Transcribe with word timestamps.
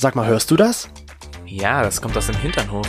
Sag 0.00 0.14
mal, 0.14 0.28
hörst 0.28 0.48
du 0.52 0.54
das? 0.54 0.88
Ja, 1.44 1.82
das 1.82 2.00
kommt 2.00 2.16
aus 2.16 2.28
dem 2.28 2.36
Hinternhof. 2.36 2.86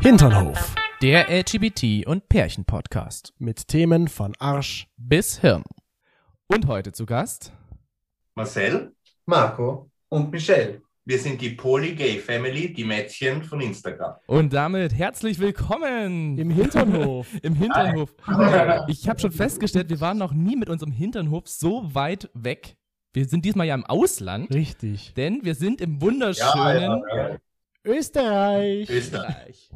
Hinternhof. 0.00 0.74
Der 1.02 1.28
LGBT- 1.28 2.06
und 2.06 2.30
Pärchen-Podcast. 2.30 3.34
Mit 3.36 3.68
Themen 3.68 4.08
von 4.08 4.34
Arsch. 4.38 4.88
Bis 4.96 5.38
Hirn. 5.40 5.64
Und 6.46 6.66
heute 6.66 6.92
zu 6.92 7.04
Gast. 7.04 7.52
Marcel, 8.36 8.96
Marco 9.26 9.90
und 10.08 10.30
Michelle. 10.30 10.80
Wir 11.08 11.18
sind 11.18 11.40
die 11.40 11.48
Polygay 11.48 12.18
Family, 12.18 12.70
die 12.70 12.84
Mädchen 12.84 13.42
von 13.42 13.62
Instagram. 13.62 14.16
Und 14.26 14.52
damit 14.52 14.92
herzlich 14.92 15.38
willkommen 15.38 16.36
Im 16.36 16.50
Hinternhof. 16.50 17.26
im 17.42 17.54
Hinternhof. 17.54 18.14
Ich 18.88 19.08
habe 19.08 19.18
schon 19.18 19.32
festgestellt, 19.32 19.88
wir 19.88 20.02
waren 20.02 20.18
noch 20.18 20.34
nie 20.34 20.54
mit 20.54 20.68
unserem 20.68 20.92
Hinternhof 20.92 21.48
so 21.48 21.94
weit 21.94 22.28
weg. 22.34 22.76
Wir 23.14 23.24
sind 23.24 23.46
diesmal 23.46 23.66
ja 23.66 23.74
im 23.74 23.86
Ausland, 23.86 24.52
Richtig. 24.52 25.14
denn 25.14 25.42
wir 25.44 25.54
sind 25.54 25.80
im 25.80 26.02
wunderschönen 26.02 27.02
ja. 27.10 27.38
Österreich. 27.84 28.90
Österreich. 28.90 29.70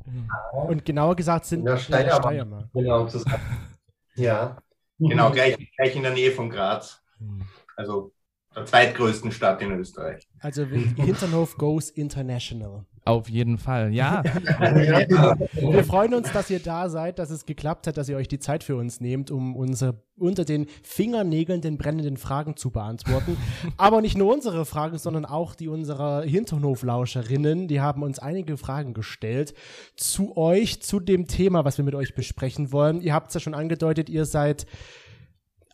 Und 0.66 0.84
genauer 0.84 1.16
gesagt 1.16 1.46
sind 1.46 1.64
Ja, 1.64 1.72
wir 1.72 1.78
Steiermark. 1.78 2.22
Steiermark. 2.22 2.68
Genau. 2.74 3.08
Ja. 4.16 4.58
Genau, 4.98 5.30
gleich, 5.30 5.56
gleich 5.78 5.96
in 5.96 6.02
der 6.02 6.12
Nähe 6.12 6.30
von 6.30 6.50
Graz. 6.50 7.02
Hm. 7.16 7.42
Also 7.74 8.12
der 8.54 8.66
zweitgrößten 8.66 9.32
Stadt 9.32 9.62
in 9.62 9.72
Österreich. 9.72 10.28
Also 10.40 10.64
Hinternhof 10.96 11.56
goes 11.56 11.90
international. 11.90 12.84
Auf 13.04 13.28
jeden 13.28 13.58
Fall, 13.58 13.92
ja. 13.92 14.22
ja. 14.60 15.36
Wir 15.54 15.82
freuen 15.82 16.14
uns, 16.14 16.30
dass 16.30 16.50
ihr 16.50 16.60
da 16.60 16.88
seid, 16.88 17.18
dass 17.18 17.30
es 17.30 17.46
geklappt 17.46 17.88
hat, 17.88 17.96
dass 17.96 18.08
ihr 18.08 18.16
euch 18.16 18.28
die 18.28 18.38
Zeit 18.38 18.62
für 18.62 18.76
uns 18.76 19.00
nehmt, 19.00 19.32
um 19.32 19.56
unsere 19.56 20.04
unter 20.16 20.44
den 20.44 20.66
Fingernägeln 20.84 21.60
den 21.62 21.78
brennenden 21.78 22.16
Fragen 22.16 22.56
zu 22.56 22.70
beantworten. 22.70 23.36
Aber 23.76 24.02
nicht 24.02 24.16
nur 24.16 24.32
unsere 24.32 24.64
Fragen, 24.64 24.98
sondern 24.98 25.24
auch 25.24 25.56
die 25.56 25.66
unserer 25.66 26.22
Hinternhoflauscherinnen. 26.22 27.66
Die 27.66 27.80
haben 27.80 28.04
uns 28.04 28.20
einige 28.20 28.56
Fragen 28.56 28.94
gestellt 28.94 29.52
zu 29.96 30.36
euch, 30.36 30.80
zu 30.80 31.00
dem 31.00 31.26
Thema, 31.26 31.64
was 31.64 31.78
wir 31.78 31.84
mit 31.84 31.96
euch 31.96 32.14
besprechen 32.14 32.70
wollen. 32.70 33.00
Ihr 33.00 33.14
habt 33.14 33.28
es 33.28 33.34
ja 33.34 33.40
schon 33.40 33.54
angedeutet, 33.54 34.10
ihr 34.10 34.26
seid 34.26 34.66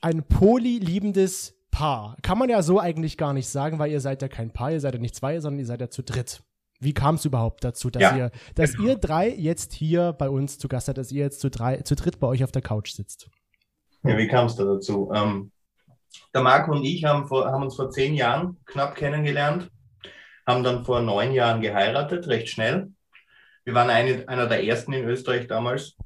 ein 0.01 0.23
polyliebendes 0.23 1.58
Paar. 1.79 2.17
Kann 2.23 2.39
man 2.39 2.49
ja 2.49 2.61
so 2.63 2.81
eigentlich 2.81 3.17
gar 3.17 3.33
nicht 3.33 3.49
sagen, 3.49 3.79
weil 3.79 3.93
ihr 3.93 4.01
seid 4.01 4.21
ja 4.21 4.29
kein 4.29 4.53
Paar, 4.53 4.73
ihr 4.73 4.81
seid 4.81 4.95
ja 4.95 5.01
nicht 5.01 5.15
zwei, 5.15 5.39
sondern 5.39 5.61
ihr 5.61 5.67
seid 5.67 5.81
ja 5.81 5.89
zu 5.89 6.03
dritt. 6.03 6.43
Wie 6.81 6.93
kam 6.93 7.15
es 7.15 7.25
überhaupt 7.25 7.63
dazu, 7.63 7.89
dass 7.89 8.03
Ja, 8.03 8.17
ihr, 8.17 8.31
dass 8.57 8.73
genau. 8.73 8.89
ihr 8.89 8.97
drei 8.97 9.29
jetzt 9.29 9.73
hier 9.73 10.13
bei 10.13 10.29
uns 10.29 10.59
zu 10.59 10.67
Gast 10.69 10.87
seid, 10.87 10.99
dass 10.99 11.13
ihr 11.13 11.23
jetzt 11.23 11.41
zu 11.41 11.51
drei, 11.51 11.79
zu 11.83 11.95
dritt 11.95 12.19
bei 12.19 12.27
euch 12.27 12.43
auf 12.43 12.51
der 12.51 12.63
Couch 12.63 12.91
sitzt? 12.93 13.29
Ja, 14.03 14.19
wie 14.19 14.27
kam 14.27 14.47
es 14.47 14.57
da 14.57 14.65
dazu? 14.65 15.11
Ähm, 15.15 15.53
der 16.35 16.43
Marco 16.43 16.73
und 16.73 16.85
ich 16.85 17.05
haben, 17.05 17.27
vor, 17.27 17.47
haben 17.47 17.63
uns 17.63 17.77
vor 17.77 17.91
zehn 17.91 18.15
Jahren 18.15 18.57
knapp 18.65 18.97
kennengelernt, 18.97 19.71
haben 20.47 20.65
dann 20.65 20.85
vor 20.85 21.01
neun 21.01 21.33
Jahren 21.33 21.61
geheiratet, 21.61 22.27
recht 22.27 22.49
schnell. 22.49 22.93
Wir 23.65 23.75
waren 23.75 23.91
eine, 23.91 24.29
einer 24.29 24.47
der 24.47 24.65
ersten 24.65 24.93
in 24.93 25.05
Österreich 25.05 25.47
damals. 25.47 25.97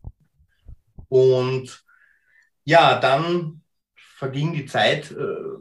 Und 1.09 1.83
ja, 2.65 2.99
dann 2.99 3.62
verging 4.23 4.53
die 4.53 4.67
Zeit, 4.67 5.11
äh, 5.11 5.59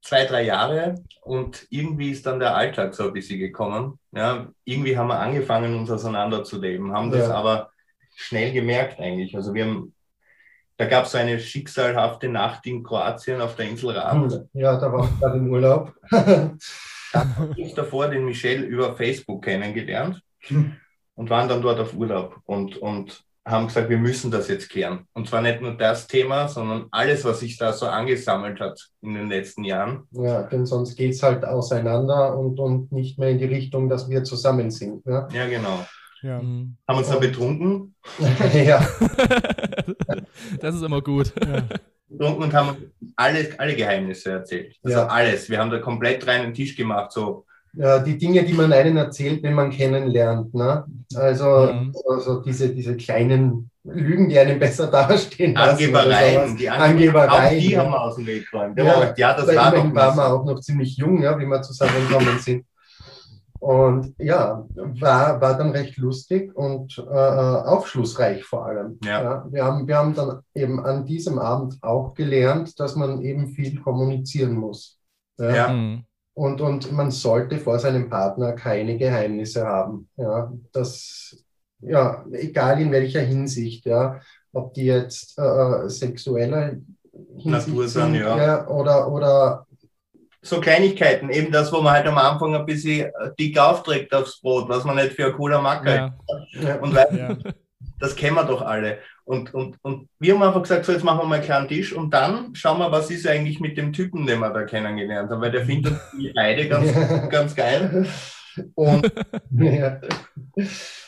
zwei, 0.00 0.24
drei 0.24 0.42
Jahre 0.44 0.94
und 1.22 1.66
irgendwie 1.68 2.12
ist 2.12 2.24
dann 2.26 2.38
der 2.38 2.54
Alltag 2.54 2.94
so 2.94 3.08
ein 3.08 3.12
bisschen 3.12 3.40
gekommen. 3.40 3.98
Ja, 4.12 4.46
irgendwie 4.64 4.96
haben 4.96 5.08
wir 5.08 5.18
angefangen, 5.18 5.74
uns 5.76 5.90
auseinanderzuleben, 5.90 6.92
haben 6.92 7.10
das 7.10 7.26
Ja. 7.26 7.34
aber 7.34 7.70
schnell 8.14 8.52
gemerkt 8.52 9.00
eigentlich. 9.00 9.34
Also 9.34 9.52
wir 9.52 9.64
haben, 9.64 9.92
da 10.76 10.84
gab 10.86 11.06
es 11.06 11.10
so 11.12 11.18
eine 11.18 11.40
schicksalhafte 11.40 12.28
Nacht 12.28 12.64
in 12.66 12.84
Kroatien 12.84 13.40
auf 13.40 13.56
der 13.56 13.68
Insel 13.68 13.90
Rad. 13.90 14.46
Ja, 14.52 14.78
da 14.78 14.92
war 14.92 15.04
ich 15.04 15.18
gerade 15.20 15.38
im 15.38 15.50
Urlaub. 15.50 15.92
Da 17.12 17.24
habe 17.36 17.54
ich 17.56 17.72
davor 17.72 18.08
den 18.08 18.24
Michel 18.26 18.62
über 18.64 18.94
Facebook 18.94 19.44
kennengelernt 19.44 20.20
und 21.14 21.30
waren 21.30 21.48
dann 21.48 21.62
dort 21.62 21.78
auf 21.80 21.94
Urlaub 21.94 22.40
und, 22.44 22.76
und 22.78 23.24
haben 23.46 23.68
gesagt, 23.68 23.88
wir 23.88 23.98
müssen 23.98 24.30
das 24.32 24.48
jetzt 24.48 24.68
klären. 24.70 25.06
Und 25.12 25.28
zwar 25.28 25.40
nicht 25.40 25.60
nur 25.62 25.72
das 25.76 26.08
Thema, 26.08 26.48
sondern 26.48 26.86
alles, 26.90 27.24
was 27.24 27.40
sich 27.40 27.56
da 27.56 27.72
so 27.72 27.86
angesammelt 27.86 28.58
hat 28.58 28.88
in 29.02 29.14
den 29.14 29.28
letzten 29.28 29.62
Jahren. 29.62 30.02
ja, 30.10 30.42
denn 30.42 30.66
sonst 30.66 30.96
geht 30.96 31.12
es 31.12 31.22
halt 31.22 31.44
auseinander 31.44 32.36
und, 32.36 32.58
und 32.58 32.90
nicht 32.90 33.18
mehr 33.20 33.30
in 33.30 33.38
die 33.38 33.44
Richtung, 33.44 33.88
dass 33.88 34.10
wir 34.10 34.24
zusammen 34.24 34.70
sind. 34.72 35.06
Ja, 35.06 35.28
Ja, 35.32 35.46
genau. 35.46 35.86
Ja. 36.22 36.42
Mhm. 36.42 36.76
Haben 36.88 36.98
uns 36.98 37.08
da 37.08 37.16
betrunken, 37.18 37.94
ja. 38.52 38.84
Das 40.60 40.74
ist 40.74 40.82
immer 40.82 41.00
gut. 41.00 41.32
betrunken 42.08 42.42
und 42.44 42.52
haben 42.54 42.76
alle, 43.16 43.48
alle 43.58 43.76
Geheimnisse 43.76 44.30
erzählt. 44.32 44.76
Also 44.82 44.98
Ja. 44.98 45.06
alles. 45.06 45.48
Wir 45.48 45.58
haben 45.58 45.70
da 45.70 45.78
komplett 45.78 46.26
reinen 46.26 46.52
Tisch 46.54 46.76
gemacht, 46.76 47.12
so 47.12 47.44
ja, 47.44 47.46
die 47.76 48.16
Dinge, 48.16 48.42
die 48.44 48.54
man 48.54 48.72
einen 48.72 48.96
erzählt, 48.96 49.42
wenn 49.42 49.54
man 49.54 49.70
kennenlernt. 49.70 50.54
Ne? 50.54 50.84
Also, 51.14 51.72
Mhm. 51.72 51.94
also 52.08 52.40
diese, 52.40 52.70
diese 52.70 52.96
kleinen 52.96 53.70
Lügen, 53.84 54.28
die 54.28 54.38
einen 54.38 54.58
besser 54.58 54.86
dastehen 54.86 55.54
lassen. 55.54 55.84
Angebereien. 55.84 56.56
Die 56.56 56.70
Angebereien. 56.70 57.30
Auch 57.30 57.50
die 57.50 57.70
ja. 57.70 57.80
haben 57.80 57.90
wir 57.90 58.00
aus 58.00 58.16
dem 58.16 58.26
Weg 58.26 58.50
geräumt. 58.50 58.78
Ja, 58.78 58.84
Ja, 58.84 59.14
ja 59.16 59.34
das 59.34 59.54
war 59.54 59.70
doch 59.72 59.94
waren 59.94 60.16
wir 60.16 60.32
auch 60.32 60.44
noch 60.44 60.60
ziemlich 60.60 60.96
jung, 60.96 61.22
ja, 61.22 61.38
wie 61.38 61.46
wir 61.46 61.62
zusammengekommen 61.62 62.38
sind. 62.38 62.64
Und 63.58 64.14
ja, 64.18 64.66
war, 64.74 65.40
war 65.40 65.58
dann 65.58 65.70
recht 65.70 65.96
lustig 65.96 66.54
und 66.54 66.98
äh, 66.98 67.02
aufschlussreich 67.02 68.44
vor 68.44 68.66
allem. 68.66 68.98
Ja. 69.02 69.44
wir, 69.50 69.64
haben, 69.64 69.88
wir 69.88 69.96
haben 69.96 70.14
dann 70.14 70.40
eben 70.54 70.78
an 70.84 71.04
diesem 71.04 71.38
Abend 71.38 71.76
auch 71.82 72.14
gelernt, 72.14 72.78
dass 72.78 72.96
man 72.96 73.22
eben 73.22 73.48
viel 73.48 73.80
kommunizieren 73.80 74.54
muss. 74.54 74.98
Ja. 75.38 75.54
Ja. 75.54 75.68
Mhm. 75.68 76.04
Und, 76.36 76.60
und 76.60 76.92
man 76.92 77.10
sollte 77.10 77.58
vor 77.58 77.78
seinem 77.78 78.10
Partner 78.10 78.52
keine 78.52 78.98
Geheimnisse 78.98 79.64
haben. 79.64 80.10
Ja, 80.18 80.52
das, 80.70 81.42
ja, 81.80 82.26
egal 82.30 82.78
in 82.78 82.92
welcher 82.92 83.22
Hinsicht, 83.22 83.86
ja, 83.86 84.20
ob 84.52 84.74
die 84.74 84.84
jetzt 84.84 85.38
äh, 85.38 85.88
sexueller 85.88 86.76
Hinsicht 87.36 87.46
Natur 87.46 87.88
sind, 87.88 88.16
ja. 88.16 88.68
oder, 88.68 89.10
oder 89.10 89.66
so 90.42 90.60
Kleinigkeiten, 90.60 91.30
eben 91.30 91.50
das, 91.50 91.72
wo 91.72 91.80
man 91.80 91.94
halt 91.94 92.06
am 92.06 92.18
Anfang 92.18 92.54
ein 92.54 92.66
bisschen 92.66 93.06
äh, 93.06 93.30
dick 93.38 93.58
aufträgt 93.58 94.14
aufs 94.14 94.38
Brot, 94.42 94.68
was 94.68 94.84
man 94.84 94.96
nicht 94.96 95.14
für 95.14 95.26
ein 95.26 95.32
cooler 95.32 95.62
Macker 95.62 95.94
Ja. 95.94 96.18
ja, 96.60 96.76
Und 96.76 96.94
weil, 96.94 97.16
Ja. 97.16 97.52
Das 97.98 98.16
kennen 98.16 98.36
wir 98.36 98.44
doch 98.44 98.62
alle. 98.62 98.98
Und, 99.24 99.52
und, 99.54 99.76
und 99.82 100.08
wir 100.18 100.34
haben 100.34 100.42
einfach 100.42 100.62
gesagt, 100.62 100.84
so 100.84 100.92
jetzt 100.92 101.04
machen 101.04 101.20
wir 101.20 101.26
mal 101.26 101.34
einen 101.36 101.44
kleinen 101.44 101.68
Tisch 101.68 101.92
und 101.92 102.12
dann 102.14 102.54
schauen 102.54 102.78
wir, 102.78 102.92
was 102.92 103.10
ist 103.10 103.26
eigentlich 103.26 103.60
mit 103.60 103.76
dem 103.76 103.92
Typen, 103.92 104.26
den 104.26 104.38
wir 104.40 104.50
da 104.50 104.62
kennengelernt 104.64 105.30
haben, 105.30 105.40
weil 105.40 105.50
der 105.50 105.66
findet 105.66 105.94
die 106.18 106.32
beide 106.34 106.68
ganz, 106.68 106.92
ganz 107.28 107.54
geil. 107.54 108.06
Und 108.74 109.12
ja, 109.50 110.00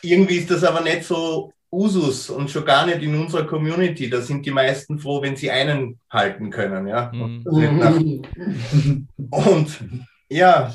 irgendwie 0.03 0.37
ist 0.37 0.51
das 0.51 0.65
aber 0.65 0.81
nicht 0.81 1.05
so 1.05 1.53
Usus 1.71 2.31
und 2.31 2.51
schon 2.51 2.65
gar 2.65 2.87
nicht 2.87 3.03
in 3.03 3.15
unserer 3.15 3.47
Community. 3.47 4.09
Da 4.09 4.21
sind 4.21 4.45
die 4.47 4.51
meisten 4.51 4.99
froh, 4.99 5.23
wenn 5.23 5.37
sie 5.37 5.51
einen 5.51 5.99
halten 6.11 6.51
können. 6.51 6.87
Ja? 6.87 7.13
Mhm. 7.13 7.45
Und 9.31 9.79
ja, 10.29 10.73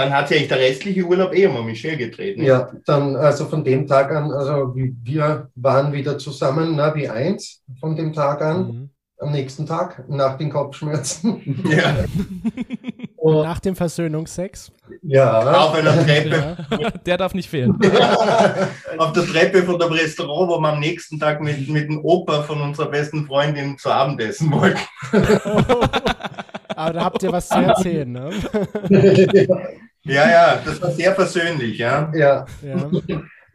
dann 0.00 0.12
hat 0.12 0.28
sich 0.28 0.36
eigentlich 0.38 0.48
der 0.48 0.58
restliche 0.58 1.02
Urlaub 1.04 1.34
eh 1.34 1.46
um 1.46 1.64
Michelle 1.66 1.96
gedreht. 1.96 2.38
ne? 2.38 2.44
ja, 2.44 2.70
dann 2.86 3.16
also 3.16 3.46
von 3.46 3.62
dem 3.64 3.86
Tag 3.86 4.10
an, 4.12 4.30
also 4.32 4.72
wir 4.74 5.48
waren 5.54 5.92
wieder 5.92 6.18
zusammen, 6.18 6.74
na, 6.76 6.94
wie 6.94 7.08
eins 7.08 7.62
von 7.80 7.96
dem 7.96 8.12
Tag 8.12 8.42
an, 8.42 8.66
Mhm. 8.66 8.90
am 9.18 9.32
nächsten 9.32 9.66
Tag, 9.66 10.04
nach 10.08 10.36
den 10.38 10.50
Kopfschmerzen. 10.50 11.64
Ja. 11.70 11.94
Und, 13.22 13.42
Nach 13.42 13.60
dem 13.60 13.76
Versöhnungsex. 13.76 14.72
ja, 15.02 15.40
Auf 15.40 15.74
einer 15.74 15.92
Treppe, 16.06 16.56
Ja. 16.80 16.90
Der 17.06 17.18
darf 17.18 17.34
nicht 17.34 17.50
fehlen. 17.50 17.76
auf 18.96 19.12
der 19.12 19.26
Treppe 19.26 19.62
von 19.62 19.78
dem 19.78 19.92
Restaurant, 19.92 20.48
wo 20.50 20.58
wir 20.58 20.68
am 20.70 20.80
nächsten 20.80 21.18
Tag 21.20 21.42
mit, 21.42 21.68
mit 21.68 21.90
dem 21.90 22.02
Opa 22.02 22.42
von 22.44 22.62
unserer 22.62 22.90
besten 22.90 23.26
Freundin 23.26 23.76
zu 23.76 23.90
Abend 23.90 24.22
essen 24.22 24.50
wollten. 24.50 24.78
Aber 26.74 26.92
da 26.94 27.04
habt 27.04 27.22
ihr 27.22 27.30
was 27.30 27.46
zu 27.50 27.58
erzählen, 27.58 28.10
ne? 28.10 28.30
Ja, 30.10 30.30
ja, 30.30 30.60
das 30.64 30.80
war 30.82 30.90
sehr 30.90 31.12
persönlich, 31.12 31.78
ja. 31.78 32.10
ja, 32.14 32.46
Ja. 32.62 32.90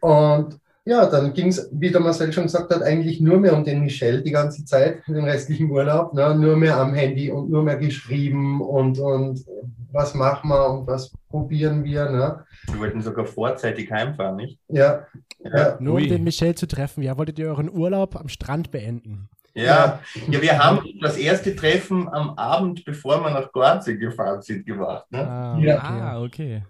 Und 0.00 0.58
ja, 0.84 1.06
dann 1.06 1.32
ging 1.32 1.48
es, 1.48 1.68
wie 1.72 1.90
der 1.90 2.00
Marcel 2.00 2.32
schon 2.32 2.44
gesagt 2.44 2.72
hat, 2.72 2.80
eigentlich 2.82 3.20
nur 3.20 3.40
mehr 3.40 3.56
um 3.56 3.64
den 3.64 3.80
Michel 3.80 4.22
die 4.22 4.30
ganze 4.30 4.64
Zeit, 4.64 5.02
den 5.08 5.24
restlichen 5.24 5.68
Urlaub. 5.68 6.14
Ne? 6.14 6.32
Nur 6.36 6.56
mehr 6.56 6.76
am 6.76 6.94
Handy 6.94 7.28
und 7.28 7.50
nur 7.50 7.64
mehr 7.64 7.76
geschrieben 7.76 8.60
und, 8.60 9.00
und 9.00 9.44
was 9.90 10.14
machen 10.14 10.48
wir 10.48 10.70
und 10.70 10.86
was 10.86 11.10
probieren 11.28 11.82
wir. 11.82 12.08
Ne? 12.08 12.44
Wir 12.70 12.80
wollten 12.80 13.00
sogar 13.00 13.24
vorzeitig 13.24 13.90
heimfahren, 13.90 14.36
nicht? 14.36 14.60
Ja, 14.68 15.06
ja, 15.42 15.76
Nur 15.80 15.94
um 15.94 16.02
Ui. 16.02 16.08
den 16.08 16.22
Michel 16.22 16.54
zu 16.54 16.66
treffen. 16.68 17.02
Ja, 17.02 17.18
wolltet 17.18 17.38
ihr 17.40 17.48
euren 17.48 17.70
Urlaub 17.70 18.14
am 18.14 18.28
Strand 18.28 18.70
beenden? 18.70 19.28
Ja, 19.56 20.00
ja, 20.28 20.42
wir 20.42 20.58
haben 20.58 20.80
das 21.00 21.16
erste 21.16 21.56
Treffen 21.56 22.08
am 22.08 22.30
Abend, 22.38 22.84
bevor 22.84 23.20
wir 23.22 23.30
nach 23.30 23.50
Kroatien 23.50 23.98
gefahren 23.98 24.42
sind, 24.42 24.66
gemacht. 24.66 25.06
Ne? 25.10 25.26
Ah, 25.26 25.58
Ja. 25.58 25.76
okay. 25.76 26.00
Ah, 26.00 26.22
okay. 26.22 26.62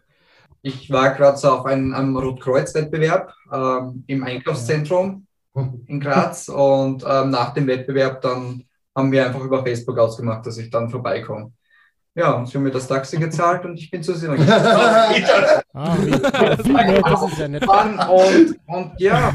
Ich 0.62 0.90
war 0.90 1.14
gerade 1.14 1.36
so 1.36 1.50
auf 1.50 1.66
einem, 1.66 1.94
einem 1.94 2.16
Rotkreuz-Wettbewerb 2.16 3.32
ähm, 3.52 4.04
im 4.06 4.24
Einkaufszentrum 4.24 5.26
in 5.86 6.00
Graz 6.00 6.48
und 6.48 7.04
ähm, 7.08 7.30
nach 7.30 7.54
dem 7.54 7.66
Wettbewerb 7.66 8.20
dann 8.20 8.64
haben 8.94 9.12
wir 9.12 9.26
einfach 9.26 9.40
über 9.40 9.62
Facebook 9.64 9.98
ausgemacht, 9.98 10.46
dass 10.46 10.58
ich 10.58 10.70
dann 10.70 10.88
vorbeikomme. 10.90 11.52
Ja, 12.18 12.32
und 12.32 12.48
sie 12.48 12.56
haben 12.56 12.64
mir 12.64 12.70
das 12.70 12.88
Taxi 12.88 13.16
gezahlt 13.20 13.64
und 13.66 13.78
ich 13.78 13.90
bin 13.90 14.02
zu 14.02 14.14
sie. 14.14 14.26
Ah, 15.78 15.94
wie, 16.00 16.10
wie 16.64 16.72
nett, 16.72 17.04
das 17.04 17.22
ist 17.30 17.38
ja 17.38 17.48
nett. 17.48 17.62
Und, 17.68 18.56
und 18.66 18.92
ja, 18.98 19.30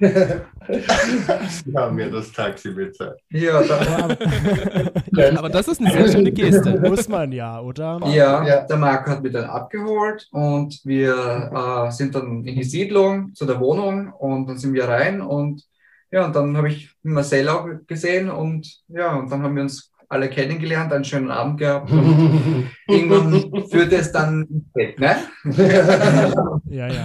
Sie 0.00 1.76
haben 1.76 1.96
mir 1.96 2.10
das 2.10 2.32
Taxi 2.32 2.70
bezahlt. 2.70 3.20
ja, 3.30 3.62
da, 3.62 5.36
Aber 5.38 5.50
das 5.50 5.68
ist 5.68 5.80
eine 5.82 5.90
sehr 5.92 6.10
schöne 6.10 6.32
Geste. 6.32 6.80
Muss 6.80 7.08
man 7.08 7.30
ja, 7.32 7.60
oder? 7.60 8.00
ja, 8.06 8.42
Ja. 8.42 8.60
der 8.62 8.76
Marco 8.78 9.10
hat 9.10 9.22
mich 9.22 9.32
dann 9.32 9.44
abgeholt 9.44 10.26
und 10.32 10.80
wir 10.84 11.86
äh, 11.86 11.90
sind 11.90 12.14
dann 12.14 12.42
in 12.44 12.54
die 12.54 12.64
Siedlung 12.64 13.34
zu 13.34 13.44
der 13.44 13.60
Wohnung 13.60 14.10
und 14.14 14.46
dann 14.48 14.56
sind 14.56 14.72
wir 14.72 14.88
rein 14.88 15.20
und 15.20 15.62
ja, 16.10 16.24
und 16.24 16.34
dann 16.34 16.56
habe 16.56 16.68
ich 16.68 16.90
Marcel 17.02 17.48
auch 17.50 17.66
gesehen 17.86 18.30
und 18.30 18.80
ja, 18.88 19.14
und 19.16 19.30
dann 19.30 19.42
haben 19.42 19.54
wir 19.56 19.62
uns 19.62 19.91
alle 20.12 20.28
kennengelernt, 20.28 20.92
einen 20.92 21.04
schönen 21.04 21.30
Abend 21.30 21.58
gehabt 21.58 21.90
und 21.90 22.68
irgendwann 22.88 23.66
führte 23.68 23.96
es 23.96 24.12
dann 24.12 24.46
ins 24.46 24.64
Bett, 24.72 24.98
ne? 25.00 25.16
Ja, 26.66 26.88
ja. 26.88 27.04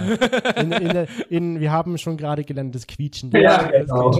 In, 0.56 0.72
in, 0.72 1.06
in, 1.28 1.60
wir 1.60 1.70
haben 1.72 1.98
schon 1.98 2.16
gerade 2.16 2.42
gelernt, 2.44 2.74
das 2.74 2.86
Quietschen. 2.86 3.30
Ja, 3.32 3.68
genau. 3.70 4.12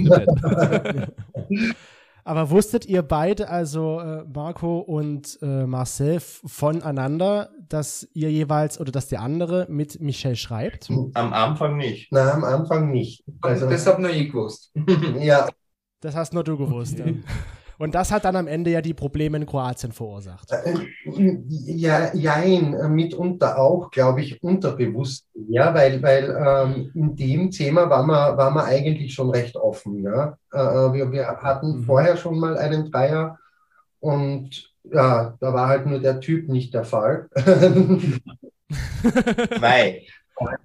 Aber 2.25 2.51
wusstet 2.51 2.85
ihr 2.85 3.01
beide, 3.01 3.49
also 3.49 4.01
äh, 4.01 4.25
Marco 4.31 4.81
und 4.81 5.39
äh, 5.41 5.65
Marcel, 5.65 6.21
voneinander, 6.21 7.49
dass 7.71 8.07
ihr 8.13 8.31
jeweils 8.31 8.79
oder 8.79 8.93
dass 8.93 9.09
der 9.09 9.23
andere 9.23 9.67
mit 9.71 10.03
Michel 10.03 10.37
schreibt? 10.37 10.91
Am 11.15 11.33
Anfang 11.33 11.79
nicht. 11.79 12.09
Na, 12.13 12.33
am 12.33 12.45
Anfang 12.45 12.91
nicht. 12.91 13.25
Also, 13.41 13.71
das 13.71 13.87
habe 13.87 14.03
nur 14.03 14.11
ich 14.11 14.31
gewusst. 14.31 14.71
ja, 15.21 15.49
Das 16.03 16.15
hast 16.15 16.35
nur 16.35 16.45
du 16.45 16.59
gewusst. 16.59 16.99
Ja. 16.99 17.07
Und 17.79 17.95
das 17.95 18.11
hat 18.11 18.25
dann 18.25 18.35
am 18.37 18.47
Ende 18.49 18.71
ja 18.71 18.81
die 18.81 18.95
Probleme 18.95 19.37
in 19.39 19.47
Kroatien 19.47 19.93
verursacht. 19.93 20.51
Äh, 20.51 20.75
Ja, 21.07 22.13
jein, 22.15 22.77
mitunter 22.95 23.59
auch, 23.59 23.91
glaube 23.91 24.21
ich, 24.21 24.43
unterbewusst. 24.43 25.27
Ja, 25.49 25.73
weil, 25.75 26.03
weil 26.03 26.25
ähm, 26.37 26.91
in 26.95 27.17
dem 27.17 27.51
Thema 27.51 27.89
waren 27.89 28.07
wir, 28.07 28.37
waren 28.37 28.55
wir 28.55 28.65
eigentlich 28.65 29.15
schon 29.15 29.31
recht 29.31 29.57
offen. 29.57 30.03
Ja? 30.03 30.37
Äh, 30.53 30.59
äh, 30.59 30.93
wir, 30.93 31.13
wir 31.13 31.27
hatten 31.29 31.79
Mhm. 31.79 31.85
vorher 31.85 32.17
schon 32.17 32.39
mal 32.39 32.59
einen 32.59 32.91
Dreier 32.91 33.39
und 34.01 34.73
ja, 34.85 35.35
da 35.41 35.53
war 35.53 35.69
halt 35.69 35.87
nur 35.87 36.01
der 36.01 36.21
Typ 36.21 36.49
nicht 36.49 36.73
der 36.75 36.85
Fall. 36.85 37.29
Zwei. 39.59 40.03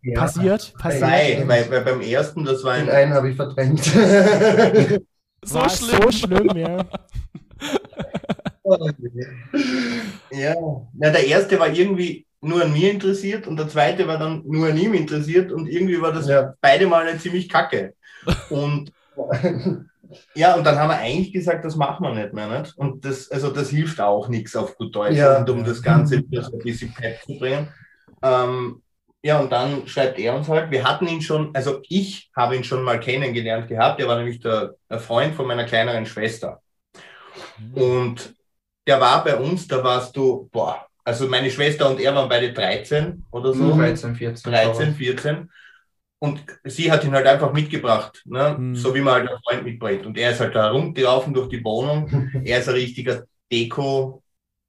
ja, 0.04 0.19
Passiert, 0.19 0.74
passiert. 0.77 1.48
Weil, 1.48 1.69
weil 1.69 1.81
beim 1.83 2.01
ersten, 2.01 2.45
das 2.45 2.63
war 2.63 2.75
den 2.77 2.89
ein. 2.89 2.95
einen 2.95 3.13
habe 3.13 3.30
ich 3.30 3.36
verdrängt. 3.36 3.81
So 5.43 5.55
War 5.59 5.69
schlimm. 5.69 6.01
so 6.03 6.11
schlimm, 6.11 6.57
ja. 6.57 6.85
Ja. 10.31 10.55
Na, 10.93 11.09
der 11.09 11.25
erste 11.27 11.59
war 11.59 11.69
irgendwie 11.71 12.25
nur 12.41 12.63
an 12.63 12.73
mir 12.73 12.91
interessiert 12.91 13.47
und 13.47 13.57
der 13.57 13.67
zweite 13.69 14.07
war 14.07 14.17
dann 14.17 14.43
nur 14.45 14.67
an 14.67 14.77
ihm 14.77 14.93
interessiert 14.93 15.51
und 15.51 15.67
irgendwie 15.67 16.01
war 16.01 16.11
das 16.11 16.27
Ja. 16.27 16.53
beide 16.61 16.87
Male 16.87 17.17
ziemlich 17.17 17.47
kacke. 17.49 17.93
Und 18.49 18.91
ja, 20.35 20.55
und 20.55 20.63
dann 20.65 20.77
haben 20.77 20.89
wir 20.89 20.97
eigentlich 20.97 21.33
gesagt, 21.33 21.63
das 21.65 21.75
machen 21.75 22.03
wir 22.05 22.13
nicht 22.13 22.33
mehr. 22.33 22.59
Nicht? 22.59 22.77
Und 22.77 23.05
das, 23.05 23.29
also 23.31 23.49
das 23.51 23.69
hilft 23.69 23.99
auch 24.01 24.27
nichts 24.27 24.55
auf 24.55 24.75
gut 24.77 24.95
Deutsch, 24.95 25.15
Ja. 25.17 25.37
und 25.39 25.49
um 25.49 25.63
das 25.63 25.81
Ganze 25.81 26.17
wieder 26.17 26.43
so 26.43 26.53
ein 26.53 26.59
bisschen 26.63 26.93
pep 26.93 27.21
zu 27.25 27.37
bringen. 27.37 27.67
Ähm, 28.21 28.81
ja, 29.23 29.39
und 29.39 29.51
dann 29.51 29.87
schreibt 29.87 30.19
er 30.19 30.35
uns 30.35 30.49
halt, 30.49 30.69
wir 30.69 30.83
hatten 30.83 31.07
ihn 31.07 31.21
schon, 31.21 31.55
also 31.55 31.81
ich 31.87 32.29
habe 32.35 32.57
ihn 32.57 32.63
schon 32.63 32.83
mal 32.83 32.99
kennengelernt 32.99 33.69
gehabt, 33.69 34.01
er 34.01 34.07
war 34.07 34.17
nämlich 34.17 34.41
der, 34.41 34.75
Freund 34.99 35.33
von 35.33 35.47
meiner 35.47 35.63
kleineren 35.63 36.05
Schwester. 36.05 36.61
Und 37.73 38.35
der 38.85 38.99
war 38.99 39.23
bei 39.23 39.35
uns, 39.37 39.67
da 39.67 39.83
warst 39.83 40.15
du, 40.17 40.49
boah, 40.51 40.85
also 41.05 41.27
meine 41.27 41.49
Schwester 41.49 41.89
und 41.89 41.99
er 41.99 42.13
waren 42.13 42.29
beide 42.29 42.53
13 42.53 43.25
oder 43.31 43.53
so. 43.53 43.63
Mhm. 43.63 43.79
13, 43.79 44.15
14. 44.15 44.51
13, 44.51 44.95
14. 44.95 45.51
Und 46.19 46.45
sie 46.63 46.91
hat 46.91 47.03
ihn 47.03 47.11
halt 47.11 47.27
einfach 47.27 47.51
mitgebracht, 47.51 48.21
ne? 48.25 48.55
Mhm. 48.57 48.75
so 48.75 48.93
wie 48.95 49.01
man 49.01 49.15
halt 49.15 49.29
einen 49.29 49.39
Freund 49.39 49.63
mitbringt. 49.63 50.05
Und 50.05 50.17
er 50.17 50.31
ist 50.31 50.39
halt 50.39 50.55
da 50.55 50.69
rumgelaufen 50.69 51.33
durch 51.33 51.49
die 51.49 51.63
Wohnung. 51.63 52.31
Er 52.45 52.59
ist 52.59 52.69
ein 52.69 52.75
richtiger 52.75 53.23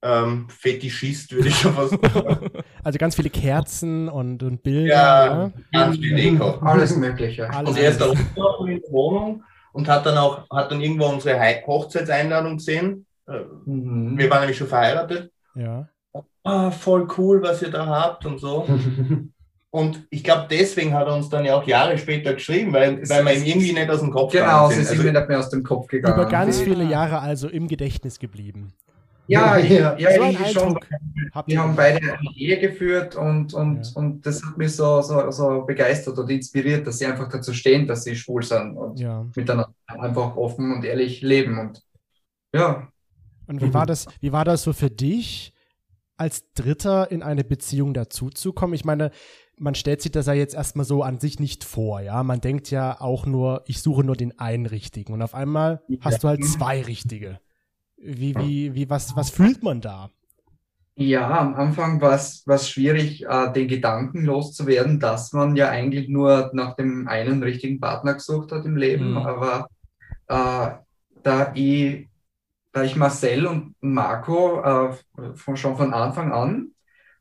Deko-Fetischist, 0.05 1.33
würde 1.33 1.49
ich 1.49 1.57
schon 1.57 1.75
fast 1.75 1.91
sagen. 1.93 2.51
Also 2.85 2.99
ganz 2.99 3.15
viele 3.17 3.31
Kerzen 3.31 4.09
und, 4.11 4.43
und 4.43 4.63
Bilder. 4.63 4.95
Ja, 4.95 5.27
Ja. 5.47 5.53
ganz 5.73 5.97
viel 5.97 6.15
Deko. 6.15 6.51
Alles 6.61 6.97
Mögliche. 6.97 7.49
Alles 7.51 7.71
Und 7.71 7.79
er 7.79 7.91
ist 7.91 8.01
da 8.01 8.07
rumgelaufen 8.07 8.69
in 8.69 8.81
der 8.83 8.91
Wohnung 8.93 9.43
und 9.73 9.89
hat 9.89 10.05
dann 10.05 10.19
auch, 10.19 10.49
hat 10.51 10.71
dann 10.71 10.81
irgendwo 10.83 11.07
unsere 11.07 11.39
Hochzeitseinladung 11.67 12.59
gesehen. 12.59 13.07
Äh, 13.27 13.41
Mhm. 13.65 14.19
Wir 14.19 14.29
waren 14.29 14.41
nämlich 14.41 14.59
schon 14.59 14.69
verheiratet. 14.69 15.31
ja. 15.55 15.89
Ah, 16.47 16.71
voll 16.71 17.09
cool, 17.17 17.43
was 17.43 17.63
ihr 17.63 17.71
da 17.71 17.87
habt 17.87 18.27
und 18.27 18.39
so. 18.39 18.69
Und 19.71 20.07
ich 20.11 20.23
glaube, 20.23 20.47
deswegen 20.49 20.93
hat 20.95 21.09
er 21.09 21.15
uns 21.17 21.29
dann 21.31 21.45
ja 21.45 21.57
auch 21.57 21.67
Jahre 21.67 21.97
später 21.99 22.35
geschrieben, 22.35 22.73
weil, 22.73 22.99
Es- 23.01 23.09
weil 23.11 23.25
wir 23.25 23.33
ihm 23.33 23.45
irgendwie 23.45 23.73
nicht 23.73 23.91
aus 23.91 23.99
dem 24.01 24.13
Kopf 24.13 24.31
Genau, 24.31 24.45
gegangen 24.69 24.69
sie 24.71 24.75
sind 24.85 24.89
Also, 24.91 25.03
mir 25.03 25.13
nicht 25.19 25.29
mehr 25.29 25.39
aus 25.41 25.49
dem 25.51 25.63
Kopf 25.65 25.89
gegangen. 25.89 26.15
Über 26.15 26.27
ganz 26.29 26.59
Die- 26.59 26.65
viele 26.65 26.85
Jahre 26.85 27.19
also 27.19 27.49
im 27.49 27.67
Gedächtnis 27.67 28.19
geblieben. 28.21 28.73
Ja, 29.27 29.57
Ja. 29.59 29.97
ja, 29.99 30.09
ein 30.09 30.21
irgendwie 30.35 30.53
schon. 30.53 30.79
Wir 31.47 31.59
haben 31.61 31.75
beide 31.75 32.01
eine 32.19 32.31
Ehe 32.37 32.61
geführt 32.61 33.17
und, 33.17 33.55
und, 33.55 33.87
Ja. 33.87 33.93
und 33.95 34.27
das 34.27 34.45
hat 34.45 34.59
mich 34.59 34.75
so, 34.77 35.01
so, 35.01 35.31
so 35.31 35.63
begeistert 35.65 36.19
und 36.19 36.31
inspiriert, 36.31 36.87
dass 36.87 36.99
sie 36.99 37.07
einfach 37.07 37.29
dazu 37.29 37.53
stehen, 37.55 37.87
dass 37.87 38.05
sie 38.05 38.15
schwul 38.17 38.43
sind 38.43 38.77
und 38.77 39.01
Ja. 39.01 39.27
miteinander 39.35 39.75
einfach 39.87 40.37
offen 40.37 40.73
und 40.73 40.85
ehrlich 40.85 41.23
leben. 41.23 41.59
Und 41.59 41.83
ja, 42.55 42.89
Und 43.47 43.63
wie 43.63 43.73
war 43.75 43.87
das, 43.87 44.07
wie 44.21 44.33
war 44.33 44.45
das 44.45 44.63
so 44.63 44.73
für 44.73 44.91
dich, 44.91 45.53
als 46.17 46.53
Dritter 46.55 47.11
in 47.11 47.23
eine 47.23 47.45
Beziehung 47.45 47.93
dazuzukommen? 47.95 48.75
Ich 48.75 48.85
meine, 48.85 49.11
man 49.59 49.75
stellt 49.75 50.03
sich 50.03 50.13
das 50.13 50.27
ja 50.27 50.33
jetzt 50.33 50.55
erstmal 50.55 50.85
so 50.85 51.03
an 51.03 51.19
sich 51.19 51.41
nicht 51.41 51.65
vor, 51.65 52.01
ja. 52.01 52.23
Man 52.23 52.41
denkt 52.41 52.71
ja 52.71 53.01
auch 53.01 53.27
nur, 53.27 53.63
ich 53.67 53.81
suche 53.83 54.05
nur 54.05 54.17
den 54.17 54.39
einen 54.39 54.67
richtigen. 54.67 55.13
Und 55.13 55.23
auf 55.23 55.35
einmal 55.35 55.83
hast 56.01 56.23
du 56.25 56.29
halt 56.29 56.45
zwei 56.45 56.83
richtige. 56.83 57.41
Wie, 57.97 58.35
wie, 58.35 58.75
wie, 58.75 58.91
was, 58.91 59.17
was 59.17 59.31
fühlt 59.31 59.63
man 59.63 59.81
da? 59.81 60.11
Ja, 60.97 61.39
am 61.41 61.55
Anfang 61.55 62.01
war 62.01 62.15
es 62.15 62.69
schwierig, 62.69 63.25
äh, 63.25 63.53
den 63.53 63.67
Gedanken 63.67 64.25
loszuwerden, 64.25 65.01
dass 65.01 65.33
man 65.33 65.57
ja 65.57 65.69
eigentlich 65.69 66.09
nur 66.09 66.51
nach 66.53 66.77
dem 66.77 67.09
einen 67.09 67.43
richtigen 67.43 67.81
Partner 67.81 68.15
gesucht 68.15 68.53
hat 68.53 68.65
im 68.65 68.77
Leben. 68.77 69.13
Mhm. 69.13 69.17
Aber 69.19 69.69
äh, 70.29 70.71
da 71.23 71.53
ich, 71.55 72.09
da 72.73 72.83
ich 72.85 72.95
Marcel 72.95 73.47
und 73.47 73.75
Marco 73.81 74.63
äh, 74.63 75.35
von, 75.35 75.57
schon 75.57 75.77
von 75.77 75.93
Anfang 75.93 76.33
an 76.33 76.71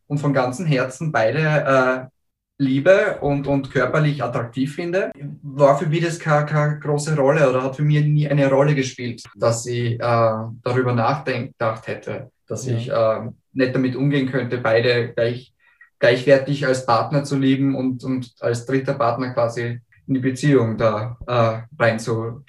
und 0.08 0.20
von 0.20 0.34
ganzem 0.34 0.68
Herzen 0.68 1.12
beide 1.12 1.39
äh, 1.39 2.12
liebe 2.57 3.17
und, 3.22 3.48
und 3.48 3.72
körperlich 3.72 4.24
attraktiv 4.24 4.75
finde, 4.75 5.12
war 5.41 5.77
für 5.77 5.88
mich 5.88 6.03
das 6.03 6.19
keine, 6.19 6.45
keine 6.45 6.79
große 6.79 7.15
Rolle 7.15 7.50
oder 7.50 7.63
hat 7.63 7.75
für 7.75 7.83
mich 7.83 8.03
nie 8.05 8.27
eine 8.27 8.50
Rolle 8.50 8.75
gespielt, 8.75 9.24
dass 9.36 9.65
ich 9.65 9.93
äh, 9.93 9.98
darüber 10.00 10.93
nachgedacht 10.93 11.88
hätte, 11.88 12.31
dass 12.48 12.65
Ja. 12.65 12.77
ich 12.77 12.89
äh, 12.91 13.29
nicht 13.53 13.75
damit 13.75 13.95
umgehen 13.95 14.29
könnte, 14.29 14.60
beide 14.60 15.13
gleich, 15.13 15.53
gleichwertig 16.00 16.65
als 16.65 16.86
Partner 16.86 17.24
zu 17.24 17.38
lieben 17.38 17.75
und, 17.75 18.03
und 18.03 18.31
als 18.39 18.65
dritter 18.65 18.93
Partner 18.93 19.33
quasi 19.33 19.79
in 20.05 20.13
die 20.15 20.19
Beziehung 20.19 20.77
da 20.77 21.17
äh, 21.27 21.81
rein 21.81 21.98
zu 22.00 22.43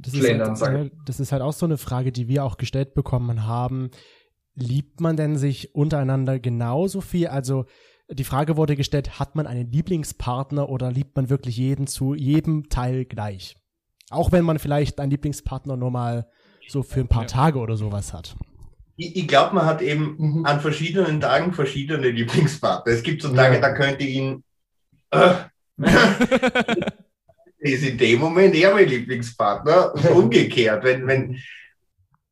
Das 0.00 0.14
ist, 0.14 0.62
halt, 0.62 0.92
das 1.04 1.20
ist 1.20 1.32
halt 1.32 1.42
auch 1.42 1.52
so 1.52 1.66
eine 1.66 1.76
Frage, 1.76 2.12
die 2.12 2.28
wir 2.28 2.44
auch 2.44 2.56
gestellt 2.56 2.94
bekommen 2.94 3.46
haben. 3.46 3.90
Liebt 4.54 5.00
man 5.00 5.16
denn 5.16 5.36
sich 5.36 5.74
untereinander 5.74 6.38
genauso 6.38 7.00
viel? 7.00 7.26
Also 7.28 7.66
die 8.12 8.24
Frage 8.24 8.56
wurde 8.56 8.76
gestellt, 8.76 9.18
hat 9.18 9.36
man 9.36 9.46
einen 9.46 9.70
Lieblingspartner 9.70 10.68
oder 10.68 10.90
liebt 10.90 11.16
man 11.16 11.30
wirklich 11.30 11.56
jeden 11.56 11.86
zu 11.86 12.14
jedem 12.14 12.68
Teil 12.68 13.04
gleich? 13.04 13.56
Auch 14.10 14.32
wenn 14.32 14.44
man 14.44 14.58
vielleicht 14.58 14.98
einen 15.00 15.10
Lieblingspartner 15.12 15.76
nur 15.76 15.90
mal 15.90 16.28
so 16.68 16.82
für 16.82 17.00
ein 17.00 17.08
paar 17.08 17.22
Ja. 17.22 17.28
Tage 17.28 17.58
oder 17.58 17.76
sowas 17.76 18.12
hat. 18.12 18.36
Ich, 18.96 19.16
ich 19.16 19.28
glaube, 19.28 19.54
man 19.54 19.66
hat 19.66 19.80
eben 19.82 20.16
Mhm. 20.18 20.46
an 20.46 20.60
verschiedenen 20.60 21.20
Tagen 21.20 21.52
verschiedene 21.52 22.08
Lieblingspartner. 22.10 22.92
Es 22.92 23.02
gibt 23.02 23.22
so 23.22 23.28
Ja. 23.28 23.34
Tage, 23.34 23.60
da 23.60 23.72
könnte 23.72 24.04
ich 24.04 24.16
ihn. 24.16 24.44
Äh, 25.10 25.34
ist 27.58 27.84
in 27.84 27.98
dem 27.98 28.20
Moment 28.20 28.54
eher 28.54 28.74
mein 28.74 28.88
Lieblingspartner. 28.88 29.94
Umgekehrt. 30.14 30.82
Wenn, 30.84 31.06
wenn, 31.06 31.38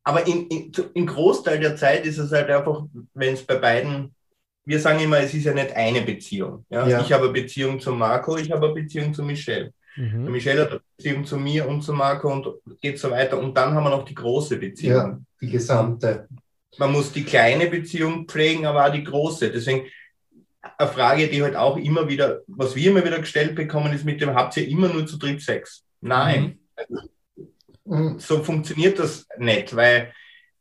aber 0.03 0.25
in, 0.27 0.47
in, 0.47 0.71
im 0.93 1.05
Großteil 1.05 1.59
der 1.59 1.75
Zeit 1.75 2.05
ist 2.05 2.17
es 2.17 2.31
halt 2.31 2.49
einfach, 2.49 2.83
wenn 3.13 3.33
es 3.33 3.43
bei 3.45 3.55
beiden. 3.55 4.13
Wir 4.65 4.79
sagen 4.79 4.99
immer, 4.99 5.19
es 5.19 5.33
ist 5.33 5.45
ja 5.45 5.53
nicht 5.53 5.75
eine 5.75 6.01
Beziehung. 6.01 6.65
Ja? 6.69 6.87
Ja. 6.87 7.01
Ich 7.01 7.11
habe 7.11 7.25
eine 7.25 7.33
Beziehung 7.33 7.79
zu 7.79 7.91
Marco, 7.91 8.37
ich 8.37 8.51
habe 8.51 8.67
eine 8.67 8.75
Beziehung 8.75 9.13
zu 9.13 9.23
Michelle. 9.23 9.73
Mhm. 9.95 10.31
Michelle 10.31 10.61
hat 10.61 10.71
eine 10.71 10.81
Beziehung 10.97 11.25
zu 11.25 11.37
mir 11.37 11.67
und 11.67 11.81
zu 11.81 11.93
Marco 11.93 12.31
und 12.31 12.47
geht 12.81 12.99
so 12.99 13.09
weiter. 13.09 13.39
Und 13.39 13.57
dann 13.57 13.73
haben 13.73 13.83
wir 13.83 13.89
noch 13.89 14.05
die 14.05 14.15
große 14.15 14.57
Beziehung. 14.57 14.95
Ja, 14.95 15.19
die 15.41 15.49
gesamte. 15.49 16.27
Man 16.77 16.91
muss 16.91 17.11
die 17.11 17.23
kleine 17.23 17.67
Beziehung 17.67 18.27
pflegen, 18.27 18.65
aber 18.65 18.85
auch 18.85 18.91
die 18.91 19.03
große. 19.03 19.51
Deswegen 19.51 19.87
eine 20.77 20.89
Frage, 20.89 21.27
die 21.27 21.41
halt 21.41 21.55
auch 21.55 21.77
immer 21.77 22.07
wieder, 22.07 22.41
was 22.47 22.75
wir 22.75 22.91
immer 22.91 23.03
wieder 23.03 23.19
gestellt 23.19 23.55
bekommen, 23.55 23.93
ist 23.93 24.05
mit 24.05 24.21
dem, 24.21 24.35
habt 24.35 24.55
ihr 24.57 24.67
immer 24.67 24.87
nur 24.87 25.05
zu 25.05 25.17
dritt 25.17 25.41
Sex? 25.41 25.83
Nein. 26.01 26.59
Mhm. 27.85 28.19
so 28.19 28.43
funktioniert 28.43 28.99
das 28.99 29.27
nicht, 29.37 29.75
weil 29.75 30.13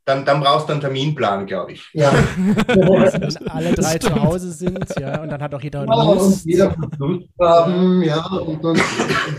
dann, 0.08 0.24
dann 0.24 0.40
brauchst 0.40 0.68
du 0.68 0.72
einen 0.72 0.80
Terminplan, 0.80 1.46
glaube 1.46 1.72
ich. 1.72 1.88
Ja. 1.92 2.10
Wenn 2.66 3.48
alle 3.48 3.72
drei 3.74 3.98
zu 3.98 4.14
Hause 4.14 4.52
sind, 4.52 4.84
ja, 4.98 5.20
und 5.20 5.28
dann 5.28 5.42
hat 5.42 5.54
auch 5.54 5.60
jeder 5.60 5.84
Ja, 5.84 5.92
und 5.92 6.14
Lust. 6.18 6.46
jeder 6.46 6.74
muss 6.76 6.98
Lust 6.98 7.28
haben, 7.40 8.02
ja, 8.02 8.24
und, 8.26 8.64
und 8.64 8.80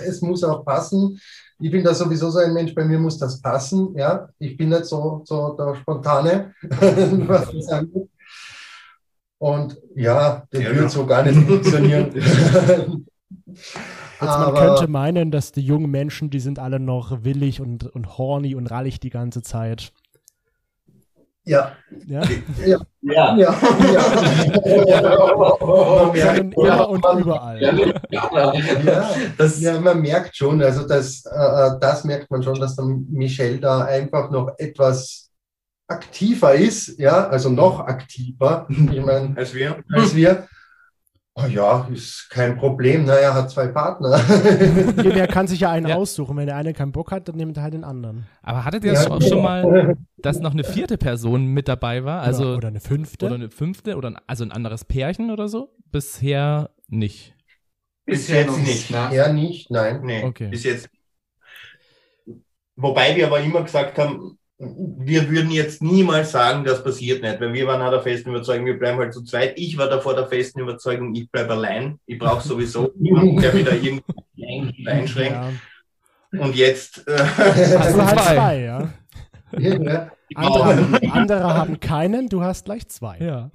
es 0.06 0.22
muss 0.22 0.44
auch 0.44 0.64
passen. 0.64 1.20
Ich 1.60 1.72
bin 1.72 1.84
da 1.84 1.94
sowieso 1.94 2.30
so 2.30 2.40
ein 2.40 2.54
Mensch, 2.54 2.74
bei 2.76 2.86
mir 2.86 3.00
muss 3.00 3.18
das 3.18 3.42
passen, 3.42 3.94
ja. 3.98 4.30
Ich 4.38 4.56
bin 4.56 4.70
nicht 4.70 4.86
so, 4.86 5.24
so 5.26 5.56
der 5.58 5.76
Spontane, 5.76 6.54
was 6.62 7.52
das 7.52 7.68
angeht. 7.70 8.08
Und 9.40 9.78
ja, 9.96 10.44
das 10.52 10.62
Ja, 10.62 10.70
wird 10.70 10.82
ja. 10.84 10.90
so 10.90 11.06
gar 11.06 11.24
nicht 11.24 11.48
funktionieren. 11.48 12.12
Jetzt, 14.22 14.38
man 14.38 14.54
könnte 14.54 14.88
meinen, 14.90 15.32
dass 15.32 15.54
die 15.54 15.62
jungen 15.62 15.90
Menschen, 15.90 16.30
die 16.30 16.42
sind 16.42 16.60
alle 16.60 16.80
noch 16.80 17.24
willig 17.24 17.62
und, 17.62 17.86
und 17.86 18.18
horny 18.18 18.54
und 18.54 18.68
rallig 18.68 19.00
die 19.00 19.10
ganze 19.10 19.42
Zeit. 19.42 19.94
Ja, 21.46 21.72
Ja? 22.06 22.22
ja, 22.66 22.78
Ja. 23.02 23.36
ja, 23.36 23.56
ja. 26.16 26.84
Und 26.84 27.06
überall. 27.20 27.62
Ja, 27.62 28.34
Das, 29.38 29.60
ja, 29.62 29.80
man 29.80 30.02
merkt 30.02 30.36
schon, 30.36 30.62
also 30.62 30.88
das, 30.88 31.24
äh, 31.26 31.30
äh, 31.36 31.80
das 31.80 32.04
merkt 32.04 32.30
man 32.30 32.44
schon, 32.44 32.60
dass 32.60 32.76
der 32.76 32.86
Michel 32.86 33.60
da 33.60 33.86
einfach 33.86 34.30
noch 34.32 34.54
etwas 34.58 35.32
aktiver 35.88 36.54
ist, 36.54 37.00
ja, 37.00 37.28
also 37.30 37.50
noch 37.50 37.80
aktiver, 37.80 38.68
ich 38.70 39.04
meine, 39.04 39.34
Als 39.36 39.54
wir. 39.54 39.84
als 39.92 40.16
wir. 40.16 40.48
Oh 41.42 41.48
ja, 41.48 41.88
ist 41.94 42.30
kein 42.30 42.58
Problem, 42.58 43.06
naja, 43.06 43.34
hat 43.34 43.50
zwei 43.52 43.68
Partner. 43.68 44.20
Jeder 45.04 45.28
kann 45.28 45.48
sich 45.48 45.60
ja 45.62 45.72
einen 45.72 45.88
Ja. 45.88 45.96
aussuchen. 45.96 46.36
Wenn 46.38 46.48
der 46.48 46.56
eine 46.56 46.74
keinen 46.74 46.92
Bock 46.92 47.12
hat, 47.12 47.28
dann 47.30 47.36
nimmt 47.38 47.56
er 47.58 47.64
halt 47.64 47.74
den 47.74 47.84
anderen. 47.84 48.26
Aber 48.42 48.66
hattet 48.66 48.84
ihr 48.84 48.94
Ja, 48.94 49.04
das 49.04 49.12
auch 49.12 49.22
schon 49.22 49.42
mal, 49.42 49.96
dass 50.18 50.40
noch 50.40 50.52
eine 50.52 50.64
vierte 50.64 50.98
Person 50.98 51.46
mit 51.46 51.68
dabei 51.68 52.04
war? 52.04 52.22
Also, 52.22 52.44
oder, 52.46 52.58
oder 52.58 52.68
eine 52.70 52.80
fünfte. 52.80 53.26
oder 53.26 53.36
eine 53.36 53.50
fünfte 53.50 53.96
oder 53.96 54.10
ein, 54.10 54.18
also 54.28 54.44
ein 54.44 54.52
anderes 54.52 54.86
Pärchen 54.86 55.32
oder 55.32 55.48
so? 55.48 55.76
Bisher 55.92 56.72
nicht. 56.88 57.36
Bis 58.06 58.22
bisher 58.22 58.42
jetzt 58.42 58.50
noch 58.50 58.58
nicht. 58.58 58.90
ne? 58.92 59.10
Ja, 59.14 59.32
nicht, 59.32 59.70
nein. 59.72 60.02
Nee, 60.04 60.24
Okay. 60.24 60.48
bis 60.50 60.64
jetzt. 60.64 60.90
Wobei 62.76 63.16
wir 63.16 63.28
aber 63.28 63.40
immer 63.42 63.62
gesagt 63.64 63.98
haben, 64.00 64.39
wir 64.60 65.30
würden 65.30 65.52
jetzt 65.52 65.82
niemals 65.82 66.32
sagen, 66.32 66.66
das 66.66 66.84
passiert 66.84 67.22
nicht, 67.24 67.40
weil 67.40 67.54
wir 67.54 67.66
waren 67.68 67.82
auch 67.82 67.92
der 67.92 68.02
festen 68.02 68.30
Überzeugung, 68.32 68.66
wir 68.66 68.78
bleiben 68.78 68.98
halt 69.00 69.14
zu 69.14 69.24
zweit. 69.24 69.54
Ich 69.58 69.78
war 69.78 69.88
davor 69.88 70.16
der 70.16 70.28
festen 70.28 70.60
Überzeugung, 70.60 71.16
ich 71.16 71.32
bleibe 71.32 71.54
allein. 71.54 71.98
Ich 72.06 72.20
brauche 72.20 72.46
sowieso 72.46 72.92
niemanden, 73.00 73.40
der 73.42 73.54
wieder 73.54 73.74
irgendwie 73.74 74.88
einschränkt. 74.88 75.38
Ja. 76.34 76.44
Und 76.44 76.56
jetzt 76.56 77.08
äh, 77.08 77.18
Hast 77.18 77.96
du 77.96 78.06
halt 78.06 78.20
Zwei. 78.20 78.36
zwei, 78.36 78.60
ja. 78.60 78.90
Ja, 79.58 80.12
Andere, 80.36 80.64
haben- 80.66 81.12
andere 81.12 81.54
haben 81.56 81.80
keinen, 81.80 82.30
du 82.30 82.44
hast 82.44 82.66
gleich 82.66 82.88
zwei. 82.90 83.18
Ja. 83.20 83.50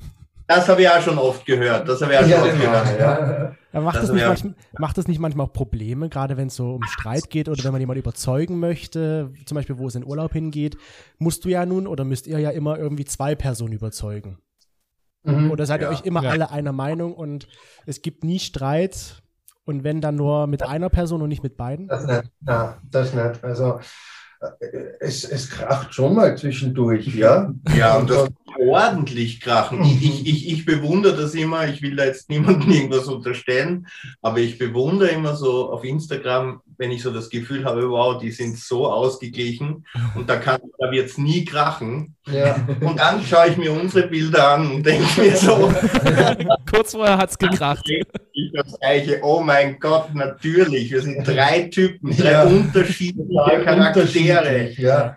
Das 0.47 0.69
habe 0.69 0.83
ich 0.83 0.89
auch 0.89 1.01
schon 1.01 1.19
oft 1.19 1.45
gehört. 1.47 1.89
Das 1.89 2.01
habe 2.03 2.13
ich 2.13 2.19
auch 2.19 2.23
schon 2.23 2.31
ja, 2.31 2.43
oft 2.43 2.53
genau, 2.61 2.83
gehört. 2.83 3.01
ja. 3.01 3.57
Ja, 3.73 3.81
macht, 3.81 3.97
Das 3.97 4.03
das 4.07 4.13
nicht 4.13 4.27
manchmal, 4.27 4.55
macht 4.79 4.99
das 4.99 5.09
nicht 5.09 5.19
manchmal 5.19 5.47
auch 5.47 5.53
Probleme, 5.53 6.09
gerade 6.09 6.37
wenn 6.37 6.47
es 6.47 6.55
so 6.55 6.75
um 6.75 6.83
Streit 6.85 7.29
geht 7.29 7.49
oder 7.49 7.65
wenn 7.65 7.73
man 7.73 7.81
jemanden 7.81 8.01
überzeugen 8.01 8.61
möchte, 8.61 9.33
zum 9.47 9.57
Beispiel 9.57 9.79
wo 9.79 9.89
es 9.89 9.97
in 9.97 10.05
Urlaub 10.05 10.33
hingeht, 10.33 10.77
musst 11.19 11.45
du 11.45 11.49
ja 11.49 11.67
nun 11.67 11.87
oder 11.89 12.05
müsst 12.05 12.27
ihr 12.29 12.39
ja 12.39 12.51
immer 12.51 12.79
irgendwie 12.79 13.05
zwei 13.05 13.35
Personen 13.35 13.73
überzeugen. 13.73 14.39
Mhm. 15.25 15.51
Oder 15.51 15.67
seid 15.67 15.81
ihr 15.81 15.89
Ja. 15.89 15.93
euch 15.93 16.05
immer 16.05 16.23
Ja. 16.23 16.31
alle 16.31 16.51
einer 16.51 16.73
Meinung 16.73 17.15
und 17.15 17.49
es 17.87 18.01
gibt 18.03 18.23
nie 18.23 18.39
Streit 18.39 19.23
und 19.65 19.83
wenn 19.83 20.01
dann 20.01 20.15
nur 20.17 20.47
mit 20.47 20.63
einer 20.63 20.91
Person 20.91 21.23
und 21.23 21.31
nicht 21.31 21.43
mit 21.43 21.57
beiden? 21.57 21.89
Das 21.89 22.07
nicht, 22.07 22.31
na, 22.43 22.77
das 22.91 23.13
nicht. 23.15 23.43
Also 23.43 23.81
äh, 24.61 24.67
es, 25.01 25.25
es 25.25 25.51
kracht 25.51 25.95
schon 25.95 26.15
mal 26.15 26.37
zwischendurch, 26.37 27.07
ja. 27.15 27.53
Ja, 27.77 27.97
und 27.97 28.11
das 28.11 28.29
ordentlich 28.59 29.41
krachen. 29.41 29.83
Ich, 29.85 30.03
ich, 30.05 30.27
ich, 30.27 30.53
ich 30.53 30.65
bewundere 30.65 31.17
das 31.17 31.35
immer, 31.35 31.67
ich 31.69 31.83
will 31.83 31.97
da 31.97 32.05
jetzt 32.05 32.29
niemandem 32.31 32.71
irgendwas 32.73 33.07
unterstellen, 33.07 33.87
aber 34.23 34.39
ich 34.39 34.59
bewundere 34.59 35.09
immer 35.11 35.35
so 35.37 35.71
auf 35.73 35.85
Instagram, 35.85 36.61
wenn 36.77 36.91
ich 36.91 37.03
so 37.03 37.11
das 37.13 37.31
Gefühl 37.31 37.65
habe, 37.65 37.89
wow, 37.89 38.21
die 38.21 38.31
sind 38.31 38.59
so 38.59 38.87
ausgeglichen 38.91 39.87
und 40.15 40.29
da, 40.29 40.37
kann- 40.37 40.61
da 40.79 40.91
wird 40.91 41.07
es 41.11 41.19
nie 41.19 41.45
krachen. 41.45 42.15
ja. 42.27 42.57
Und 42.81 42.99
dann 42.99 43.23
schaue 43.23 43.49
ich 43.49 43.57
mir 43.57 43.73
unsere 43.73 44.09
Bilder 44.09 44.51
an 44.55 44.71
und 44.71 44.87
denke 44.87 45.21
mir 45.21 45.37
so, 45.37 45.73
Kurz 46.71 46.93
vorher 46.93 47.19
hat's 47.19 47.39
gekracht. 47.39 47.85
ich 47.89 48.51
das 48.53 48.79
gleiche, 48.81 49.21
oh 49.23 49.41
mein 49.41 49.79
Gott, 49.79 50.15
natürlich, 50.15 50.91
wir 50.91 51.03
sind 51.03 51.27
drei 51.27 51.63
Typen, 51.63 52.17
drei 52.17 52.33
Ja. 52.33 52.43
unterschiedliche 52.45 53.41
Charaktere. 53.65 53.89
Unterschiedlich, 53.89 54.79
Ja. 54.79 55.17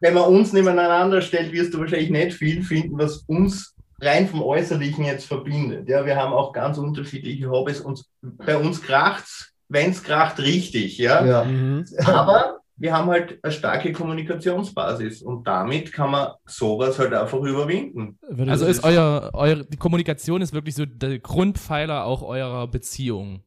Wenn 0.00 0.14
man 0.14 0.24
uns 0.24 0.52
nebeneinander 0.52 1.20
stellt, 1.22 1.52
wirst 1.52 1.74
du 1.74 1.80
wahrscheinlich 1.80 2.10
nicht 2.10 2.34
viel 2.36 2.62
finden, 2.62 2.98
was 2.98 3.18
uns 3.26 3.74
rein 4.00 4.28
vom 4.28 4.42
Äußerlichen 4.42 5.04
jetzt 5.04 5.26
verbindet. 5.26 5.88
Ja, 5.88 6.04
wir 6.04 6.16
haben 6.16 6.32
auch 6.32 6.52
ganz 6.52 6.78
unterschiedliche 6.78 7.50
Hobbys 7.50 7.80
und 7.80 8.04
bei 8.20 8.56
uns 8.56 8.82
kracht's, 8.82 9.52
wenn's 9.68 10.02
kracht, 10.02 10.38
richtig, 10.38 10.98
ja. 10.98 11.24
Ja. 11.24 11.44
Mhm. 11.44 11.86
Aber 12.04 12.60
wir 12.78 12.92
haben 12.92 13.08
halt 13.08 13.38
eine 13.42 13.52
starke 13.52 13.92
Kommunikationsbasis 13.92 15.22
und 15.22 15.46
damit 15.46 15.92
kann 15.92 16.10
man 16.10 16.32
sowas 16.44 16.98
halt 16.98 17.14
einfach 17.14 17.40
überwinden. 17.40 18.18
Also 18.46 18.66
ist 18.66 18.84
euer, 18.84 19.30
euer, 19.32 19.64
die 19.64 19.78
Kommunikation 19.78 20.42
ist 20.42 20.52
wirklich 20.52 20.74
so 20.74 20.84
der 20.84 21.18
Grundpfeiler 21.18 22.04
auch 22.04 22.22
eurer 22.22 22.66
Beziehung. 22.66 23.42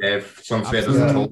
Äh, 0.00 0.20
sonst 0.42 0.72
wäre 0.72 0.86
das 0.86 0.96
Ja. 0.96 1.28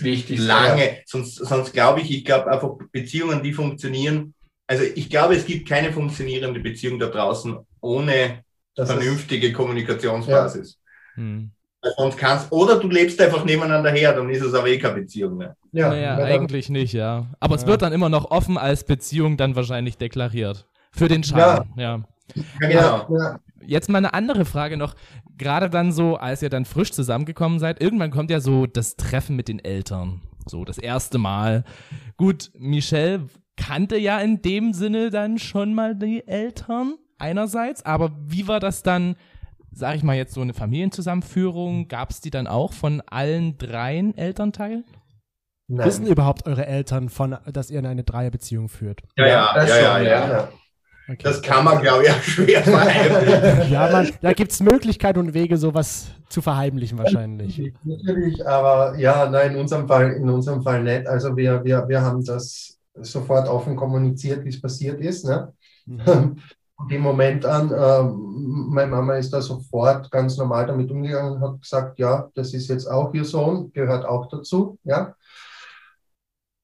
Wichtigste. 0.00 0.46
lange. 0.46 0.98
Sonst, 1.06 1.36
sonst 1.36 1.72
glaube 1.72 2.00
ich, 2.00 2.10
ich 2.10 2.24
glaube 2.24 2.50
einfach 2.50 2.70
Beziehungen, 2.92 3.42
die 3.42 3.52
funktionieren. 3.52 4.34
Also 4.66 4.84
ich 4.84 5.10
glaube, 5.10 5.34
es 5.34 5.44
gibt 5.44 5.68
keine 5.68 5.92
funktionierende 5.92 6.60
Beziehung 6.60 6.98
da 6.98 7.06
draußen 7.08 7.58
ohne 7.80 8.44
Das 8.74 8.88
ist, 8.88 8.94
vernünftige 8.94 9.52
Kommunikationsbasis. 9.52 10.78
Hm. 11.14 11.50
Weil 11.82 11.92
Sonst 11.98 12.16
kannst, 12.16 12.52
oder 12.52 12.78
du 12.78 12.88
lebst 12.88 13.20
einfach 13.20 13.44
nebeneinander 13.44 13.90
her, 13.90 14.14
dann 14.14 14.30
ist 14.30 14.40
es 14.42 14.54
aber 14.54 14.68
eh 14.68 14.78
keine 14.78 15.00
Beziehung 15.00 15.36
mehr. 15.36 15.56
ja, 15.72 15.88
naja, 15.88 16.16
weil 16.16 16.28
dann- 16.30 16.40
eigentlich 16.42 16.68
nicht, 16.70 16.92
ja. 16.94 17.26
Aber 17.40 17.56
es 17.56 17.62
Ja. 17.62 17.68
wird 17.68 17.82
dann 17.82 17.92
immer 17.92 18.08
noch 18.08 18.30
offen 18.30 18.56
als 18.56 18.84
Beziehung 18.84 19.36
dann 19.36 19.56
wahrscheinlich 19.56 19.98
deklariert. 19.98 20.66
Für 20.92 21.08
den 21.08 21.24
Schein, 21.24 21.38
ja. 21.38 21.64
Ja, 21.76 22.04
ja, 22.60 22.68
genau. 22.68 23.08
ja, 23.18 23.40
Jetzt 23.66 23.88
mal 23.88 23.98
eine 23.98 24.14
andere 24.14 24.44
Frage 24.44 24.76
noch. 24.76 24.94
Gerade 25.36 25.70
dann 25.70 25.92
so, 25.92 26.16
als 26.16 26.42
ihr 26.42 26.50
dann 26.50 26.64
frisch 26.64 26.92
zusammengekommen 26.92 27.58
seid, 27.58 27.80
irgendwann 27.80 28.10
kommt 28.10 28.30
ja 28.30 28.40
so 28.40 28.66
das 28.66 28.96
Treffen 28.96 29.36
mit 29.36 29.48
den 29.48 29.58
Eltern. 29.58 30.20
So 30.46 30.64
das 30.64 30.78
erste 30.78 31.18
Mal. 31.18 31.64
Gut, 32.16 32.50
Michelle 32.58 33.28
kannte 33.56 33.96
ja 33.96 34.18
in 34.20 34.42
dem 34.42 34.72
Sinne 34.72 35.10
dann 35.10 35.38
schon 35.38 35.74
mal 35.74 35.94
die 35.94 36.26
Eltern 36.26 36.96
einerseits, 37.18 37.84
aber 37.86 38.10
wie 38.26 38.48
war 38.48 38.60
das 38.60 38.82
dann, 38.82 39.16
sag 39.70 39.96
ich 39.96 40.02
mal 40.02 40.16
jetzt 40.16 40.34
so 40.34 40.40
eine 40.40 40.54
Familienzusammenführung? 40.54 41.88
Gab 41.88 42.10
es 42.10 42.20
die 42.20 42.30
dann 42.30 42.46
auch 42.46 42.72
von 42.72 43.00
allen 43.06 43.58
dreien 43.58 44.16
Elternteilen? 44.16 44.84
Wissen 45.68 46.04
nein. 46.04 46.12
überhaupt 46.12 46.46
eure 46.46 46.66
Eltern 46.66 47.08
von, 47.08 47.36
dass 47.50 47.70
ihr 47.70 47.78
in 47.78 47.86
eine 47.86 48.02
Dreierbeziehung 48.02 48.68
führt? 48.68 49.02
Ja, 49.16 49.26
ja, 49.26 49.54
das 49.54 49.68
ja, 49.68 49.76
ja, 49.76 49.96
schon, 49.96 50.06
ja. 50.06 50.28
Ja. 50.28 50.48
Okay. 51.08 51.18
Das 51.24 51.42
kann 51.42 51.64
man, 51.64 51.82
glaube 51.82 52.04
ich, 52.04 52.10
auch 52.10 52.22
schwer 52.22 52.62
verheimlichen. 52.62 53.72
ja, 53.72 53.90
man, 53.90 54.10
da 54.20 54.32
gibt 54.32 54.52
es 54.52 54.60
Möglichkeiten 54.60 55.18
und 55.18 55.34
Wege, 55.34 55.56
sowas 55.56 56.12
zu 56.28 56.40
verheimlichen 56.40 56.96
wahrscheinlich. 56.96 57.72
Natürlich, 57.82 58.46
aber 58.46 58.96
ja, 58.96 59.28
nein, 59.28 59.52
in 59.52 59.60
unserem 59.60 59.88
Fall, 59.88 60.12
in 60.12 60.30
unserem 60.30 60.62
Fall 60.62 60.82
nicht. 60.82 61.06
Also 61.06 61.36
wir, 61.36 61.64
wir, 61.64 61.88
wir 61.88 62.00
haben 62.00 62.24
das 62.24 62.78
sofort 62.94 63.48
offen 63.48 63.74
kommuniziert, 63.74 64.44
wie 64.44 64.50
es 64.50 64.60
passiert 64.60 65.00
ist. 65.00 65.24
Ne? 65.24 65.52
Mhm. 65.86 66.36
Von 66.76 66.88
dem 66.88 67.02
Moment 67.02 67.44
an, 67.44 67.70
ähm, 67.70 68.68
meine 68.70 68.90
Mama 68.90 69.14
ist 69.14 69.32
da 69.32 69.40
sofort 69.40 70.10
ganz 70.10 70.36
normal 70.36 70.66
damit 70.66 70.90
umgegangen 70.90 71.34
und 71.34 71.40
hat 71.40 71.60
gesagt, 71.60 71.98
ja, 71.98 72.28
das 72.34 72.54
ist 72.54 72.68
jetzt 72.68 72.86
auch 72.86 73.12
ihr 73.14 73.24
Sohn, 73.24 73.72
gehört 73.72 74.04
auch 74.04 74.28
dazu. 74.28 74.78
Ja. 74.82 75.14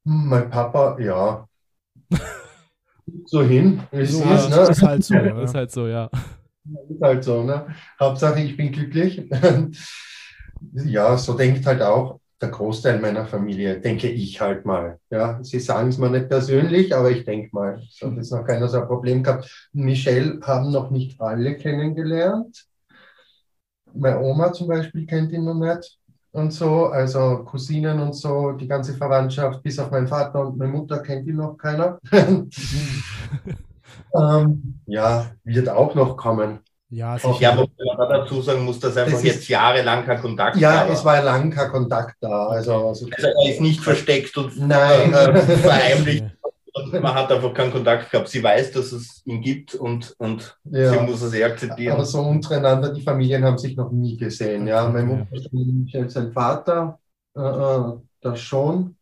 Mein 0.05 0.49
Papa, 0.51 0.97
ja. 0.99 1.47
So 3.27 3.43
hin, 3.43 3.83
wie 3.91 4.01
es 4.03 4.13
So, 4.13 4.23
ist, 4.23 4.49
das 4.49 4.49
ne? 4.49 4.71
ist 4.71 4.83
halt 4.83 5.05
so. 5.05 5.15
Ja. 5.25 5.41
Ist 5.43 5.55
halt 5.55 5.71
so, 5.71 5.87
ja. 5.87 6.11
Ist 6.89 7.01
halt 7.03 7.25
so, 7.25 7.43
ne? 7.43 7.67
Hauptsache, 8.01 8.41
ich 8.41 8.57
bin 8.57 8.73
glücklich. 8.73 9.23
ja, 10.85 11.17
so 11.17 11.35
denkt 11.35 11.67
halt 11.67 11.83
auch 11.83 12.21
der 12.41 12.51
Großteil 12.51 13.01
meiner 13.01 13.27
Familie, 13.27 13.81
denke 13.81 14.09
ich 14.09 14.41
halt 14.41 14.65
mal. 14.65 14.99
Ja, 15.11 15.43
sie 15.43 15.59
sagen 15.61 15.89
es 15.89 15.99
mir 15.99 16.11
nicht 16.11 16.29
persönlich, 16.29 16.95
aber 16.95 17.11
ich 17.11 17.25
denke 17.25 17.49
mal, 17.53 17.81
es 17.89 18.01
hat 18.01 18.15
jetzt 18.17 18.31
noch 18.33 18.45
keiner 18.45 18.69
so 18.69 18.81
ein 18.81 18.87
Problem 18.87 19.23
gehabt. 19.23 19.69
Michelle 19.73 20.41
haben 20.43 20.71
noch 20.71 20.91
nicht 20.91 21.21
alle 21.21 21.57
kennengelernt. 21.57 22.67
Meine 23.93 24.21
Oma 24.21 24.53
zum 24.53 24.69
Beispiel 24.69 25.07
kennt 25.07 25.33
ihn 25.33 25.45
noch 25.45 25.55
nicht 25.55 25.98
und 26.33 26.53
so, 26.53 26.87
also 26.87 27.39
Cousinen 27.45 28.01
und 28.01 28.13
so, 28.15 28.53
die 28.53 28.69
ganze 28.69 28.95
Verwandtschaft, 28.95 29.63
bis 29.63 29.79
auf 29.79 29.91
meinen 29.91 30.07
Vater 30.09 30.47
und 30.47 30.57
meine 30.59 30.73
Mutter 30.73 30.99
kennt 31.01 31.27
ihn 31.27 31.37
noch 31.37 31.57
keiner. 31.57 31.99
ähm, 34.15 34.81
ja, 34.87 35.27
wird 35.45 35.69
auch 35.69 35.95
noch 35.95 36.17
kommen. 36.17 36.61
Ja, 36.91 37.17
Auch- 37.17 37.35
sicher. 37.35 37.41
Ja, 37.43 37.53
aber 37.53 37.67
wenn 37.77 37.87
man 37.87 37.99
da 37.99 38.19
dazu 38.19 38.41
sagen 38.41 38.65
muss, 38.65 38.81
dass 38.81 38.97
einfach 38.97 39.13
Das 39.13 39.21
ist- 39.23 39.27
jetzt 39.35 39.49
jahrelang 39.49 40.07
kein 40.07 40.21
Kontakt 40.23 40.57
Ja, 40.57 40.87
da 40.87 40.93
es 40.93 41.05
war 41.05 41.23
lang 41.23 41.51
kein 41.51 41.71
Kontakt 41.71 42.17
da. 42.21 42.47
Also, 42.47 42.73
also 42.89 43.07
Also 43.15 43.27
er 43.29 43.51
ist 43.51 43.61
nicht 43.61 43.81
versteckt 43.81 44.35
und 44.39 44.59
Nein. 44.67 45.13
äh, 45.13 45.37
verheimlicht. 45.59 46.25
Und 46.85 46.93
man 47.03 47.15
hat 47.15 47.31
einfach 47.33 47.53
keinen 47.55 47.73
Kontakt 47.73 48.11
gehabt. 48.11 48.29
Sie 48.29 48.43
weiß, 48.43 48.73
dass 48.73 48.93
es 48.93 49.23
ihn 49.25 49.41
gibt 49.41 49.75
und, 49.75 50.15
und 50.19 50.57
sie 50.65 50.81
ja. 50.81 51.03
muss 51.03 51.23
es 51.23 51.35
eh 51.35 51.45
akzeptieren. 51.45 51.95
Aber 51.95 52.05
so 52.05 52.21
untereinander, 52.21 52.93
die 52.93 53.03
Familien 53.03 53.45
haben 53.45 53.59
sich 53.59 53.77
noch 53.77 53.91
nie 53.91 54.17
gesehen. 54.17 54.67
Ja, 54.67 54.89
mein 54.89 55.07
Mutter 55.07 55.27
ist 56.07 56.13
sein 56.13 56.33
Vater, 56.33 56.99
äh, 57.37 57.41
äh, 57.41 57.93
das 58.21 58.41
schon. 58.41 58.95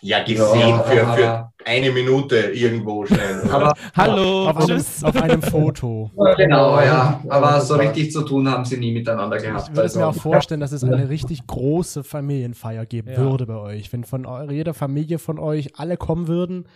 ja, 0.00 0.22
gesehen 0.24 0.60
Ja, 0.60 0.82
für, 0.82 1.06
für 1.14 1.48
eine 1.64 1.92
Minute 1.92 2.36
irgendwo 2.36 3.06
schnell. 3.06 3.42
Aber 3.50 3.72
Hallo, 3.96 4.48
Auf 4.48 4.56
einem, 4.56 4.66
tschüss. 4.66 5.04
auf 5.04 5.14
einem 5.16 5.42
Foto. 5.42 6.10
genau, 6.36 6.80
ja. 6.80 7.22
Aber 7.28 7.60
so 7.60 7.76
richtig 7.76 8.10
zu 8.10 8.22
tun 8.22 8.48
haben 8.50 8.64
sie 8.64 8.78
nie 8.78 8.92
miteinander 8.92 9.38
gehabt. 9.38 9.68
Ich 9.68 9.76
würde 9.76 9.86
es 9.86 9.94
mir 9.94 10.02
auch 10.04 10.08
Also, 10.08 10.20
vorstellen, 10.20 10.60
dass 10.60 10.72
es 10.72 10.82
eine 10.82 11.08
richtig 11.08 11.46
große 11.46 12.02
Familienfeier 12.02 12.84
geben 12.86 13.10
Ja. 13.12 13.18
würde 13.18 13.46
bei 13.46 13.56
euch. 13.56 13.92
Wenn 13.92 14.02
von 14.04 14.26
jeder 14.50 14.74
Familie 14.74 15.18
von 15.20 15.38
euch 15.38 15.78
alle 15.78 15.96
kommen 15.96 16.26
würden, 16.26 16.66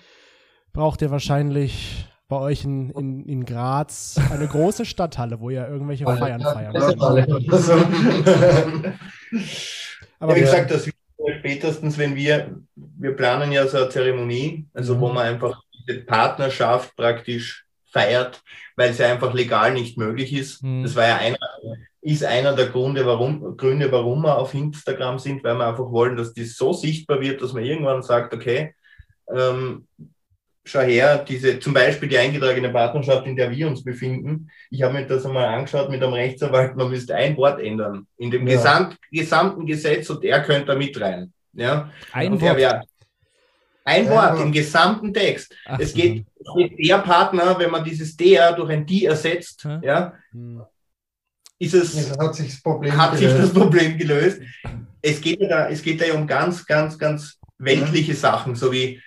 braucht 0.76 1.00
ihr 1.02 1.10
wahrscheinlich 1.10 2.06
bei 2.28 2.36
euch 2.36 2.64
in, 2.64 2.90
in, 2.90 3.24
in 3.24 3.44
Graz 3.46 4.20
eine 4.30 4.46
große 4.46 4.84
Stadthalle, 4.84 5.40
wo 5.40 5.48
ihr 5.50 5.66
irgendwelche 5.66 6.04
Feiern 6.04 6.40
feiern. 6.42 6.76
Aber 6.76 7.18
ja, 7.18 7.26
wie 10.20 10.34
wir- 10.34 10.34
gesagt, 10.42 10.70
das 10.70 10.86
wird 10.86 10.96
spätestens, 11.38 11.98
wenn 11.98 12.14
wir, 12.14 12.56
wir 12.74 13.16
planen 13.16 13.52
ja 13.52 13.66
so 13.66 13.78
eine 13.78 13.88
Zeremonie, 13.88 14.66
also 14.74 14.96
Mhm. 14.96 15.00
wo 15.00 15.08
man 15.08 15.26
einfach 15.26 15.60
diese 15.88 16.00
Partnerschaft 16.00 16.94
praktisch 16.96 17.64
feiert, 17.92 18.42
weil 18.76 18.90
es 18.90 18.98
ja 18.98 19.10
einfach 19.10 19.32
legal 19.32 19.72
nicht 19.72 19.96
möglich 19.96 20.32
ist. 20.32 20.62
Mhm. 20.62 20.82
Das 20.82 20.94
war 20.96 21.06
ja 21.06 21.16
einer, 21.16 21.38
ist 22.02 22.24
einer 22.24 22.54
der 22.54 22.66
Gründe, 22.66 23.06
warum, 23.06 23.56
Gründe, 23.56 23.90
warum 23.90 24.22
wir 24.22 24.36
auf 24.38 24.52
Instagram 24.54 25.18
sind, 25.18 25.42
weil 25.42 25.56
wir 25.56 25.66
einfach 25.68 25.90
wollen, 25.90 26.16
dass 26.16 26.34
das 26.34 26.54
so 26.56 26.72
sichtbar 26.72 27.20
wird, 27.20 27.40
dass 27.42 27.52
man 27.52 27.64
irgendwann 27.64 28.02
sagt, 28.02 28.34
okay, 28.34 28.74
ähm, 29.34 29.86
schau 30.66 30.80
her, 30.80 31.24
diese, 31.26 31.58
zum 31.60 31.72
Beispiel 31.72 32.08
die 32.08 32.18
eingetragene 32.18 32.68
Partnerschaft, 32.70 33.26
in 33.26 33.36
der 33.36 33.50
wir 33.50 33.68
uns 33.68 33.82
befinden. 33.84 34.50
Ich 34.70 34.82
habe 34.82 34.94
mir 34.94 35.06
das 35.06 35.24
einmal 35.24 35.46
angeschaut 35.46 35.88
mit 35.90 36.02
einem 36.02 36.12
Rechtsanwalt, 36.12 36.76
man 36.76 36.90
müsste 36.90 37.14
ein 37.14 37.36
Wort 37.36 37.60
ändern 37.60 38.06
in 38.18 38.30
dem 38.30 38.46
Ja. 38.46 38.56
Gesamt, 38.56 38.96
gesamten 39.10 39.64
Gesetz 39.66 40.10
und 40.10 40.24
er 40.24 40.42
könnte 40.42 40.66
da 40.66 40.74
mit 40.74 41.00
rein. 41.00 41.32
Ja? 41.52 41.90
Ein 42.12 42.32
und 42.32 42.40
Wort. 42.42 42.56
wär- 42.56 42.82
ein 43.84 44.08
Wort 44.10 44.40
im 44.40 44.50
gesamten 44.50 45.14
Text. 45.14 45.54
Ach, 45.64 45.78
es 45.78 45.94
geht 45.94 46.24
steht 46.52 46.76
der 46.88 46.98
Partner, 46.98 47.56
wenn 47.58 47.70
man 47.70 47.84
dieses 47.84 48.16
der 48.16 48.52
durch 48.52 48.70
ein 48.70 48.84
die 48.84 49.04
ersetzt, 49.06 49.64
Hä? 49.64 49.78
ja, 49.82 50.12
Hm. 50.32 50.62
ist 51.58 51.74
es 51.74 51.94
Jetzt 51.94 52.18
hat 52.18 52.34
sich 52.34 52.48
das 52.52 52.62
Problem 52.62 52.96
hat 52.96 53.16
sich 53.16 53.26
das 53.28 53.34
gelöst. 53.36 53.54
Problem 53.54 53.96
gelöst. 53.98 54.40
Es 55.02 55.20
geht 55.20 55.40
ja 55.40 55.48
da, 55.48 55.68
es 55.68 55.82
geht 55.82 56.00
da 56.00 56.04
ja 56.06 56.14
um 56.14 56.26
ganz, 56.26 56.66
ganz, 56.66 56.98
ganz 56.98 57.38
weltliche 57.58 58.14
Sachen, 58.14 58.56
so 58.56 58.72
wie 58.72 59.00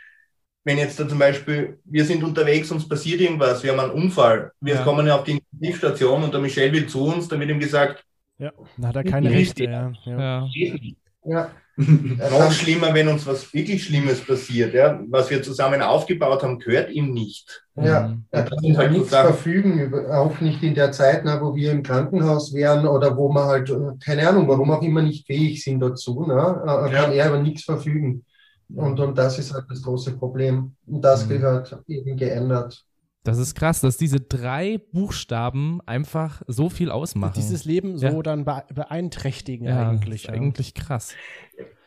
wenn 0.63 0.77
jetzt 0.77 0.99
da 0.99 1.07
zum 1.07 1.17
Beispiel, 1.19 1.79
wir 1.85 2.05
sind 2.05 2.23
unterwegs, 2.23 2.71
uns 2.71 2.87
passiert 2.87 3.21
irgendwas, 3.21 3.63
wir 3.63 3.71
haben 3.71 3.79
einen 3.79 3.91
Unfall, 4.03 4.51
wir 4.61 4.75
Ja. 4.75 4.83
kommen 4.83 5.07
ja 5.07 5.15
auf 5.15 5.23
die 5.23 5.39
Intensivstation 5.39 6.23
und 6.23 6.33
der 6.33 6.41
Michel 6.41 6.71
will 6.73 6.87
zu 6.87 7.05
uns, 7.05 7.27
dann 7.27 7.39
wird 7.39 7.49
ihm 7.49 7.59
gesagt, 7.59 8.03
Ja, 8.37 8.51
dann 8.77 8.87
hat 8.87 8.95
er 8.95 9.03
keine 9.03 9.29
Rechte. 9.31 9.63
Ja, 9.65 9.91
ja. 10.05 10.47
Ja. 10.47 10.49
Ja. 11.25 11.51
Noch 11.77 12.51
schlimmer, 12.51 12.93
wenn 12.93 13.07
uns 13.09 13.25
was 13.27 13.53
wirklich 13.53 13.83
Schlimmes 13.83 14.19
passiert, 14.25 14.73
ja, 14.73 14.99
was 15.09 15.29
wir 15.29 15.41
zusammen 15.43 15.81
aufgebaut 15.81 16.43
haben, 16.43 16.59
gehört 16.59 16.91
ihm 16.91 17.13
nicht. 17.13 17.63
Ja, 17.75 18.17
er 18.31 18.41
Das 18.41 18.49
kann 18.49 18.59
sind 18.59 18.77
halt 18.77 18.91
nichts 18.93 19.09
Sachen. 19.11 19.33
verfügen, 19.33 19.93
auch 20.11 20.39
nicht 20.41 20.61
in 20.63 20.75
der 20.75 20.91
Zeit, 20.91 21.21
na, 21.25 21.39
wo 21.41 21.55
wir 21.55 21.71
im 21.71 21.83
Krankenhaus 21.83 22.53
wären 22.53 22.85
oder 22.87 23.15
wo 23.15 23.29
wir 23.29 23.45
halt, 23.45 23.69
äh, 23.69 23.75
keine 24.03 24.27
Ahnung, 24.27 24.47
warum 24.47 24.71
auch 24.71 24.81
immer 24.81 25.01
nicht 25.01 25.25
fähig 25.27 25.63
sind 25.63 25.79
dazu, 25.81 26.25
na, 26.27 26.85
äh, 26.87 26.93
Ja. 26.93 27.01
kann 27.03 27.11
er 27.13 27.27
über 27.29 27.39
nichts 27.41 27.63
verfügen. 27.63 28.25
Und, 28.73 28.99
und 28.99 29.17
das 29.17 29.39
ist 29.39 29.53
halt 29.53 29.65
das 29.69 29.81
große 29.81 30.17
Problem. 30.17 30.75
Und 30.85 31.01
das 31.01 31.25
Mhm. 31.25 31.29
gehört 31.29 31.77
eben 31.88 32.17
geändert. 32.17 32.83
Das 33.23 33.38
ist 33.38 33.53
krass, 33.55 33.81
dass 33.81 33.97
diese 33.97 34.19
drei 34.21 34.79
Buchstaben 34.93 35.81
einfach 35.85 36.41
so 36.48 36.70
viel 36.70 36.89
ausmachen. 36.89 37.33
Dieses 37.35 37.65
Leben 37.65 37.98
so 37.98 38.05
Ja. 38.07 38.22
dann 38.22 38.46
be 38.46 38.63
beeinträchtigen 38.74 39.67
ja, 39.67 39.89
eigentlich. 39.89 40.24
ist 40.24 40.27
Ja. 40.27 40.33
eigentlich 40.33 40.74
krass. 40.74 41.13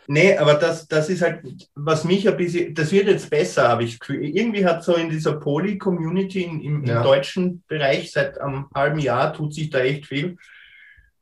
Nee, 0.08 0.36
aber 0.36 0.54
das, 0.54 0.88
das 0.88 1.08
ist 1.08 1.22
halt, 1.22 1.42
was 1.76 2.04
mich 2.04 2.28
ein 2.28 2.36
bisschen, 2.36 2.74
das 2.74 2.90
wird 2.90 3.06
jetzt 3.06 3.30
besser, 3.30 3.68
habe 3.68 3.84
ich 3.84 3.92
das 3.92 4.00
Gefühl. 4.00 4.24
Irgendwie 4.24 4.66
hat 4.66 4.82
so 4.82 4.94
in 4.96 5.08
dieser 5.08 5.34
Poly-Community 5.34 6.42
im, 6.42 6.60
im, 6.60 6.84
Ja. 6.84 6.98
im 6.98 7.02
deutschen 7.04 7.62
Bereich 7.68 8.10
seit 8.10 8.38
einem 8.40 8.66
halben 8.74 8.98
Jahr 8.98 9.32
tut 9.32 9.54
sich 9.54 9.70
da 9.70 9.78
echt 9.78 10.06
viel, 10.06 10.36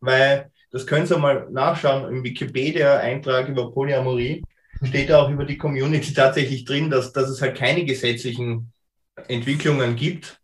weil 0.00 0.50
das 0.72 0.86
können 0.86 1.06
Sie 1.06 1.16
mal 1.18 1.46
nachschauen, 1.50 2.08
im 2.12 2.24
Wikipedia-Eintrag 2.24 3.48
über 3.48 3.70
Polyamorie 3.70 4.42
steht 4.82 5.10
da 5.10 5.22
auch 5.22 5.30
über 5.30 5.44
die 5.44 5.58
Community 5.58 6.12
tatsächlich 6.14 6.64
drin, 6.64 6.90
dass, 6.90 7.12
dass 7.12 7.28
es 7.28 7.40
halt 7.42 7.56
keine 7.56 7.84
gesetzlichen 7.84 8.72
Entwicklungen 9.28 9.96
gibt, 9.96 10.40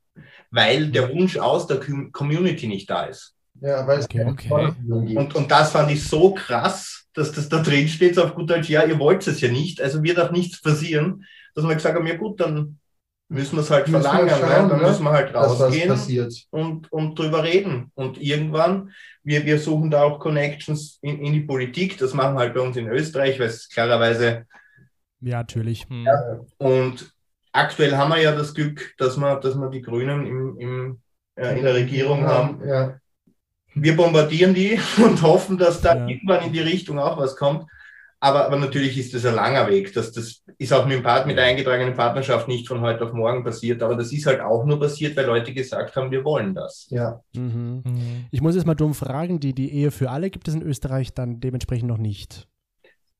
weil 0.50 0.90
der 0.90 1.10
Wunsch 1.10 1.36
aus 1.38 1.66
der 1.66 1.80
Com- 1.80 2.12
Community 2.12 2.66
nicht 2.66 2.88
da 2.90 3.04
ist. 3.04 3.34
Ja, 3.60 3.86
weil 3.86 4.00
es 4.00 4.08
Okay, 4.08 4.24
keine 4.28 4.76
okay. 4.92 5.16
Und, 5.16 5.34
und 5.34 5.50
das 5.50 5.72
fand 5.72 5.90
ich 5.90 6.04
so 6.06 6.34
krass, 6.34 7.06
dass 7.14 7.32
das 7.32 7.48
da 7.48 7.62
drin 7.62 7.88
steht, 7.88 8.14
so 8.14 8.24
auf 8.24 8.34
gut 8.34 8.50
Deutsch, 8.50 8.68
ja, 8.68 8.84
ihr 8.84 8.98
wollt 8.98 9.26
es 9.26 9.40
ja 9.40 9.50
nicht, 9.50 9.80
also 9.80 10.02
wird 10.02 10.18
auch 10.20 10.30
nichts 10.30 10.60
passieren, 10.60 11.24
dass 11.54 11.64
wir 11.66 11.74
gesagt 11.74 11.96
haben, 11.96 12.06
ja 12.06 12.16
gut, 12.16 12.40
dann 12.40 12.78
müssen 13.28 13.56
wir 13.56 13.62
es 13.62 13.70
halt 13.70 13.88
Müssen 13.88 14.02
verlangen, 14.02 14.30
schauen, 14.30 14.40
ja, 14.50 14.68
dann 14.68 14.80
ne? 14.80 14.88
müssen 14.88 15.04
wir 15.04 15.10
halt 15.10 15.34
rausgehen 15.34 15.92
und, 16.50 16.92
und 16.92 17.18
drüber 17.18 17.42
reden. 17.42 17.90
Und 17.94 18.20
irgendwann, 18.20 18.92
wir, 19.22 19.44
wir 19.44 19.58
suchen 19.58 19.90
da 19.90 20.02
auch 20.02 20.18
Connections 20.20 20.98
in, 21.02 21.20
in 21.20 21.32
die 21.32 21.40
Politik, 21.40 21.98
das 21.98 22.14
machen 22.14 22.34
wir 22.34 22.40
halt 22.40 22.54
bei 22.54 22.60
uns 22.60 22.76
in 22.76 22.88
Österreich, 22.88 23.38
weil 23.38 23.48
es 23.48 23.68
klarerweise, 23.68 24.46
ja, 25.20 25.38
natürlich. 25.38 25.86
Hm. 25.88 26.06
und 26.58 27.12
aktuell 27.52 27.96
haben 27.96 28.10
wir 28.10 28.20
ja 28.20 28.32
das 28.32 28.54
Glück, 28.54 28.94
dass 28.98 29.16
wir, 29.16 29.36
dass 29.36 29.54
wir 29.54 29.70
die 29.70 29.82
Grünen 29.82 30.26
im, 30.26 30.58
im, 30.58 31.00
äh, 31.36 31.56
in 31.56 31.64
der 31.64 31.74
Regierung 31.74 32.24
haben. 32.26 32.60
Ja, 32.66 33.00
wir 33.76 33.94
bombardieren 33.94 34.54
die 34.54 34.80
und 35.04 35.22
hoffen, 35.22 35.58
dass 35.58 35.80
da 35.80 35.94
Ja. 35.94 36.06
irgendwann 36.06 36.44
in 36.46 36.52
die 36.52 36.60
Richtung 36.60 36.98
auch 36.98 37.18
was 37.18 37.36
kommt. 37.36 37.66
Aber, 38.26 38.46
aber 38.46 38.56
natürlich 38.56 38.98
ist 38.98 39.14
das 39.14 39.24
ein 39.24 39.34
langer 39.36 39.68
Weg. 39.68 39.92
Das, 39.92 40.10
das 40.10 40.42
ist 40.58 40.72
auch 40.72 40.84
mit, 40.86 40.96
dem 40.96 41.02
Part, 41.04 41.26
mit 41.28 41.36
der 41.36 41.44
eingetragenen 41.44 41.94
Partnerschaft 41.94 42.48
nicht 42.48 42.66
von 42.66 42.80
heute 42.80 43.04
auf 43.04 43.12
morgen 43.12 43.44
passiert. 43.44 43.82
Aber 43.82 43.94
das 43.94 44.12
ist 44.12 44.26
halt 44.26 44.40
auch 44.40 44.64
nur 44.64 44.80
passiert, 44.80 45.16
weil 45.16 45.26
Leute 45.26 45.52
gesagt 45.54 45.94
haben, 45.94 46.10
wir 46.10 46.24
wollen 46.24 46.54
das. 46.54 46.86
ja. 46.90 47.20
Mhm. 47.34 47.82
Mhm. 47.84 48.26
Ich 48.32 48.40
muss 48.40 48.56
jetzt 48.56 48.66
mal 48.66 48.74
dumm 48.74 48.94
fragen, 48.94 49.38
die, 49.38 49.54
die 49.54 49.72
Ehe 49.72 49.90
für 49.92 50.10
alle 50.10 50.30
gibt 50.30 50.48
es 50.48 50.54
in 50.54 50.62
Österreich 50.62 51.14
dann 51.14 51.38
dementsprechend 51.38 51.88
noch 51.88 51.98
nicht. 51.98 52.48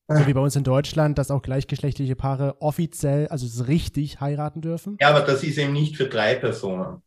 So 0.09 0.27
wie 0.27 0.35
bei 0.35 0.41
uns 0.41 0.55
in 0.57 0.65
Deutschland, 0.65 1.19
dass 1.19 1.31
auch 1.33 1.43
gleichgeschlechtliche 1.43 2.15
Paare 2.17 2.61
offiziell, 2.61 3.29
also 3.29 3.47
so 3.47 3.65
richtig 3.65 4.21
heiraten 4.21 4.61
dürfen. 4.61 4.97
Ja, 5.01 5.11
aber 5.11 5.21
das 5.21 5.43
ist 5.45 5.59
eben 5.59 5.73
nicht 5.73 5.97
für 5.97 6.07
drei 6.09 6.35
Personen. 6.37 7.03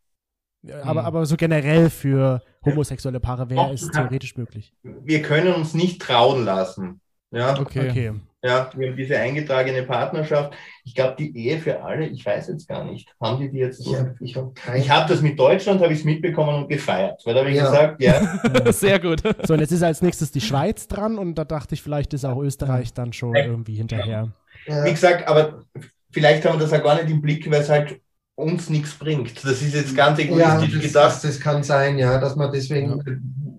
Aber, 0.83 1.01
Mhm. 1.01 1.07
aber 1.07 1.25
so 1.25 1.37
generell 1.37 1.89
für 1.89 2.41
homosexuelle 2.65 3.19
Paare 3.21 3.49
wäre 3.49 3.71
es 3.73 3.89
theoretisch 3.89 4.35
möglich. 4.35 4.73
Wir 4.83 5.21
können 5.21 5.53
uns 5.53 5.73
nicht 5.73 6.01
trauen 6.01 6.43
lassen. 6.43 6.99
Ja, 7.31 7.59
Okay. 7.59 7.89
Okay. 7.89 8.11
ja 8.43 8.71
wir 8.75 8.89
haben 8.89 8.97
diese 8.97 9.17
eingetragene 9.17 9.83
Partnerschaft. 9.83 10.53
Ich 10.83 10.95
glaube, 10.95 11.15
die 11.19 11.35
Ehe 11.37 11.59
für 11.59 11.83
alle, 11.83 12.07
ich 12.07 12.25
weiß 12.25 12.47
jetzt 12.47 12.67
gar 12.67 12.83
nicht. 12.83 13.07
Haben 13.21 13.39
die 13.41 13.51
die 13.51 13.57
jetzt 13.59 13.83
so? 13.83 13.91
Ich 14.21 14.35
habe 14.35 14.55
ich 14.57 14.89
hab 14.89 14.97
habe 14.99 15.13
das 15.13 15.21
mit 15.21 15.37
Deutschland, 15.37 15.81
habe 15.81 15.93
ich 15.93 15.99
es 15.99 16.05
mitbekommen 16.05 16.63
und 16.63 16.69
gefeiert. 16.69 17.21
Weil 17.25 17.33
da 17.33 17.39
habe 17.41 17.51
ich 17.51 17.57
Ja. 17.57 17.69
gesagt, 17.69 18.01
ja, 18.01 18.71
Sehr 18.71 18.99
gut. 18.99 19.21
So, 19.43 19.53
und 19.53 19.59
jetzt 19.59 19.71
ist 19.71 19.83
als 19.83 20.01
nächstes 20.01 20.31
die 20.31 20.41
Schweiz 20.41 20.87
dran 20.87 21.17
und 21.17 21.35
da 21.35 21.45
dachte 21.45 21.75
ich, 21.75 21.81
vielleicht 21.81 22.13
ist 22.13 22.25
auch 22.25 22.41
Österreich 22.41 22.93
dann 22.93 23.13
schon 23.13 23.35
irgendwie 23.35 23.75
hinterher. 23.75 24.29
ja. 24.65 24.85
Wie 24.85 24.91
gesagt, 24.91 25.27
aber 25.27 25.63
vielleicht 26.11 26.45
haben 26.45 26.59
wir 26.59 26.65
das 26.67 26.73
auch 26.73 26.83
gar 26.83 26.95
nicht 26.95 27.09
im 27.09 27.21
Blick, 27.21 27.49
weil 27.51 27.61
es 27.61 27.69
halt 27.69 27.99
uns 28.35 28.69
nichts 28.69 28.93
bringt. 28.97 29.43
Das 29.43 29.61
ist 29.61 29.73
jetzt 29.75 29.95
ganz 29.97 30.17
Ja, 30.17 30.25
egoistisch 30.25 30.73
das, 30.75 30.93
gedacht. 30.93 31.05
das, 31.05 31.21
das 31.23 31.39
kann 31.41 31.61
sein, 31.63 31.97
ja, 31.97 32.19
dass 32.19 32.35
man 32.37 32.51
deswegen, 32.53 33.03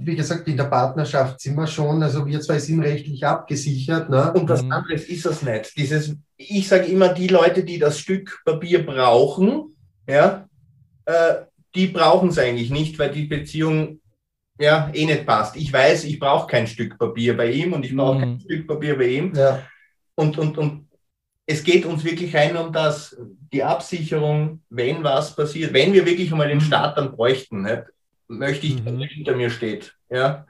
wie 0.02 0.16
gesagt, 0.16 0.48
in 0.48 0.56
der 0.56 0.64
Partnerschaft 0.64 1.40
sind 1.40 1.56
wir 1.56 1.66
schon, 1.66 2.02
also 2.02 2.26
wir 2.26 2.40
zwei 2.40 2.58
sind 2.58 2.80
rechtlich 2.80 3.24
abgesichert, 3.26 4.08
ne? 4.10 4.32
Und 4.32 4.48
was 4.48 4.62
Mhm. 4.62 4.72
anderes 4.72 5.04
ist 5.04 5.26
das 5.26 5.42
nicht. 5.42 5.76
Dieses, 5.76 6.16
ich 6.36 6.68
sage 6.68 6.86
immer, 6.86 7.10
die 7.10 7.28
Leute, 7.28 7.64
die 7.64 7.78
das 7.78 7.98
Stück 7.98 8.40
Papier 8.44 8.84
brauchen, 8.84 9.76
ja, 10.08 10.46
äh, 11.06 11.34
die 11.74 11.88
brauchen 11.88 12.30
es 12.30 12.38
eigentlich 12.38 12.70
nicht, 12.70 12.98
weil 12.98 13.10
die 13.12 13.26
Beziehung 13.26 14.00
ja 14.58 14.90
eh 14.92 15.06
nicht 15.06 15.26
passt. 15.26 15.56
Ich 15.56 15.72
weiß, 15.72 16.04
ich 16.04 16.18
brauche 16.18 16.46
kein 16.46 16.66
Stück 16.66 16.98
Papier 16.98 17.36
bei 17.36 17.50
ihm 17.50 17.72
und 17.72 17.84
ich 17.84 17.94
brauche 17.94 18.16
Mhm. 18.18 18.20
kein 18.20 18.40
Stück 18.40 18.66
Papier 18.66 18.96
bei 18.96 19.06
ihm. 19.08 19.34
Ja, 19.34 19.62
Und, 20.16 20.38
und, 20.38 20.58
und 20.58 20.88
es 21.46 21.64
geht 21.64 21.84
uns 21.86 22.04
wirklich 22.04 22.34
rein 22.36 22.56
um 22.56 22.72
das, 22.72 23.16
die 23.52 23.62
Absicherung, 23.64 24.62
wenn 24.68 25.02
was 25.02 25.34
passiert, 25.34 25.72
wenn 25.72 25.92
wir 25.92 26.04
wirklich 26.06 26.30
einmal 26.30 26.48
den 26.48 26.60
Staat 26.60 26.96
dann 26.96 27.12
bräuchten, 27.12 27.62
nicht, 27.62 27.82
möchte 28.38 28.66
ich, 28.66 28.82
dass 28.84 28.92
Mhm. 28.94 29.00
er 29.02 29.08
hinter 29.08 29.36
mir 29.36 29.50
steht. 29.50 29.94
Ja? 30.08 30.46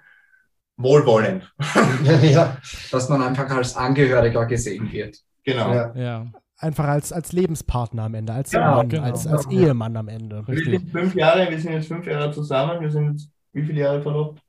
Wohlwollend. 0.77 1.53
ja, 2.05 2.17
ja, 2.21 2.57
dass 2.91 3.09
man 3.09 3.23
einfach 3.23 3.51
als 3.51 3.77
Angehöriger 3.77 4.47
gesehen 4.47 4.91
wird. 4.91 5.19
Genau. 5.45 5.73
ja. 5.75 5.95
Ja. 5.95 6.27
Einfach 6.57 6.85
als, 6.89 7.13
als 7.13 7.33
Lebenspartner 7.33 8.03
am 8.05 8.15
Ende, 8.15 8.35
als 8.35 8.53
Ja, 8.53 8.77
Mann, 8.77 8.89
genau. 8.89 9.05
als, 9.05 9.27
als 9.27 9.47
Ehemann 9.51 9.97
am 9.97 10.09
Ende. 10.09 10.47
Wir 10.47 10.55
Richtig. 10.57 10.81
sind 10.81 10.91
fünf 10.91 11.15
Jahre, 11.15 11.51
wir 11.51 11.59
sind 11.59 11.73
jetzt 11.73 11.89
fünf 11.89 12.07
Jahre 12.07 12.31
zusammen, 12.33 12.81
wir 12.83 12.91
sind 12.91 13.13
jetzt 13.13 13.31
Wie 13.53 13.63
viele 13.65 13.81
Jahre 13.81 14.03
verlobt? 14.03 14.43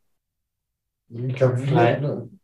Ich 1.09 1.35
glaube, 1.35 1.55
Drei. 1.65 2.01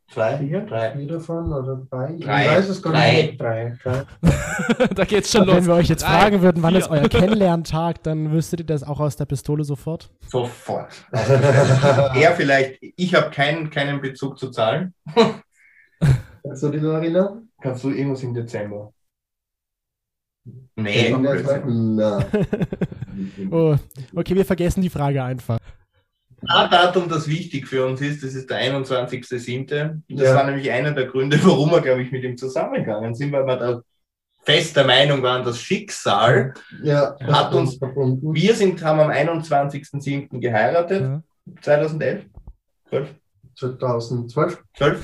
Zwei? 0.10 0.38
vier, 0.38 0.62
Drei. 0.62 0.92
vier 0.96 1.08
davon 1.08 1.52
oder 1.52 1.86
drei. 1.90 2.14
Drei. 2.18 2.46
Ich 2.46 2.52
weiß 2.52 2.70
es 2.70 2.82
gar 2.82 2.94
Drei. 2.94 3.22
nicht. 3.24 3.42
Drei. 3.42 3.78
Drei. 3.84 4.06
da 4.96 5.04
geht's 5.04 5.32
schon 5.32 5.46
Wenn 5.48 5.56
los. 5.58 5.66
wir 5.68 5.74
euch 5.74 5.90
jetzt 5.90 6.04
Drei, 6.04 6.20
fragen 6.20 6.42
würden, 6.42 6.64
wann 6.64 6.72
vier. 6.72 6.80
ist 6.80 6.90
euer 6.90 7.10
Kennenlerntag, 7.10 8.04
dann 8.04 8.32
wüsstet 8.32 8.62
ihr 8.62 8.66
das 8.66 8.84
auch 8.84 9.00
aus 9.02 9.18
der 9.18 9.26
Pistole 9.26 9.64
sofort. 9.66 10.10
Sofort. 10.28 10.94
er 11.12 12.36
vielleicht, 12.36 12.80
ich 12.82 13.14
habe 13.16 13.32
keinen, 13.32 13.70
keinen 13.70 14.00
Bezug 14.02 14.40
zu 14.40 14.50
Zahlen. 14.50 14.94
Kannst 16.44 16.64
du 16.64 16.70
dich 16.70 16.82
noch 16.82 16.94
erinnern? 16.94 17.50
Kannst 17.62 17.84
du 17.84 17.90
irgendwas 17.90 18.24
im 18.24 18.34
Dezember? 18.34 18.94
Nee, 20.78 21.14
Blödsinn. 21.14 21.96
Na. 21.96 22.24
Oh, 23.52 23.76
okay, 24.16 24.36
wir 24.36 24.46
vergessen 24.46 24.82
die 24.82 24.90
Frage 24.90 25.22
einfach. 25.22 25.58
Ein 26.50 26.70
Datum, 26.70 27.10
das 27.10 27.28
wichtig 27.28 27.68
für 27.68 27.86
uns 27.86 28.02
ist, 28.02 28.24
das 28.24 28.34
ist 28.34 28.50
der 28.50 28.58
21.07. 28.58 30.02
Das 30.10 30.28
Ja. 30.30 30.36
war 30.36 30.44
nämlich 30.46 30.70
einer 30.72 30.92
der 30.92 31.06
Gründe, 31.06 31.40
warum 31.44 31.72
wir, 31.72 31.82
glaube 31.82 32.02
ich, 32.04 32.12
mit 32.12 32.24
ihm 32.24 32.38
zusammengegangen 32.38 33.14
sind, 33.16 33.32
weil 33.32 33.46
wir 33.46 33.58
da 33.58 33.82
fest 34.44 34.76
der 34.78 34.86
Meinung 34.86 35.22
waren, 35.24 35.44
das 35.44 35.60
Schicksal. 35.60 36.54
Ja, 36.84 37.16
Hat 37.22 37.54
uns- 37.54 37.78
verbunden. 37.78 38.34
Wir 38.34 38.56
sind, 38.56 38.82
haben 38.84 39.00
am 39.00 39.10
21.07. 39.10 40.40
geheiratet, 40.40 41.02
Ja. 41.02 41.22
2011. 41.62 42.24
12? 42.90 43.10
2012. 43.58 44.64
12? 44.78 45.04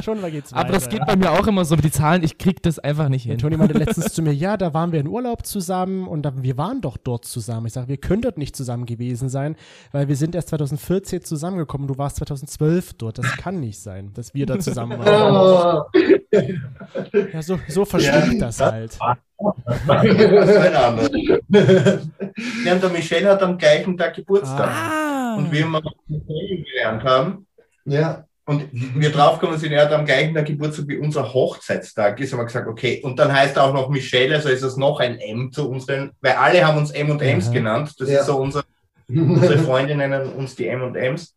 schon, 0.04 0.20
mal 0.22 0.30
geht's 0.30 0.52
Aber 0.54 0.72
das 0.72 0.86
weiter, 0.86 0.98
geht 0.98 1.06
bei 1.06 1.16
mir 1.16 1.30
auch 1.30 1.46
immer 1.46 1.66
so 1.66 1.76
mit 1.76 1.84
die 1.84 1.90
Zahlen, 1.90 2.22
ich 2.22 2.38
krieg 2.38 2.62
das 2.62 2.78
einfach 2.78 3.10
nicht 3.10 3.24
hin. 3.24 3.36
Toni 3.36 3.58
meinte 3.58 3.76
letztens 3.76 4.14
zu 4.14 4.22
mir, 4.22 4.32
ja, 4.32 4.56
da 4.56 4.72
waren 4.72 4.90
wir 4.90 5.00
in 5.00 5.06
Urlaub 5.06 5.44
zusammen 5.44 6.08
und 6.08 6.22
da, 6.22 6.32
wir 6.34 6.56
waren 6.56 6.80
doch 6.80 6.96
dort 6.96 7.26
zusammen. 7.26 7.66
Ich 7.66 7.74
sage, 7.74 7.88
wir 7.88 7.98
können 7.98 8.22
dort 8.22 8.38
nicht 8.38 8.56
zusammen 8.56 8.86
gewesen 8.86 9.28
sein, 9.28 9.56
weil 9.92 10.08
wir 10.08 10.16
sind 10.16 10.34
erst 10.34 10.48
2014 10.48 11.22
zusammengekommen. 11.22 11.88
Du 11.88 11.98
warst 11.98 12.16
2012 12.16 12.94
dort. 12.94 13.18
Das 13.18 13.36
kann 13.36 13.60
nicht 13.60 13.78
sein, 13.78 14.12
dass 14.14 14.32
wir 14.32 14.46
da 14.46 14.58
zusammen 14.58 14.98
waren. 14.98 15.84
Ja, 17.32 17.42
so, 17.42 17.58
so 17.68 17.84
verstimmt 17.84 18.40
das 18.40 18.58
halt. 18.58 18.98
War 18.98 19.18
ein 19.88 20.74
anderer. 20.76 22.00
Ja, 22.64 22.72
und 22.74 22.82
der 22.82 22.90
Michelle 22.90 23.28
hat 23.30 23.42
am 23.42 23.58
gleichen 23.58 23.96
Tag 23.96 24.14
Geburtstag. 24.14 24.68
Ah. 24.68 25.36
Und 25.36 25.50
wir 25.52 25.66
uns 25.66 25.82
kennengelernt 26.08 27.04
haben 27.04 27.46
Ja, 27.84 28.24
und 28.44 28.68
wir 28.72 29.10
draufgekommen 29.10 29.58
sind, 29.58 29.72
er 29.72 29.84
hat 29.84 29.92
am 29.92 30.04
gleichen 30.04 30.34
Tag 30.34 30.46
Geburtstag 30.46 30.86
wie 30.88 30.98
unser 30.98 31.32
Hochzeitstag 31.32 32.18
ist, 32.20 32.32
haben 32.32 32.40
wir 32.40 32.44
gesagt, 32.46 32.68
okay, 32.68 33.00
und 33.02 33.18
dann 33.18 33.32
heißt 33.32 33.56
er 33.56 33.64
auch 33.64 33.72
noch 33.74 33.88
Michelle, 33.88 34.34
also 34.34 34.48
ist 34.48 34.62
es 34.62 34.76
noch 34.76 35.00
ein 35.00 35.18
M 35.18 35.50
zu 35.52 35.70
unseren, 35.70 36.10
weil 36.20 36.32
alle 36.32 36.66
haben 36.66 36.78
uns 36.78 36.90
M 36.90 37.10
und 37.10 37.22
M's 37.22 37.46
Aha. 37.46 37.52
genannt. 37.54 37.92
Das 37.98 38.10
Ja. 38.10 38.20
ist 38.20 38.26
so 38.26 38.36
unser, 38.36 38.62
unsere 39.08 39.58
Freundinnen 39.58 40.10
nennen 40.10 40.32
uns 40.32 40.54
die 40.56 40.66
M 40.68 40.82
und 40.82 40.96
M's. 40.96 41.34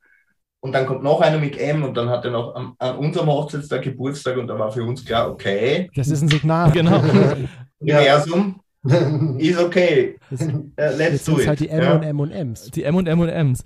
Und 0.61 0.71
dann 0.73 0.87
kommt 0.87 1.03
noch 1.03 1.21
einer 1.21 1.37
mit 1.37 1.59
M 1.59 1.83
und 1.83 1.95
dann 1.95 2.09
hat 2.09 2.25
er 2.25 2.31
noch 2.31 2.55
am, 2.55 2.73
an 2.79 2.97
unserem 2.97 3.27
Hochzeitstag 3.27 3.83
Geburtstag 3.83 4.37
und 4.37 4.47
da 4.47 4.57
war 4.57 4.71
für 4.71 4.83
uns 4.83 5.05
klar, 5.05 5.29
okay, 5.29 5.87
Das 5.95 6.07
ist 6.07 6.23
ein 6.23 6.27
Signal. 6.27 6.71
Genau. 6.71 7.03
Ja. 7.85 7.97
Universum 7.97 8.61
ist 9.39 9.59
okay. 9.59 10.17
Das, 10.29 10.41
Äh, 10.41 10.49
let's 10.75 11.11
jetzt 11.11 11.27
do 11.27 11.33
sind 11.33 11.41
it. 11.41 11.47
halt 11.47 11.59
die 11.59 11.69
M 11.69 11.81
ja. 11.83 11.95
und 11.95 12.03
M 12.03 12.19
und 12.19 12.31
M's. 12.31 12.71
Die 12.71 12.83
M 12.83 12.95
und 12.95 13.07
M 13.07 13.19
und 13.19 13.29
M's. 13.29 13.63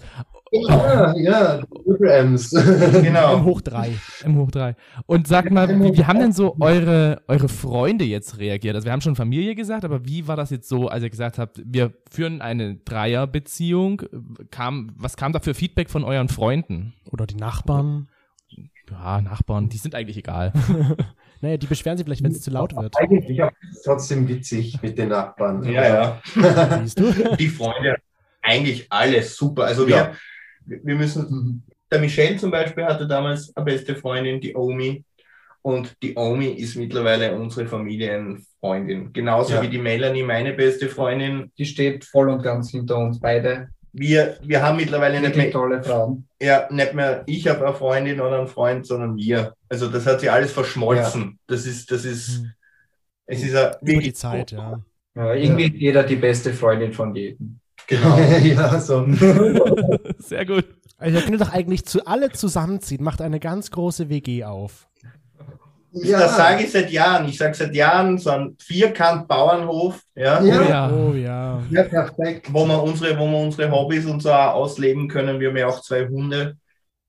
ja, 0.51 1.13
ja, 1.17 1.61
M's. 1.99 2.53
M 2.53 3.03
Genau. 3.03 3.43
hoch 3.43 3.61
drei. 3.61 3.91
M 4.23 4.37
hoch 4.37 4.49
drei. 4.49 4.75
Und 5.05 5.27
sag 5.27 5.51
mal, 5.51 5.67
wie, 5.69 5.97
wie 5.97 6.05
haben 6.05 6.19
denn 6.19 6.31
so 6.31 6.55
eure, 6.59 7.21
eure 7.27 7.49
Freunde 7.49 8.05
jetzt 8.05 8.39
reagiert? 8.39 8.75
Also 8.75 8.85
wir 8.85 8.91
haben 8.93 9.01
schon 9.01 9.15
Familie 9.17 9.55
gesagt, 9.55 9.83
aber 9.85 10.05
wie 10.05 10.27
war 10.27 10.37
das 10.37 10.49
jetzt 10.51 10.69
so, 10.69 10.87
als 10.87 11.03
ihr 11.03 11.09
gesagt 11.09 11.37
habt, 11.37 11.61
wir 11.65 11.91
führen 12.09 12.41
eine 12.41 12.75
Dreierbeziehung? 12.77 14.01
Kam, 14.51 14.91
was 14.95 15.17
kam 15.17 15.33
da 15.33 15.39
für 15.39 15.53
Feedback 15.53 15.89
von 15.89 16.03
euren 16.03 16.29
Freunden? 16.29 16.93
Oder 17.11 17.27
die 17.27 17.35
Nachbarn. 17.35 18.07
Ja, 18.89 19.21
Nachbarn, 19.21 19.69
die 19.69 19.77
sind 19.77 19.93
eigentlich 19.95 20.17
egal. 20.17 20.53
Naja, 21.41 21.57
die 21.57 21.67
beschweren 21.67 21.97
sich 21.97 22.05
vielleicht, 22.05 22.23
wenn 22.23 22.31
es 22.31 22.41
zu 22.41 22.51
laut 22.51 22.75
wird. 22.75 22.95
Eigentlich 22.97 23.41
auch 23.43 23.51
trotzdem 23.83 24.27
witzig 24.27 24.77
mit 24.81 24.97
den 24.97 25.09
Nachbarn. 25.09 25.63
Ja, 25.63 26.21
ja. 26.35 26.79
Siehst 26.83 26.99
du? 26.99 27.11
Die 27.37 27.47
Freunde, 27.47 27.95
eigentlich 28.41 28.87
alles 28.89 29.35
super. 29.37 29.65
Also 29.65 29.87
wir, 29.87 29.95
Ja. 29.95 30.11
wir 30.65 30.95
müssen, 30.95 31.63
der 31.91 31.99
Michel 31.99 32.37
zum 32.37 32.51
Beispiel 32.51 32.85
hatte 32.85 33.07
damals 33.07 33.55
eine 33.55 33.65
beste 33.65 33.95
Freundin, 33.95 34.41
die 34.41 34.55
Omi. 34.55 35.03
Und 35.61 35.95
die 36.01 36.15
Omi 36.15 36.47
ist 36.47 36.75
mittlerweile 36.77 37.35
unsere 37.37 37.67
Familienfreundin. 37.67 39.11
Genauso 39.13 39.55
Ja. 39.55 39.61
wie 39.61 39.67
die 39.69 39.77
Melanie, 39.77 40.23
meine 40.23 40.53
beste 40.53 40.87
Freundin. 40.87 41.51
Die 41.57 41.65
steht 41.65 42.05
voll 42.05 42.29
und 42.29 42.43
ganz 42.43 42.71
hinter 42.71 42.97
uns 42.97 43.19
beide. 43.19 43.69
Wir, 43.91 44.37
wir 44.41 44.61
haben 44.61 44.77
mittlerweile 44.77 45.19
nicht 45.19 45.35
mehr, 45.35 45.51
tolle 45.51 45.83
Frauen. 45.83 46.27
ja, 46.41 46.67
nicht 46.71 46.93
mehr 46.93 47.23
ich 47.25 47.47
habe 47.47 47.65
eine 47.65 47.75
Freundin 47.75 48.19
oder 48.21 48.37
einen 48.39 48.47
Freund, 48.47 48.85
sondern 48.85 49.17
wir. 49.17 49.53
Also 49.67 49.87
das 49.87 50.05
hat 50.05 50.19
sich 50.19 50.31
alles 50.31 50.51
verschmolzen. 50.51 51.39
Das 51.47 51.65
ist, 51.65 51.91
das 51.91 52.05
ist, 52.05 52.39
Hm. 52.39 52.51
es 53.25 53.43
ist 53.43 53.55
eine, 53.55 53.77
Über 53.81 54.01
die 54.01 54.13
Zeit, 54.13 54.51
ja. 54.51 54.81
Ja, 55.15 55.33
irgendwie 55.33 55.65
ist 55.65 55.75
jeder 55.75 56.03
die 56.03 56.15
beste 56.15 56.53
Freundin 56.53 56.93
von 56.93 57.15
jedem. 57.15 57.59
Genau. 57.87 58.17
ja, 58.43 58.79
so. 58.79 59.05
Sehr 60.19 60.45
gut. 60.45 60.65
Also 60.97 61.17
ihr 61.17 61.25
könnt 61.25 61.41
doch 61.41 61.51
eigentlich 61.51 61.85
zu 61.85 62.05
alle 62.05 62.29
zusammenziehen, 62.31 63.03
macht 63.03 63.21
eine 63.21 63.39
ganz 63.39 63.71
große 63.71 64.09
WG 64.09 64.43
auf. 64.43 64.88
Das 65.91 66.37
sage 66.37 66.63
ich 66.63 66.71
seit 66.71 66.91
Jahren. 66.91 67.27
Ich 67.27 67.37
sage 67.37 67.53
seit 67.55 67.73
Jahren 67.73 68.17
so 68.17 68.29
ein 68.29 68.55
Vierkant-Bauernhof, 68.61 70.01
ja, 70.15 70.41
Ja. 70.43 70.59
Oh 70.59 70.69
ja. 70.69 70.91
Oh 70.91 71.13
ja. 71.13 71.63
Ja, 71.71 71.83
perfekt. 71.83 72.47
wo 72.53 72.65
wir 72.65 72.81
unsere, 72.83 73.17
wo 73.17 73.27
wir 73.27 73.37
unsere 73.39 73.71
Hobbys 73.71 74.05
und 74.05 74.21
so 74.21 74.31
ausleben 74.31 75.07
können. 75.07 75.39
Wir 75.39 75.49
haben 75.49 75.57
ja 75.57 75.67
auch 75.67 75.81
zwei 75.81 76.07
Hunde, 76.07 76.57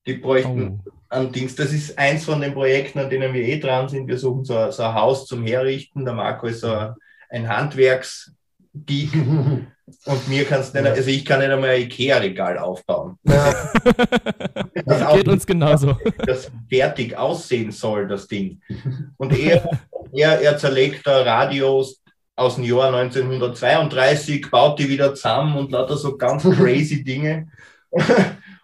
die 0.06 0.14
bräuchten 0.14 0.80
Oh. 0.86 0.90
an 1.10 1.30
Dings. 1.32 1.54
Das 1.56 1.72
ist 1.72 1.98
eins 1.98 2.24
von 2.24 2.40
den 2.40 2.54
Projekten, 2.54 3.00
an 3.00 3.10
denen 3.10 3.34
wir 3.34 3.42
eh 3.42 3.58
dran 3.60 3.88
sind. 3.88 4.06
Wir 4.08 4.16
suchen 4.18 4.44
so, 4.44 4.70
so 4.70 4.82
ein 4.82 4.94
Haus 4.94 5.26
zum 5.26 5.44
Herrichten. 5.44 6.04
Der 6.04 6.14
Marco 6.14 6.46
ist 6.46 6.60
so 6.60 6.72
ein 7.28 7.46
Handwerksgeek 8.74 9.66
und 10.06 10.28
mir 10.28 10.44
kannst 10.44 10.72
nicht, 10.74 10.86
also 10.86 11.10
ich 11.10 11.24
kann 11.24 11.40
nicht 11.40 11.50
einmal 11.50 11.70
ein 11.70 11.82
Ikea-Regal 11.82 12.58
aufbauen. 12.58 13.16
Ja, 13.24 13.52
Das 14.86 15.02
auch 15.02 15.16
Geht 15.16 15.28
uns 15.28 15.44
genauso. 15.46 15.96
das 16.26 16.50
fertig 16.68 17.16
aussehen 17.16 17.72
soll, 17.72 18.06
das 18.06 18.26
Ding. 18.28 18.60
Und 19.16 19.36
er, 19.36 19.68
er, 20.12 20.40
er 20.40 20.56
zerlegt 20.56 21.06
da 21.06 21.22
Radios 21.22 22.00
aus 22.36 22.54
dem 22.54 22.64
Jahr 22.64 22.94
1932, 22.94 24.48
baut 24.50 24.78
die 24.78 24.88
wieder 24.88 25.14
zusammen 25.14 25.56
und 25.56 25.72
lauter 25.72 25.96
so 25.96 26.16
ganz 26.16 26.42
crazy 26.56 27.02
Dinge. 27.02 27.48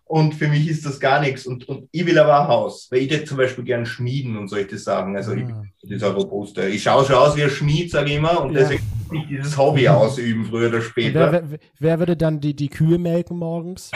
Und 0.05 0.35
für 0.37 0.47
mich 0.47 0.69
ist 0.69 0.87
das 0.87 1.01
gar 1.01 1.21
nichts. 1.21 1.47
Und, 1.47 1.69
und 1.69 1.89
ich 1.91 2.07
will 2.07 2.19
aber 2.19 2.43
ein 2.43 2.49
Haus, 2.49 2.87
weil 2.91 3.01
ich 3.01 3.11
hätte 3.11 3.25
zum 3.25 3.39
Beispiel 3.39 3.65
gern 3.65 3.85
schmieden 3.85 4.37
und 4.37 4.49
solche 4.49 4.79
Sachen. 4.79 5.17
Also 5.17 5.33
ich 5.35 5.43
Ah. 5.43 5.63
bin 5.83 5.91
dieser 5.91 6.13
Robuste. 6.13 6.69
Ich 6.69 6.85
schaue 6.85 7.05
schon 7.05 7.17
aus 7.17 7.37
wie 7.37 7.43
ein 7.43 7.51
Schmied, 7.51 7.91
sage 7.91 8.11
ich 8.11 8.17
immer, 8.17 8.41
und 8.41 8.53
Ja. 8.55 8.61
deswegen 8.61 8.85
ich 9.13 9.27
dieses 9.29 9.57
Hobby 9.57 9.89
ausüben, 9.89 10.45
früher 10.47 10.69
oder 10.69 10.81
später. 10.81 11.33
Wer, 11.33 11.51
wer, 11.51 11.59
wer 11.79 11.99
würde 11.99 12.17
dann 12.17 12.41
die, 12.41 12.55
die 12.55 12.69
Kühe 12.69 12.99
melken 12.99 13.39
morgens? 13.39 13.91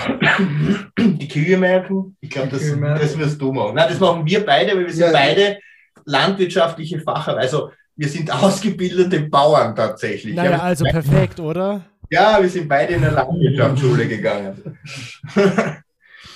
die 0.98 1.28
Kühe 1.28 1.56
merken. 1.56 2.16
Ich 2.20 2.30
glaube, 2.30 2.48
das, 2.48 2.62
melken. 2.62 3.00
das 3.00 3.18
wirst 3.18 3.40
du 3.40 3.52
machen. 3.52 3.74
Nein, 3.74 3.88
das 3.88 4.00
machen 4.00 4.24
wir 4.26 4.44
beide, 4.44 4.72
weil 4.76 4.86
wir 4.86 4.92
sind 4.92 5.06
Ja. 5.06 5.12
beide 5.12 5.58
landwirtschaftliche 6.04 7.00
Facher. 7.00 7.36
Also 7.36 7.70
wir 7.96 8.08
sind 8.08 8.32
ausgebildete 8.32 9.20
Bauern 9.20 9.74
tatsächlich. 9.76 10.34
Naja, 10.34 10.52
ja, 10.52 10.58
also 10.60 10.84
perfekt, 10.84 11.38
oder? 11.40 11.82
ja, 12.10 12.38
wir 12.40 12.48
sind 12.48 12.68
beide 12.68 12.94
in 12.94 13.04
eine 13.04 13.14
Landwirtschaftsschule 13.14 14.08
gegangen. 14.08 14.78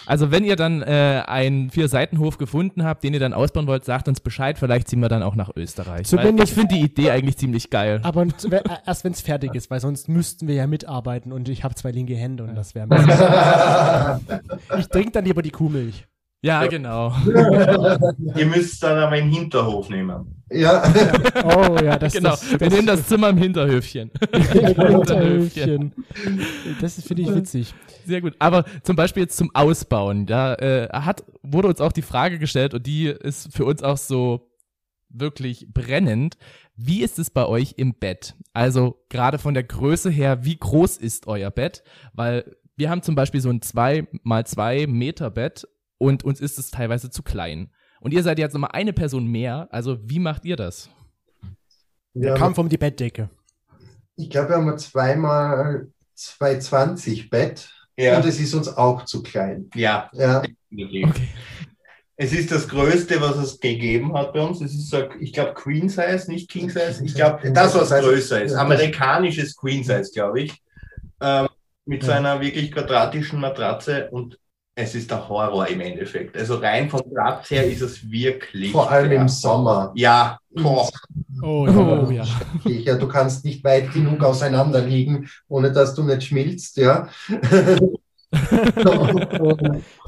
Also 0.07 0.31
wenn 0.31 0.45
ihr 0.45 0.57
dann 0.57 0.83
äh, 0.83 1.23
einen 1.27 1.71
Vier-Seitenhof 1.71 2.39
gefunden 2.39 2.85
habt, 2.85 3.03
den 3.05 3.15
ihr 3.15 3.21
dann 3.21 3.33
ausbauen 3.33 3.67
wollt, 3.67 3.85
sagt 3.85 4.09
uns 4.09 4.21
Bescheid. 4.21 4.59
Vielleicht 4.59 4.89
ziehen 4.89 5.01
wir 5.01 5.09
dann 5.09 5.23
auch 5.23 5.35
nach 5.35 5.51
Österreich. 5.57 6.07
Zumindest- 6.07 6.51
ich 6.51 6.55
finde 6.55 6.75
die 6.75 6.81
Idee 6.83 7.11
eigentlich 7.11 7.37
ziemlich 7.39 7.71
geil. 7.71 8.01
Aber 8.03 8.23
äh, 8.51 8.61
erst 8.87 9.05
wenn 9.05 9.13
es 9.13 9.21
fertig 9.21 9.55
ist, 9.55 9.71
weil 9.71 9.81
sonst 9.81 10.09
müssten 10.09 10.47
wir 10.49 10.55
ja 10.55 10.67
mitarbeiten 10.67 11.33
und 11.33 11.49
ich 11.49 11.65
habe 11.65 11.75
zwei 11.75 11.91
linke 11.91 12.15
Hände 12.15 12.45
und 12.45 12.55
das 12.55 12.75
wäre. 12.75 12.89
Ich 14.79 14.87
trinke 14.89 15.13
dann 15.13 15.25
lieber 15.25 15.43
die 15.43 15.51
Kuhmilch. 15.51 16.07
Ja, 16.45 16.67
genau. 16.67 17.11
Ihr 18.37 18.45
müsst 18.45 18.83
dann 18.83 18.99
aber 18.99 19.13
einen 19.13 19.33
Hinterhof 19.33 19.89
nehmen. 19.89 20.43
ja. 20.51 20.83
Oh 21.43 21.77
ja, 21.83 21.99
das 21.99 22.13
genau. 22.13 22.31
das, 22.31 22.61
Wir 22.61 22.69
nehmen 22.69 22.87
das 22.87 23.09
Zimmer 23.09 23.31
im 23.31 23.39
Hinterhöfchen. 23.39 24.11
Hinterhöfchen. 24.53 25.95
Das 26.83 27.01
finde 27.03 27.23
ich 27.23 27.35
witzig. 27.35 27.75
Sehr 28.05 28.21
gut. 28.21 28.35
Aber 28.41 28.67
zum 28.83 28.95
Beispiel 28.95 29.23
jetzt 29.23 29.39
zum 29.39 29.55
Ausbauen, 29.55 30.27
da 30.27 30.55
äh, 30.57 30.89
hat, 30.93 31.25
wurde 31.43 31.69
uns 31.69 31.81
auch 31.81 31.93
die 31.93 32.03
Frage 32.03 32.39
gestellt 32.39 32.75
und 32.75 32.87
die 32.87 33.07
ist 33.07 33.51
für 33.55 33.65
uns 33.65 33.83
auch 33.83 33.97
so 33.97 34.51
wirklich 35.09 35.69
brennend. 35.73 36.37
Wie 36.77 37.03
ist 37.03 37.19
es 37.19 37.31
bei 37.31 37.47
euch 37.47 37.75
im 37.79 37.95
Bett? 37.95 38.35
Also 38.53 39.03
gerade 39.09 39.39
von 39.39 39.55
der 39.55 39.65
Größe 39.65 40.11
her, 40.11 40.45
wie 40.45 40.59
groß 40.59 40.99
ist 40.99 41.27
euer 41.27 41.51
Bett? 41.51 41.85
Weil 42.13 42.45
wir 42.77 42.91
haben 42.91 43.01
zum 43.01 43.15
Beispiel 43.15 43.41
so 43.41 43.49
ein 43.49 43.63
2 43.63 44.09
mal 44.25 44.45
2 44.47 44.87
Meter 44.89 45.31
Bett 45.31 45.67
und 46.05 46.23
uns 46.25 46.41
ist 46.41 46.59
es 46.59 46.71
teilweise 46.71 47.11
zu 47.11 47.23
klein. 47.23 47.71
Und 48.01 48.13
ihr 48.13 48.23
seid 48.23 48.39
jetzt 48.39 48.53
nochmal 48.53 48.71
eine 48.73 48.93
Person 48.93 49.27
mehr. 49.27 49.69
Also 49.71 49.99
wie 50.03 50.19
macht 50.19 50.45
ihr 50.45 50.57
das? 50.57 50.91
Der 52.13 52.33
Ja, 52.33 52.37
Kampf 52.37 52.59
um 52.59 52.69
die 52.69 52.77
Bettdecke. 52.79 53.31
Ich 54.17 54.31
glaube, 54.31 54.51
wir 54.51 54.57
haben 54.57 54.79
zweimal 54.79 55.89
220 56.15 57.31
Bett. 57.31 57.69
Ja, 57.97 58.17
Und 58.19 58.27
es 58.27 58.39
ist 58.41 58.55
uns 58.55 58.69
auch 58.69 59.05
zu 59.05 59.23
klein. 59.23 59.71
ja, 59.75 60.11
Ja, 60.13 60.43
definitiv. 60.71 61.09
Okay. 61.11 61.29
Es 62.17 62.33
ist 62.33 62.53
das 62.53 62.69
Größte, 62.69 63.21
was 63.21 63.37
es 63.39 63.59
gegeben 63.59 64.15
hat 64.17 64.33
bei 64.35 64.41
uns. 64.41 64.61
Es 64.61 64.73
ist 64.73 64.89
so, 64.91 65.09
ich 65.19 65.33
glaube, 65.33 65.55
Queen 65.55 65.89
Size, 65.89 66.25
nicht 66.29 66.49
King 66.49 66.71
Size. 66.71 67.03
Ich 67.05 67.15
glaube, 67.15 67.51
das, 67.51 67.75
was 67.75 67.91
größer 67.91 68.43
ist. 68.43 68.55
Amerikanisches 68.55 69.57
Queen 69.57 69.83
Size, 69.83 70.11
glaube 70.13 70.43
ich. 70.43 70.63
Ähm, 71.21 71.49
mit 71.87 72.03
so 72.05 72.11
Ja. 72.13 72.19
einer 72.19 72.41
wirklich 72.41 72.71
quadratischen 72.71 73.41
Matratze 73.41 74.11
und 74.11 74.39
es 74.77 74.95
ist 74.95 75.11
der 75.11 75.29
Horror 75.29 75.69
im 75.69 75.81
Endeffekt. 75.81 76.37
Also 76.37 76.57
rein 76.57 76.91
vom 76.91 77.03
Platz 77.13 77.51
her 77.51 77.67
ist 77.67 77.81
es 77.81 78.11
wirklich. 78.11 78.73
vor 78.73 78.91
allem 78.91 79.13
im 79.13 79.29
Sommer. 79.29 79.93
Ja, 79.95 80.39
boah. 80.51 80.89
Oh, 81.43 81.67
ja, 81.67 82.07
oh, 82.07 82.11
ja. 82.11 82.25
Ja, 82.65 82.97
du 82.97 83.07
kannst 83.07 83.45
nicht 83.45 83.63
weit 83.63 83.93
genug 83.93 84.23
auseinander 84.23 84.81
liegen, 84.81 85.29
ohne 85.49 85.73
dass 85.73 85.95
du 85.95 86.03
nicht 86.03 86.25
schmilzt, 86.25 86.77
ja. 86.77 87.09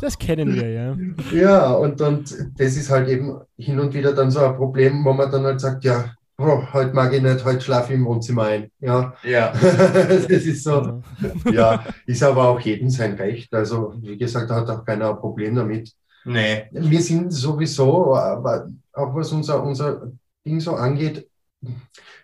Das 0.01 0.19
kennen 0.19 0.53
wir, 0.53 0.69
ja. 0.69 0.97
Ja, 1.33 1.71
und, 1.75 2.01
und 2.01 2.35
das 2.59 2.77
ist 2.77 2.91
halt 2.91 3.09
eben 3.09 3.41
hin 3.57 3.79
und 3.79 3.95
wieder 3.95 4.13
dann 4.13 4.33
so 4.33 4.41
ein 4.41 4.57
Problem, 4.57 5.05
wo 5.05 5.13
man 5.13 5.31
dann 5.31 5.45
halt 5.45 5.61
sagt, 5.61 5.85
ja, 5.85 6.13
oh, 6.39 6.63
heute 6.73 6.93
mag 6.95 7.13
ich 7.13 7.23
nicht, 7.23 7.45
heute 7.45 7.61
schlafe 7.61 7.93
ich 7.93 7.99
im 7.99 8.05
Wohnzimmer 8.05 8.45
ein. 8.45 8.71
Ja, 8.81 9.15
Ja, 9.23 9.53
das 9.61 10.27
ist 10.27 10.65
so. 10.65 11.03
Ja, 11.51 11.85
ist 12.07 12.23
aber 12.23 12.49
auch 12.49 12.61
jedem 12.61 12.91
sein 12.91 13.15
Recht. 13.15 13.53
Also, 13.55 13.95
wie 14.01 14.17
gesagt, 14.17 14.51
da 14.51 14.57
hat 14.57 14.71
auch 14.71 14.85
keiner 14.85 15.11
ein 15.11 15.19
Problem 15.19 15.55
damit. 15.55 15.93
nee. 16.25 16.67
Wir 16.71 17.01
sind 17.01 17.33
sowieso, 17.33 18.15
aber 18.17 18.69
auch 18.93 19.15
was 19.15 19.33
unser, 19.33 19.63
unser 19.63 20.13
Ding 20.45 20.61
so 20.61 20.75
angeht, 20.75 21.29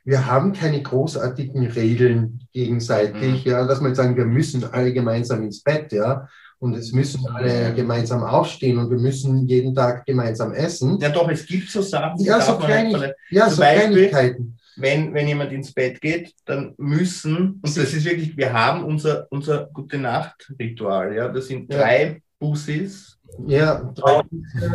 wir 0.05 0.27
haben 0.27 0.53
keine 0.53 0.83
großartigen 0.83 1.67
Regeln 1.67 2.41
gegenseitig, 2.53 3.45
ja, 3.45 3.65
dass 3.65 3.81
wir 3.81 3.89
jetzt 3.89 3.97
sagen, 3.97 4.17
wir 4.17 4.27
müssen 4.27 4.65
alle 4.65 4.93
gemeinsam 4.93 5.43
ins 5.43 5.63
Bett, 5.63 5.93
ja, 5.93 6.29
und 6.63 6.75
es 6.75 6.93
müssen 6.93 7.27
alle 7.27 7.75
gemeinsam 7.75 8.23
aufstehen 8.23 8.79
und 8.79 8.89
wir 8.89 8.99
müssen 8.99 9.47
jeden 9.49 9.75
Tag 9.75 10.07
gemeinsam 10.07 10.53
essen. 10.53 10.99
Ja, 11.01 11.09
doch, 11.09 11.29
es 11.29 11.45
gibt 11.45 11.69
so 11.69 11.83
Sachen, 11.83 12.17
die 12.19 12.25
Ja, 12.27 12.41
so 12.41 12.57
Kleinig 12.57 12.95
verle- 12.95 13.15
ja, 13.31 13.51
so 13.51 13.61
Beispiel- 13.61 14.09
Kleinigkeiten. 14.09 14.57
wenn, 14.77 15.13
wenn 15.13 15.27
jemand 15.29 15.53
ins 15.53 15.73
Bett 15.73 16.01
geht, 16.01 16.33
dann 16.45 16.73
müssen, 16.79 17.61
und 17.63 17.77
das 17.77 17.93
ist 17.93 18.05
wirklich, 18.05 18.37
wir 18.37 18.53
haben 18.53 18.85
unser, 18.85 19.27
unser 19.31 19.69
Gute-Nacht-Ritual, 19.73 21.15
ja, 21.17 21.29
das 21.29 21.47
sind 21.49 21.73
Ja. 21.73 21.79
drei 21.79 22.23
Bussis. 22.39 23.12
Ja, 23.47 23.83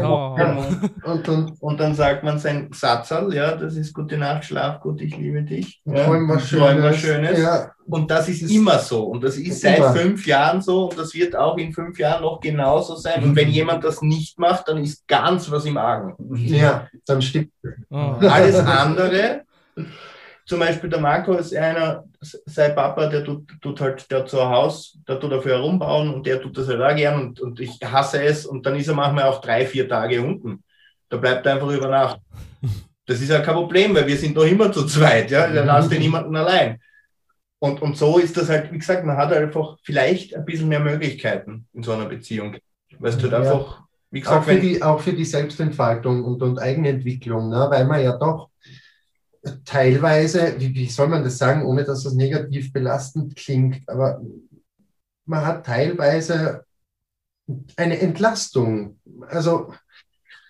Oh. 0.03 0.35
und, 1.05 1.27
und 1.29 1.53
Und 1.61 1.79
dann 1.79 1.93
sagt 1.93 2.23
man 2.23 2.39
sein 2.39 2.69
Satzal, 2.73 3.33
ja, 3.33 3.55
das 3.55 3.75
ist 3.75 3.93
Gute 3.93 4.17
Nacht, 4.17 4.45
schlaf 4.45 4.79
gut, 4.81 5.01
ich 5.01 5.15
liebe 5.15 5.43
dich. 5.43 5.81
Ja, 5.85 6.05
träumen 6.05 6.27
was 6.29 6.49
träumen 6.49 6.83
was 6.83 6.97
Schönes. 6.97 7.29
Schönes. 7.37 7.39
Ja, 7.39 7.71
Und 7.85 8.09
das 8.11 8.27
ist 8.29 8.41
immer 8.51 8.79
so. 8.79 9.03
Und 9.05 9.23
das 9.23 9.37
ist 9.37 9.61
seit 9.61 9.77
Immer. 9.77 9.93
fünf 9.93 10.25
Jahren 10.27 10.61
so. 10.61 10.89
Und 10.89 10.97
das 10.99 11.13
wird 11.13 11.35
auch 11.35 11.57
in 11.57 11.71
fünf 11.71 11.97
Jahren 11.99 12.21
noch 12.23 12.39
genauso 12.39 12.95
sein. 12.95 13.23
Und 13.23 13.35
wenn 13.35 13.49
jemand 13.49 13.83
das 13.83 14.01
nicht 14.01 14.37
macht, 14.39 14.67
dann 14.67 14.77
ist 14.83 15.07
ganz 15.07 15.49
was 15.51 15.65
im 15.65 15.77
Argen. 15.77 16.15
ja, 16.35 16.87
dann 17.05 17.21
stimmt. 17.21 17.51
Oh. 17.89 18.15
Alles 18.21 18.55
andere, 18.59 19.41
zum 20.47 20.59
Beispiel 20.59 20.89
der 20.89 20.99
Marco 21.01 21.33
ist 21.33 21.53
einer, 21.55 22.05
sein 22.21 22.73
Papa, 22.73 23.07
der 23.07 23.23
tut, 23.23 23.49
tut 23.61 23.81
halt, 23.81 24.09
der 24.09 24.19
hat 24.19 24.29
so 24.29 24.39
ein 24.41 24.49
Haus, 24.49 24.97
der 25.07 25.19
tut 25.19 25.31
dafür 25.31 25.57
herumbauen 25.57 26.13
und 26.13 26.25
der 26.25 26.41
tut 26.41 26.57
das 26.57 26.67
halt 26.67 26.81
auch 26.81 26.95
gern 26.95 27.21
und, 27.21 27.39
und 27.41 27.59
ich 27.59 27.77
hasse 27.83 28.23
es 28.23 28.45
und 28.45 28.65
dann 28.65 28.75
ist 28.77 28.87
er 28.87 28.95
manchmal 28.95 29.25
auch 29.25 29.41
drei, 29.41 29.65
vier 29.65 29.87
Tage 29.87 30.21
unten. 30.21 30.63
Da 31.09 31.17
bleibt 31.17 31.45
er 31.45 31.53
einfach 31.55 31.69
über 31.69 31.87
Nacht. 31.89 32.19
Das 33.05 33.21
ist 33.21 33.29
ja 33.29 33.39
kein 33.39 33.55
Problem, 33.55 33.93
weil 33.95 34.07
wir 34.07 34.17
sind 34.17 34.35
doch 34.35 34.45
immer 34.45 34.71
zu 34.71 34.85
zweit, 34.85 35.31
ja, 35.31 35.47
da 35.49 35.63
lasst 35.63 35.91
ihr 35.91 35.99
niemanden 35.99 36.35
allein. 36.35 36.79
Und, 37.59 37.81
und 37.81 37.97
so 37.97 38.17
ist 38.19 38.37
das 38.37 38.49
halt, 38.49 38.71
wie 38.71 38.77
gesagt, 38.77 39.03
man 39.05 39.17
hat 39.17 39.33
einfach 39.33 39.77
vielleicht 39.83 40.35
ein 40.35 40.45
bisschen 40.45 40.67
mehr 40.69 40.79
Möglichkeiten 40.79 41.67
in 41.73 41.83
so 41.83 41.91
einer 41.93 42.05
Beziehung. 42.05 42.55
Weißt 42.99 43.21
du, 43.21 43.31
halt 43.31 43.43
Ja. 43.45 43.53
einfach, 43.53 43.81
wie 44.11 44.19
Auch 44.19 44.23
gesagt, 44.23 44.45
für, 44.45 44.51
wenn, 44.51 44.61
die, 44.61 44.81
auch 44.83 44.99
für 44.99 45.13
die 45.13 45.25
Selbstentfaltung 45.25 46.23
und, 46.23 46.41
und 46.41 46.59
Eigenentwicklung, 46.59 47.49
ne? 47.49 47.67
weil 47.69 47.85
man 47.85 48.03
ja 48.03 48.17
doch 48.17 48.49
teilweise, 49.65 50.55
wie, 50.57 50.73
wie 50.73 50.87
soll 50.87 51.07
man 51.07 51.23
das 51.23 51.37
sagen, 51.37 51.65
ohne 51.65 51.83
dass 51.83 52.03
das 52.03 52.13
negativ 52.13 52.71
belastend 52.73 53.35
klingt, 53.35 53.87
aber 53.87 54.21
man 55.25 55.45
hat 55.45 55.65
teilweise 55.65 56.63
eine 57.75 57.99
Entlastung. 57.99 58.99
Also, 59.29 59.73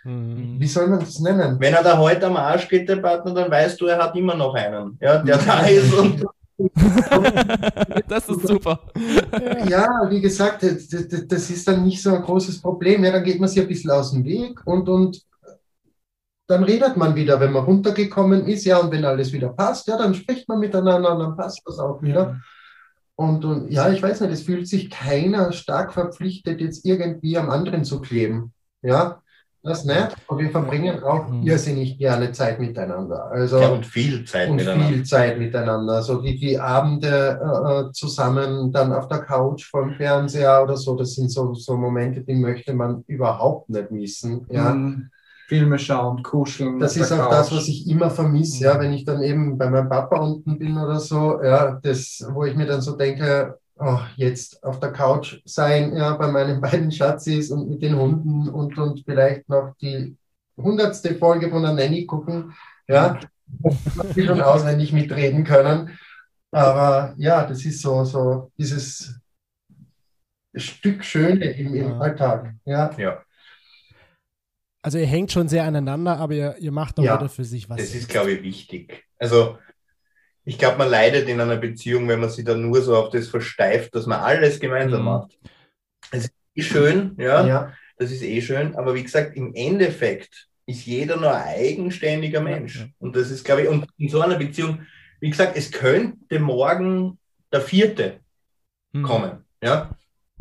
Mhm. 0.04 0.56
wie 0.58 0.68
soll 0.68 0.88
man 0.88 1.00
das 1.02 1.20
nennen? 1.20 1.60
Wenn 1.60 1.74
er 1.74 1.84
da 1.84 1.98
heute 1.98 2.28
am 2.28 2.38
Arsch 2.38 2.70
geht, 2.70 2.88
der 2.88 2.96
Partner, 2.98 3.34
dann 3.34 3.52
weißt 3.52 3.82
du, 3.82 3.88
er 3.88 3.98
hat 4.02 4.16
immer 4.16 4.36
noch 4.36 4.54
einen, 4.54 4.98
ja, 5.02 5.18
der 5.18 5.38
da 5.38 5.60
ist 5.68 5.94
und 5.94 6.24
das 8.08 8.30
ist 8.30 8.48
super. 8.48 8.80
Ja, 9.70 10.08
wie 10.10 10.22
gesagt, 10.22 10.64
das, 10.64 10.88
das, 10.88 11.08
das 11.28 11.50
ist 11.50 11.68
dann 11.68 11.84
nicht 11.84 12.02
so 12.02 12.16
ein 12.16 12.22
großes 12.22 12.62
Problem. 12.62 13.04
Ja, 13.04 13.12
dann 13.12 13.24
geht 13.24 13.40
man 13.40 13.50
sich 13.50 13.60
ein 13.62 13.68
bisschen 13.68 13.92
aus 13.92 14.12
dem 14.12 14.24
Weg 14.24 14.66
und, 14.66 14.88
und 14.90 15.22
dann 16.48 16.64
redet 16.64 16.96
man 16.98 17.16
wieder, 17.16 17.40
wenn 17.40 17.52
man 17.52 17.66
runtergekommen 17.66 18.48
ist, 18.48 18.66
ja, 18.66 18.78
und 18.78 18.92
wenn 18.92 19.06
alles 19.06 19.34
wieder 19.34 19.50
passt, 19.50 19.88
ja, 19.88 19.98
dann 19.98 20.14
spricht 20.14 20.48
man 20.48 20.60
miteinander 20.60 21.14
und 21.14 21.20
dann 21.20 21.38
passt 21.38 21.62
das 21.66 21.78
auch 21.80 22.02
wieder. 22.02 22.22
Ja. 22.22 22.36
Und, 23.16 23.44
und 23.46 23.72
ja, 23.72 23.90
ich 23.90 24.02
weiß 24.02 24.22
nicht, 24.22 24.32
es 24.34 24.44
fühlt 24.44 24.68
sich 24.68 24.90
keiner 24.90 25.52
stark 25.52 25.92
verpflichtet, 25.94 26.62
jetzt 26.62 26.86
irgendwie 26.86 27.38
am 27.38 27.50
anderen 27.50 27.84
zu 27.84 28.00
kleben. 28.00 28.54
Ja, 28.84 29.22
das 29.64 29.84
nicht. 29.86 30.16
Und 30.28 30.38
wir 30.38 30.52
verbringen 30.52 31.04
auch 31.04 31.28
Mhm. 31.28 31.42
irrsinnig 31.44 31.98
gerne 31.98 32.32
Zeit 32.32 32.60
miteinander. 32.60 33.26
Also, 33.32 33.60
ja, 33.60 33.70
und 33.70 33.86
viel 33.86 34.24
Zeit 34.24 34.50
und 34.50 34.58
miteinander. 34.58 34.88
viel 34.88 35.04
Zeit 35.04 35.40
miteinander. 35.40 36.02
So 36.04 36.24
wie 36.24 36.38
die 36.38 36.60
Abende 36.60 37.90
äh, 37.90 37.92
zusammen 37.92 38.72
dann 38.72 38.94
auf 38.94 39.08
der 39.08 39.20
Couch 39.20 39.66
vor 39.66 39.82
dem 39.84 39.96
Fernseher 39.96 40.64
oder 40.64 40.78
so, 40.78 40.96
das 40.96 41.16
sind 41.16 41.30
so, 41.30 41.54
so 41.56 41.76
Momente, 41.76 42.22
die 42.22 42.36
möchte 42.36 42.74
man 42.74 43.04
überhaupt 43.08 43.70
nicht 43.70 43.92
missen. 43.92 44.46
Ja. 44.50 44.74
Mhm. 44.76 45.10
Filme 45.48 45.80
schauen, 45.80 46.22
kuscheln. 46.24 46.78
Das 46.78 46.98
ist 46.98 47.12
auch 47.12 47.30
das, 47.30 47.54
was 47.54 47.70
ich 47.70 47.90
immer 47.90 48.10
vermisse, 48.10 48.66
ja, 48.66 48.80
wenn 48.82 48.92
ich 48.92 49.06
dann 49.06 49.24
eben 49.24 49.58
bei 49.58 49.70
meinem 49.70 49.88
Papa 49.88 50.18
unten 50.18 50.60
bin 50.60 50.78
oder 50.78 51.00
so, 51.00 51.42
ja, 51.42 51.80
das, 51.82 52.22
wo 52.34 52.44
ich 52.44 52.54
mir 52.54 52.66
dann 52.66 52.82
so 52.82 52.98
denke, 52.98 53.58
oh, 53.80 54.00
jetzt 54.18 54.62
auf 54.62 54.82
der 54.82 54.92
Couch 54.92 55.40
sein, 55.46 55.96
ja, 55.96 56.16
bei 56.18 56.28
meinen 56.28 56.60
beiden 56.62 56.92
Schatzis 56.92 57.50
und 57.50 57.70
mit 57.70 57.82
den 57.82 57.98
Hunden 57.98 58.50
und, 58.50 58.78
und 58.78 59.04
vielleicht 59.06 59.48
noch 59.48 59.74
die 59.82 60.18
hundertste 60.58 61.16
Folge 61.16 61.50
von 61.50 61.64
der 61.64 61.74
Nanny 61.74 62.06
gucken, 62.06 62.54
ja, 62.90 63.18
dass 63.64 64.14
die 64.16 64.26
schon 64.26 64.42
auswendig 64.42 64.92
mitreden 64.92 65.46
können. 65.46 65.98
Aber 66.52 67.14
ja, 67.16 67.46
das 67.46 67.64
ist 67.64 67.82
so, 67.82 68.04
so 68.04 68.52
dieses 68.58 69.18
Stück 70.54 71.06
Schöne 71.06 71.52
im, 71.52 71.74
im. 71.74 72.02
Alltag, 72.02 72.54
ja. 72.66 72.92
Ja, 72.98 73.22
Also 74.88 75.00
ihr 75.00 75.06
hängt 75.06 75.34
schon 75.34 75.50
sehr 75.50 75.66
aneinander, 75.66 76.16
aber 76.18 76.34
ihr, 76.34 76.56
ihr 76.60 76.72
macht 76.72 76.98
auch 76.98 77.04
Ja. 77.04 77.16
jeder 77.16 77.28
für 77.28 77.44
sich 77.44 77.70
was. 77.70 77.76
das 77.76 77.94
ist, 77.94 78.08
glaube 78.08 78.32
ich, 78.32 78.42
wichtig. 78.42 79.04
Also, 79.20 79.58
ich 80.46 80.58
glaube, 80.58 80.78
man 80.78 80.90
leidet 80.90 81.28
in 81.28 81.42
einer 81.42 81.58
Beziehung, 81.58 82.08
wenn 82.08 82.22
man 82.22 82.30
sich 82.30 82.46
dann 82.46 82.62
nur 82.62 82.82
so 82.82 82.96
auf 82.96 83.10
das 83.10 83.28
versteift, 83.28 83.94
dass 83.96 84.06
man 84.06 84.22
alles 84.22 84.62
gemeinsam 84.62 85.00
Mhm. 85.02 85.06
macht. 85.06 85.38
Es 86.12 86.24
ist 86.24 86.34
eh 86.56 86.62
schön, 86.62 87.16
ja, 87.20 87.46
ja. 87.46 87.74
das 87.98 88.12
ist 88.12 88.22
eh 88.24 88.42
schön, 88.42 88.78
aber 88.78 88.96
wie 88.96 89.04
gesagt, 89.04 89.36
im 89.36 89.54
Endeffekt 89.56 90.48
ist 90.66 90.86
jeder 90.86 91.18
nur 91.18 91.34
ein 91.36 91.44
eigenständiger 91.58 92.40
Mensch. 92.40 92.80
Ja. 92.80 92.86
Und 93.00 93.14
das 93.18 93.30
ist, 93.30 93.44
glaube 93.44 93.64
ich, 93.64 93.68
und 93.68 93.88
in 93.98 94.08
so 94.08 94.22
einer 94.22 94.38
Beziehung, 94.38 94.88
wie 95.20 95.32
gesagt, 95.32 95.58
es 95.58 95.70
könnte 95.70 96.40
morgen 96.40 97.18
der 97.52 97.60
vierte 97.60 98.22
Hm. 98.94 99.04
kommen. 99.04 99.32
Ja, 99.62 99.94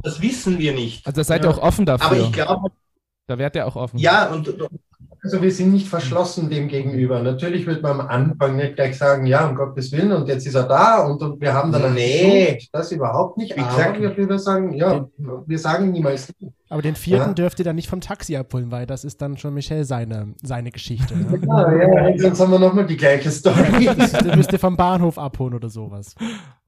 das 0.04 0.22
wissen 0.22 0.60
wir 0.60 0.72
nicht. 0.72 1.04
Also 1.04 1.24
seid 1.24 1.42
ja. 1.42 1.50
ihr 1.50 1.52
auch 1.52 1.58
offen 1.60 1.84
dafür. 1.84 2.06
Aber 2.06 2.16
ich 2.20 2.30
glaube, 2.32 2.70
da 3.26 3.38
werdet 3.38 3.56
ihr 3.56 3.66
auch 3.66 3.76
offen. 3.76 3.98
ja, 3.98 4.26
und, 4.32 4.54
Also 5.22 5.42
wir 5.42 5.50
sind 5.50 5.72
nicht 5.72 5.88
verschlossen 5.88 6.48
dem 6.50 6.68
gegenüber. 6.68 7.20
Natürlich 7.20 7.66
wird 7.66 7.82
man 7.82 7.98
am 8.00 8.06
Anfang 8.06 8.54
nicht 8.54 8.76
gleich 8.76 8.96
sagen, 8.96 9.26
ja, 9.26 9.48
um 9.48 9.56
Gottes 9.56 9.90
Willen, 9.90 10.12
und 10.12 10.28
jetzt 10.28 10.46
ist 10.46 10.54
er 10.54 10.64
da 10.68 10.98
und, 11.04 11.20
und 11.20 11.40
wir 11.40 11.52
haben 11.52 11.72
dann 11.72 11.82
eine 11.84 11.94
Nee. 11.94 12.58
Das 12.70 12.92
überhaupt 12.92 13.36
nicht. 13.36 13.56
Wie 13.56 13.60
Aber 13.60 13.70
gesagt- 13.76 14.00
wir 14.00 14.16
würden 14.16 14.38
sagen, 14.38 14.72
ja, 14.74 15.08
wir 15.18 15.58
sagen 15.58 15.90
niemals. 15.90 16.32
nie. 16.38 16.52
aber 16.68 16.80
den 16.82 16.94
vierten 16.94 17.28
Ja. 17.30 17.34
dürft 17.34 17.58
ihr 17.58 17.64
dann 17.64 17.74
nicht 17.74 17.88
vom 17.88 18.00
Taxi 18.00 18.36
abholen, 18.36 18.70
weil 18.70 18.86
das 18.86 19.04
ist 19.04 19.20
dann 19.20 19.36
schon 19.36 19.52
Michelle 19.54 19.84
seine, 19.84 20.34
seine 20.42 20.70
Geschichte. 20.70 21.14
Ja? 21.46 21.72
Ja, 21.72 22.08
ja, 22.10 22.18
sonst 22.18 22.38
haben 22.40 22.52
wir 22.52 22.58
nochmal 22.60 22.86
die 22.86 22.96
gleiche 22.96 23.30
Story. 23.32 23.86
Den 24.24 24.36
müsst 24.36 24.52
ihr 24.52 24.58
vom 24.60 24.76
Bahnhof 24.76 25.18
abholen 25.18 25.54
oder 25.54 25.68
sowas. 25.70 26.14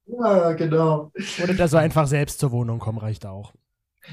ja, 0.06 0.52
genau. 0.54 1.12
Oder 1.44 1.54
der 1.54 1.68
soll 1.68 1.80
einfach 1.80 2.08
selbst 2.08 2.40
zur 2.40 2.50
Wohnung 2.50 2.80
kommen, 2.80 2.98
reicht 2.98 3.24
auch. 3.26 3.52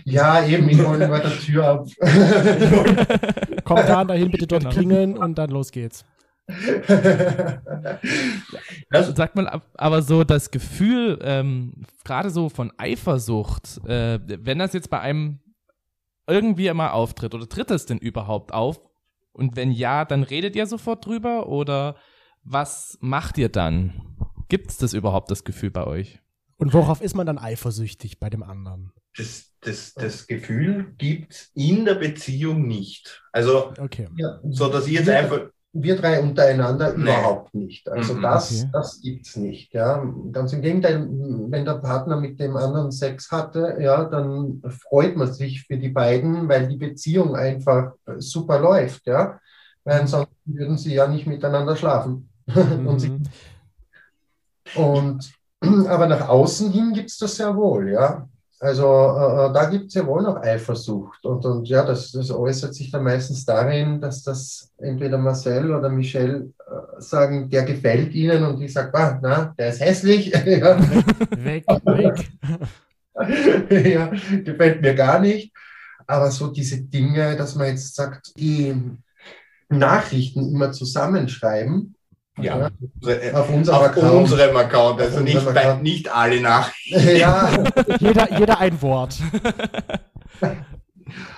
Ja, 0.04 0.46
eben, 0.46 0.68
ich 0.70 0.80
hole 0.86 1.08
bei 1.08 1.20
der 1.20 1.32
Tür 1.40 1.66
ab. 1.68 1.88
Kommt 3.64 3.88
da 3.90 4.04
dahin, 4.04 4.30
bitte 4.32 4.48
dort 4.48 4.64
Genau. 4.64 4.74
klingeln 4.76 5.18
und 5.18 5.38
dann 5.38 5.50
los 5.50 5.72
geht's. 5.72 6.04
das, 8.92 9.08
Sagt 9.16 9.36
man 9.36 9.48
ab- 9.48 9.68
aber 9.76 10.02
so 10.02 10.24
das 10.24 10.52
Gefühl, 10.52 11.20
ähm, 11.22 11.86
gerade 12.04 12.30
so 12.30 12.50
von 12.50 12.72
Eifersucht, 12.78 13.80
äh, 13.88 14.20
wenn 14.26 14.60
das 14.60 14.74
jetzt 14.74 14.90
bei 14.90 15.00
einem 15.00 15.40
irgendwie 16.28 16.68
immer 16.68 16.94
auftritt, 16.94 17.34
oder 17.36 17.48
tritt 17.48 17.72
es 17.72 17.86
denn 17.86 17.98
überhaupt 17.98 18.54
auf? 18.54 18.80
Und 19.32 19.56
wenn 19.56 19.72
ja, 19.72 20.06
dann 20.06 20.24
redet 20.24 20.56
ihr 20.56 20.66
sofort 20.66 21.06
drüber 21.06 21.48
oder 21.48 21.96
was 22.44 22.98
macht 23.02 23.38
ihr 23.38 23.50
dann? 23.50 24.16
Gibt 24.50 24.70
es 24.70 24.78
das 24.78 24.94
überhaupt, 24.94 25.30
das 25.32 25.44
Gefühl 25.44 25.72
bei 25.72 25.86
euch? 25.86 26.20
Und 26.58 26.74
worauf 26.74 27.02
ist 27.02 27.16
man 27.16 27.26
dann 27.28 27.38
eifersüchtig 27.38 28.20
bei 28.20 28.30
dem 28.30 28.44
anderen? 28.44 28.92
Das, 29.18 29.52
das, 29.62 29.94
das 29.94 30.28
Gefühl 30.28 30.94
gibt 30.98 31.50
in 31.56 31.86
der 31.86 31.96
Beziehung 31.96 32.68
nicht. 32.68 33.24
Also, 33.32 33.74
Okay. 33.80 34.08
Ja, 34.18 34.40
so 34.50 34.68
dass 34.70 34.88
ich 34.88 34.94
jetzt 34.94 35.08
wir, 35.08 35.18
einfach, 35.18 35.42
wir 35.74 35.96
drei 35.98 36.22
untereinander 36.22 36.94
Nee. 36.94 37.04
überhaupt 37.04 37.54
nicht. 37.56 37.90
Also 37.90 38.14
Mhm, 38.14 38.22
das, 38.22 38.62
okay. 38.62 38.70
das 38.72 39.02
gibt's 39.02 39.36
nicht. 39.36 39.74
Ja. 39.74 40.04
Ganz 40.32 40.54
im 40.54 40.62
Gegenteil, 40.62 41.08
wenn 41.50 41.66
der 41.66 41.76
Partner 41.76 42.20
mit 42.20 42.40
dem 42.40 42.56
anderen 42.56 42.92
Sex 42.92 43.32
hatte, 43.32 43.78
ja, 43.80 44.06
dann 44.06 44.62
freut 44.90 45.16
man 45.16 45.34
sich 45.34 45.64
für 45.64 45.78
die 45.78 45.90
beiden, 45.90 46.48
weil 46.48 46.68
die 46.68 46.78
Beziehung 46.78 47.36
einfach 47.36 47.94
super 48.18 48.60
läuft. 48.60 49.06
Ja. 49.08 49.40
Weil 49.84 50.02
ansonsten 50.02 50.34
würden 50.46 50.78
sie 50.78 50.94
ja 50.94 51.08
nicht 51.08 51.28
miteinander 51.28 51.76
schlafen. 51.76 52.30
Und 52.86 53.00
sie 53.00 53.10
Mhm. 53.10 53.24
Und 54.76 55.32
aber 55.88 56.08
nach 56.08 56.28
außen 56.28 56.72
hin 56.72 56.94
gibt 56.94 57.10
es 57.10 57.18
das 57.18 57.36
sehr 57.36 57.56
wohl, 57.56 57.92
ja. 57.92 58.28
Also 58.60 58.84
äh, 58.84 59.54
da 59.54 59.66
gibt 59.70 59.88
es 59.88 59.96
ja 59.96 60.06
wohl 60.06 60.24
noch 60.24 60.42
Eifersucht. 60.42 61.26
Und, 61.26 61.46
und 61.46 61.68
ja, 61.68 61.86
das, 61.86 62.12
das 62.12 62.32
äußert 62.32 62.74
sich 62.74 62.90
dann 62.90 63.04
meistens 63.04 63.46
darin, 63.46 64.00
dass 64.00 64.24
das 64.24 64.72
entweder 64.78 65.18
Marcel 65.18 65.74
oder 65.74 65.90
Michelle 65.90 66.52
äh, 66.60 67.02
sagen, 67.02 67.50
der 67.50 67.64
gefällt 67.64 68.14
ihnen 68.14 68.44
und 68.44 68.62
ich 68.62 68.72
sage, 68.72 68.94
ah, 68.94 69.20
na, 69.22 69.54
der 69.58 69.70
ist 69.70 69.82
hässlich. 69.82 70.28
ja, 70.46 70.80
Weg, 71.38 71.66
weg. 71.68 72.30
ja, 73.88 74.12
gefällt 74.44 74.82
mir 74.82 74.96
gar 74.96 75.20
nicht. 75.20 75.54
Aber 76.08 76.32
so 76.32 76.48
diese 76.48 76.82
Dinge, 76.82 77.36
dass 77.36 77.56
man 77.56 77.68
jetzt 77.68 77.96
sagt, 77.96 78.38
die 78.38 78.74
Nachrichten 79.70 80.54
immer 80.54 80.72
zusammenschreiben 80.72 81.95
ja, 82.42 82.70
auf 83.34 83.50
unserem 83.50 83.78
auf 83.78 83.86
Account. 83.86 84.14
unserem 84.14 84.58
Account, 84.58 85.02
also 85.02 85.20
nicht, 85.22 85.36
unserem 85.36 85.54
bei, 85.54 85.62
Account. 85.62 85.84
nicht 85.84 86.14
alle 86.14 86.42
Nachrichten. 86.42 87.10
ja, 87.18 87.50
Jeder, 88.00 88.40
jeder 88.40 88.60
ein 88.60 88.82
Wort. 88.82 89.16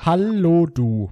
Hallo 0.05 0.65
du. 0.65 1.11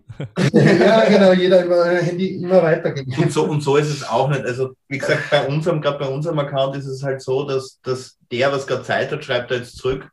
ja, 0.53 1.05
genau, 1.09 1.33
jeder 1.33 1.65
immer 1.65 1.85
äh, 1.85 2.01
Handy 2.03 2.35
immer 2.35 2.63
weitergeben. 2.63 3.13
Und 3.21 3.31
so, 3.31 3.43
und 3.43 3.61
so 3.61 3.75
ist 3.75 3.89
es 3.89 4.07
auch 4.07 4.29
nicht. 4.29 4.45
Also, 4.45 4.71
wie 4.87 4.97
gesagt, 4.97 5.29
bei 5.29 5.45
unserem, 5.45 5.81
gerade 5.81 5.99
bei 5.99 6.07
unserem 6.07 6.39
Account 6.39 6.77
ist 6.77 6.85
es 6.85 7.03
halt 7.03 7.21
so, 7.21 7.45
dass, 7.45 7.79
dass 7.81 8.17
der, 8.31 8.51
was 8.53 8.65
gerade 8.65 8.83
Zeit 8.83 9.11
hat, 9.11 9.23
schreibt 9.25 9.51
er 9.51 9.57
jetzt 9.57 9.77
zurück. 9.77 10.09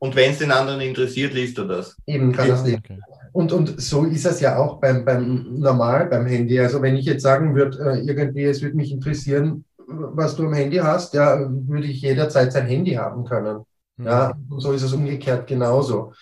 Und 0.00 0.16
wenn 0.16 0.32
es 0.32 0.38
den 0.38 0.52
anderen 0.52 0.80
interessiert, 0.80 1.34
liest 1.34 1.58
er 1.58 1.66
das. 1.66 1.96
Eben 2.06 2.32
kann 2.32 2.48
das 2.48 2.64
lesen. 2.64 2.82
Okay. 2.84 2.98
Und, 3.36 3.52
und 3.52 3.78
so 3.80 4.04
ist 4.04 4.24
es 4.24 4.40
ja 4.40 4.56
auch 4.56 4.80
beim, 4.80 5.04
beim 5.04 5.58
normal 5.58 6.06
beim 6.06 6.24
Handy. 6.24 6.58
Also 6.58 6.80
wenn 6.80 6.96
ich 6.96 7.04
jetzt 7.04 7.22
sagen 7.22 7.54
würde, 7.54 7.78
äh, 7.78 8.00
irgendwie, 8.00 8.44
es 8.44 8.62
würde 8.62 8.76
mich 8.76 8.90
interessieren, 8.90 9.66
was 9.86 10.36
du 10.36 10.46
am 10.46 10.54
Handy 10.54 10.78
hast, 10.78 11.12
ja, 11.12 11.38
würde 11.38 11.86
ich 11.86 12.00
jederzeit 12.00 12.50
sein 12.52 12.66
Handy 12.66 12.92
haben 12.94 13.24
können. 13.24 13.58
Mhm. 13.98 14.06
Ja, 14.06 14.32
und 14.48 14.60
so 14.60 14.72
ist 14.72 14.82
es 14.82 14.94
umgekehrt 14.94 15.46
genauso. 15.46 16.14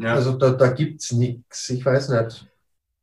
Ja. 0.00 0.14
Also 0.14 0.32
da, 0.38 0.50
da 0.52 0.70
gibt 0.70 1.02
es 1.02 1.12
nichts. 1.12 1.68
Ich 1.68 1.84
weiß 1.84 2.08
nicht. 2.08 2.46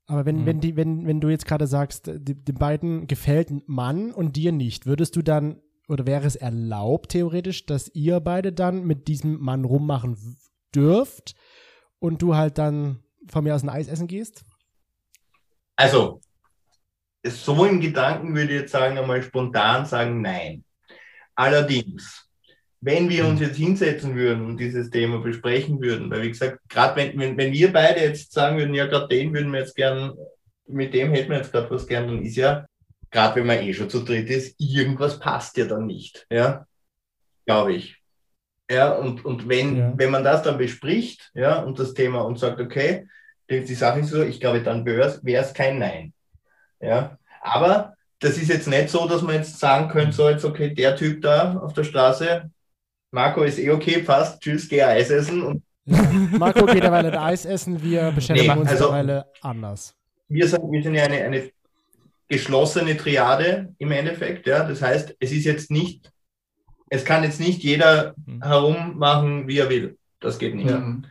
Aber 0.07 0.25
wenn, 0.25 0.41
Mhm. 0.41 0.45
wenn, 0.47 0.59
die, 0.59 0.75
wenn, 0.75 1.05
wenn 1.05 1.21
du 1.21 1.29
jetzt 1.29 1.45
gerade 1.45 1.67
sagst, 1.67 2.07
die, 2.07 2.33
den 2.33 2.55
beiden 2.55 3.05
gefällt 3.05 3.51
ein 3.51 3.61
Mann 3.67 4.11
und 4.11 4.35
dir 4.37 4.51
nicht, 4.51 4.87
würdest 4.87 5.15
du 5.15 5.21
dann, 5.21 5.61
oder 5.87 6.07
wäre 6.07 6.25
es 6.25 6.35
erlaubt 6.35 7.11
theoretisch, 7.11 7.67
dass 7.67 7.91
ihr 7.93 8.19
beide 8.21 8.51
dann 8.51 8.85
mit 8.85 9.07
diesem 9.07 9.39
Mann 9.39 9.65
rummachen 9.65 10.17
dürft 10.73 11.35
und 11.99 12.23
du 12.23 12.35
halt 12.35 12.57
dann 12.57 12.99
von 13.29 13.43
mir 13.43 13.55
aus 13.55 13.63
ein 13.63 13.69
Eis 13.69 13.87
essen 13.87 14.07
gehst? 14.07 14.43
Also, 15.75 16.21
so 17.25 17.65
im 17.65 17.79
Gedanken 17.79 18.35
würde 18.35 18.53
ich 18.53 18.61
jetzt 18.61 18.71
sagen, 18.71 18.97
einmal 18.97 19.21
spontan 19.23 19.85
sagen, 19.85 20.21
nein. 20.21 20.63
Allerdings, 21.35 22.27
wenn 22.81 23.09
wir 23.09 23.25
uns 23.25 23.39
jetzt 23.39 23.57
hinsetzen 23.57 24.15
würden 24.15 24.45
und 24.45 24.57
dieses 24.57 24.89
Thema 24.89 25.19
besprechen 25.19 25.81
würden, 25.81 26.09
weil 26.09 26.23
wie 26.23 26.29
gesagt, 26.29 26.59
gerade 26.67 26.95
wenn, 26.95 27.17
wenn, 27.19 27.37
wenn 27.37 27.53
wir 27.53 27.71
beide 27.71 28.01
jetzt 28.01 28.33
sagen 28.33 28.57
würden, 28.57 28.73
ja, 28.73 28.87
gerade 28.87 29.07
den 29.07 29.33
würden 29.33 29.51
wir 29.51 29.59
jetzt 29.59 29.75
gern, 29.75 30.15
mit 30.67 30.93
dem 30.93 31.11
hätten 31.11 31.29
wir 31.29 31.37
jetzt 31.37 31.51
gerade 31.51 31.69
was 31.69 31.87
gern, 31.87 32.07
dann 32.07 32.23
ist 32.23 32.35
ja, 32.35 32.65
gerade 33.11 33.35
wenn 33.35 33.47
man 33.47 33.59
eh 33.59 33.73
schon 33.73 33.89
zu 33.89 34.03
dritt 34.03 34.29
ist, 34.29 34.55
irgendwas 34.59 35.19
passt 35.19 35.57
ja 35.57 35.65
dann 35.65 35.85
nicht, 35.85 36.25
ja, 36.31 36.65
glaube 37.45 37.73
ich. 37.73 38.00
Ja, 38.71 38.93
und, 38.93 39.25
und 39.25 39.49
wenn, 39.49 39.77
Ja. 39.77 39.93
wenn 39.97 40.11
man 40.11 40.23
das 40.23 40.43
dann 40.43 40.57
bespricht, 40.57 41.29
ja, 41.33 41.59
und 41.59 41.77
das 41.77 41.93
Thema 41.93 42.21
und 42.21 42.39
sagt, 42.39 42.59
okay, 42.61 43.05
die, 43.49 43.65
die 43.65 43.75
Sache 43.75 43.99
ist 43.99 44.09
so, 44.11 44.23
ich 44.23 44.39
glaube, 44.39 44.61
dann 44.63 44.85
wäre 44.85 45.19
es 45.25 45.53
kein 45.53 45.77
Nein. 45.79 46.13
Ja, 46.79 47.17
aber 47.41 47.95
das 48.19 48.37
ist 48.37 48.47
jetzt 48.49 48.67
nicht 48.67 48.89
so, 48.89 49.07
dass 49.07 49.21
man 49.23 49.35
jetzt 49.35 49.59
sagen 49.59 49.89
könnte, 49.89 50.13
so 50.13 50.29
jetzt, 50.29 50.45
okay, 50.45 50.73
der 50.73 50.95
Typ 50.95 51.21
da 51.21 51.57
auf 51.57 51.73
der 51.73 51.83
Straße, 51.83 52.49
Marco 53.11 53.43
ist 53.43 53.59
eh 53.59 53.71
okay, 53.71 54.01
passt, 54.03 54.41
tschüss, 54.41 54.69
geh 54.69 54.81
Eis 54.83 55.09
essen. 55.09 55.43
Und. 55.43 55.63
Marco 56.39 56.65
geht 56.65 56.83
derweil 56.83 57.07
ein 57.07 57.15
Eis 57.17 57.43
essen, 57.45 57.81
wir 57.83 58.11
beschäftigen 58.11 58.53
Nee, 58.53 58.59
uns 58.61 58.69
also- 58.69 58.85
derweil 58.91 59.25
anders. 59.41 59.93
wir 60.29 60.47
sind, 60.47 60.71
wir 60.71 60.81
sind 60.83 60.95
ja 60.95 61.03
eine, 61.03 61.17
eine 61.23 61.51
geschlossene 62.29 62.95
Triade 62.95 63.73
im 63.79 63.91
Endeffekt, 63.91 64.47
ja. 64.47 64.63
Das 64.63 64.81
heißt, 64.81 65.15
es 65.19 65.31
ist 65.33 65.43
jetzt 65.43 65.69
nicht, 65.71 66.09
es 66.91 67.05
kann 67.05 67.23
jetzt 67.23 67.39
nicht 67.39 67.63
jeder 67.63 68.13
Mhm. 68.25 68.43
herummachen, 68.43 69.47
wie 69.47 69.57
er 69.57 69.69
will. 69.69 69.97
Das 70.19 70.37
geht 70.37 70.53
nicht. 70.55 70.69
Mhm. 70.69 71.05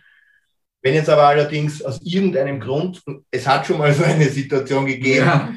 Wenn 0.83 0.95
jetzt 0.95 1.09
aber 1.11 1.25
allerdings 1.27 1.83
aus 1.83 2.01
irgendeinem 2.03 2.61
Grund, 2.61 3.03
es 3.31 3.47
hat 3.47 3.67
schon 3.67 3.79
mal 3.79 3.93
so 3.93 4.05
eine 4.05 4.29
Situation 4.29 4.87
gegeben, 4.87 5.27
Ja. 5.27 5.53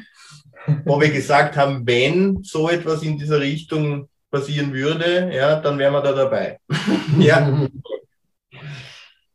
wo 0.84 1.00
wir 1.00 1.10
gesagt 1.10 1.56
haben, 1.56 1.86
wenn 1.86 2.42
so 2.42 2.68
etwas 2.68 3.02
in 3.02 3.18
dieser 3.18 3.38
Richtung 3.40 4.08
passieren 4.30 4.72
würde, 4.72 5.30
ja, 5.32 5.60
dann 5.60 5.78
wären 5.78 5.92
wir 5.92 6.02
da 6.02 6.12
dabei. 6.12 6.58
ja, 7.18 7.68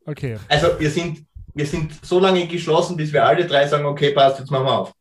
Okay. 0.05 0.37
also 0.47 0.67
wir 0.79 0.89
sind, 0.89 1.25
wir 1.53 1.65
sind 1.65 1.93
so 2.03 2.19
lange 2.19 2.47
geschlossen, 2.47 2.97
bis 2.97 3.13
wir 3.13 3.23
alle 3.25 3.45
drei 3.45 3.67
sagen, 3.67 3.85
okay, 3.85 4.11
passt, 4.11 4.39
jetzt 4.39 4.49
machen 4.51 4.65
wir 4.65 4.79
auf. 4.79 4.93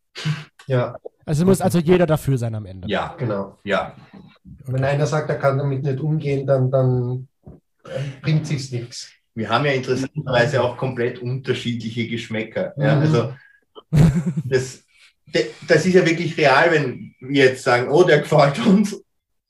Ja, 0.66 0.96
Also 1.24 1.44
muss 1.46 1.60
also 1.62 1.78
jeder 1.78 2.06
dafür 2.06 2.36
sein 2.36 2.54
am 2.54 2.66
Ende. 2.66 2.88
Ja, 2.88 3.14
genau. 3.18 3.58
ja. 3.64 3.94
Wenn 4.66 4.84
einer 4.84 5.06
sagt, 5.06 5.28
er 5.30 5.36
kann 5.36 5.58
damit 5.58 5.82
nicht 5.82 6.00
umgehen, 6.00 6.46
dann, 6.46 6.70
dann 6.70 7.28
äh, 7.84 8.00
bringt 8.22 8.46
sich's 8.46 8.70
nichts. 8.70 9.10
Wir 9.34 9.48
haben 9.48 9.64
ja 9.66 9.72
interessanterweise 9.72 10.62
auch 10.62 10.76
komplett 10.76 11.20
unterschiedliche 11.20 12.08
Geschmäcker. 12.08 12.72
Ja, 12.76 12.96
Mhm. 12.96 13.02
also 13.02 13.32
das, 14.44 14.84
das 15.66 15.86
ist 15.86 15.94
ja 15.94 16.04
wirklich 16.04 16.36
real, 16.36 16.72
wenn 16.72 17.14
wir 17.20 17.44
jetzt 17.46 17.62
sagen, 17.62 17.88
oh, 17.88 18.02
der 18.02 18.20
gefällt 18.20 18.58
uns 18.66 19.00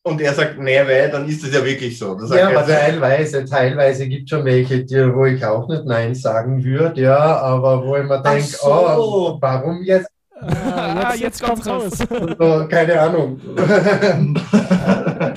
und 0.02 0.20
er 0.20 0.34
sagt, 0.34 0.58
nee, 0.58 0.78
weil, 0.86 1.10
dann 1.10 1.28
ist 1.28 1.42
das 1.42 1.52
ja 1.52 1.64
wirklich 1.64 1.98
so. 1.98 2.18
Ja, 2.30 2.36
er 2.36 2.48
aber 2.48 2.68
jetzt, 2.68 2.80
teilweise, 2.80 3.44
teilweise 3.44 4.08
gibt 4.08 4.24
es 4.24 4.30
schon 4.30 4.44
welche, 4.44 4.84
die, 4.84 5.14
wo 5.14 5.26
ich 5.26 5.44
auch 5.44 5.68
nicht 5.68 5.84
Nein 5.84 6.14
sagen 6.14 6.62
würde, 6.64 7.00
ja, 7.00 7.18
aber 7.38 7.84
wo 7.86 7.96
ich 7.96 8.04
mir 8.04 8.22
denke, 8.22 8.42
so. 8.42 8.68
oh, 8.68 9.38
warum 9.40 9.82
jetzt? 9.82 10.08
Ah, 10.40 11.10
jetzt, 11.12 11.20
jetzt 11.20 11.42
kommt's 11.42 11.66
raus. 11.66 11.98
So, 12.38 12.66
keine 12.68 13.00
Ahnung. 13.00 13.40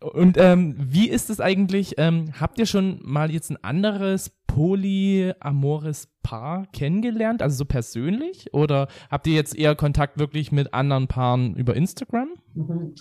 Und 0.00 0.36
ähm, 0.38 0.74
wie 0.78 1.08
ist 1.08 1.30
es 1.30 1.40
eigentlich? 1.40 1.94
Ähm, 1.98 2.32
habt 2.38 2.58
ihr 2.58 2.66
schon 2.66 3.00
mal 3.02 3.30
jetzt 3.30 3.50
ein 3.50 3.58
anderes 3.62 4.30
polyamores 4.46 6.08
Paar 6.22 6.66
kennengelernt, 6.72 7.42
also 7.42 7.56
so 7.56 7.64
persönlich? 7.64 8.52
Oder 8.54 8.88
habt 9.10 9.26
ihr 9.26 9.34
jetzt 9.34 9.56
eher 9.56 9.74
Kontakt 9.74 10.18
wirklich 10.18 10.52
mit 10.52 10.72
anderen 10.72 11.06
Paaren 11.08 11.54
über 11.54 11.74
Instagram? 11.74 12.28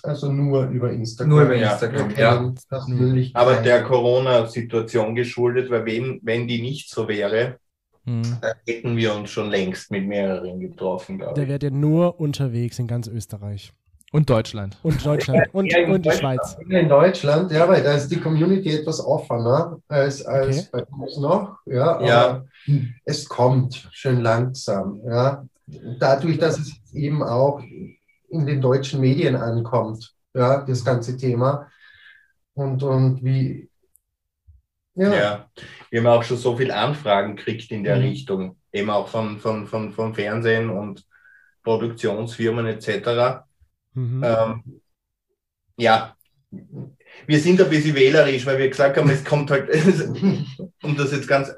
Also 0.03 0.31
nur 0.31 0.67
über 0.69 0.91
Instagram. 0.91 1.29
Nur 1.29 1.43
über 1.43 1.55
Ja. 1.55 1.73
Instagram, 1.73 2.11
ja. 2.17 2.53
persönlich 2.69 3.35
aber 3.35 3.55
der 3.57 3.83
Corona-Situation 3.83 5.15
geschuldet, 5.15 5.69
weil 5.69 5.85
wenn, 5.85 6.19
wenn 6.23 6.47
die 6.47 6.61
nicht 6.61 6.89
so 6.89 7.07
wäre, 7.07 7.57
Hm. 8.05 8.21
dann 8.41 8.53
hätten 8.67 8.97
wir 8.97 9.15
uns 9.15 9.29
schon 9.29 9.49
längst 9.49 9.89
mit 9.91 10.05
mehreren 10.07 10.59
getroffen, 10.59 11.17
glaube 11.19 11.35
Der 11.35 11.43
ich. 11.43 11.49
wäre 11.49 11.59
ja 11.63 11.69
nur 11.69 12.19
unterwegs 12.19 12.77
in 12.79 12.87
ganz 12.87 13.07
Österreich. 13.07 13.71
Und 14.11 14.29
Deutschland. 14.29 14.77
Und 14.83 15.03
Deutschland. 15.03 15.47
Und, 15.53 15.71
Ja, 15.71 15.79
in 15.79 15.89
und 15.91 16.05
die. 16.05 16.11
Schweiz. 16.11 16.55
In 16.69 16.87
Deutschland, 16.87 17.51
ja, 17.51 17.67
weil 17.67 17.81
da 17.81 17.93
ist 17.93 18.09
die 18.09 18.19
Community 18.19 18.69
etwas 18.77 19.03
offener 19.03 19.79
als, 19.87 20.23
als 20.25 20.69
bei 20.69 20.83
uns 20.85 21.17
noch. 21.17 21.57
Ja, 21.65 21.95
aber 21.95 22.05
Ja. 22.07 22.43
es 23.05 23.27
kommt 23.27 23.87
schön 23.91 24.21
langsam. 24.21 25.01
Ja. 25.05 25.45
Dadurch, 25.99 26.37
dass 26.37 26.59
es 26.59 26.73
eben 26.93 27.23
auch 27.23 27.59
in 28.29 28.45
den 28.45 28.61
deutschen 28.61 28.99
Medien 29.01 29.35
ankommt, 29.35 30.13
ja, 30.35 30.61
das 30.61 30.83
ganze 30.85 31.17
Thema. 31.17 31.67
Und, 32.53 32.83
und 32.83 33.23
wie. 33.23 33.69
Ja, 34.95 35.13
Ja. 35.13 35.49
wir 35.89 35.99
haben 36.01 36.07
auch 36.07 36.23
schon 36.23 36.37
so 36.37 36.55
viele 36.57 36.75
Anfragen 36.75 37.35
gekriegt 37.35 37.71
in 37.71 37.83
der 37.83 37.97
Mhm. 37.97 38.01
Richtung, 38.03 38.57
eben 38.71 38.89
auch 38.89 39.07
von, 39.07 39.39
von, 39.39 39.67
von, 39.67 39.91
vom 39.93 40.13
Fernsehen 40.13 40.69
und 40.69 41.05
Produktionsfirmen 41.63 42.65
etc. 42.67 43.45
Mhm. 43.95 44.23
Ähm, 44.23 44.63
ja, 45.77 46.15
wir 47.27 47.39
sind 47.39 47.61
ein 47.61 47.69
bisschen 47.69 47.95
wählerisch, 47.95 48.45
weil 48.45 48.57
wir 48.59 48.69
gesagt 48.69 48.97
haben, 48.97 49.09
es 49.09 49.23
kommt 49.23 49.49
halt, 49.51 49.69
um 50.83 50.97
das 50.97 51.11
jetzt 51.11 51.27
ganz, 51.27 51.51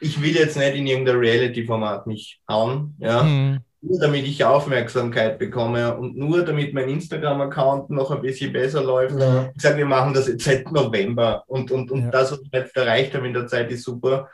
ich 0.00 0.20
will 0.22 0.34
jetzt 0.34 0.56
nicht 0.56 0.74
in 0.74 0.86
irgendein 0.86 1.16
Reality-Format 1.16 2.06
mich 2.06 2.40
hauen, 2.48 2.94
ja, 2.98 3.22
Hm. 3.22 3.58
Nur 3.82 3.98
damit 3.98 4.26
ich 4.26 4.44
Aufmerksamkeit 4.44 5.38
bekomme 5.38 5.96
und 5.96 6.16
nur 6.16 6.44
damit 6.44 6.74
mein 6.74 6.88
Instagram-Account 6.88 7.90
noch 7.90 8.10
ein 8.10 8.20
bisschen 8.20 8.52
besser 8.52 8.82
läuft. 8.82 9.18
Ja. 9.18 9.50
Ich 9.54 9.62
sage, 9.62 9.78
wir 9.78 9.86
machen 9.86 10.12
das 10.12 10.28
jetzt 10.28 10.44
seit 10.44 10.70
November 10.70 11.44
und, 11.46 11.70
und, 11.70 11.90
und 11.90 12.02
Ja. 12.04 12.10
das, 12.10 12.32
was 12.32 12.40
wir 12.50 12.60
jetzt 12.60 12.76
erreicht 12.76 13.14
haben 13.14 13.24
in 13.24 13.32
der 13.34 13.46
Zeit, 13.46 13.70
ist 13.70 13.84
super. 13.84 14.28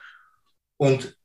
Und 0.76 1.15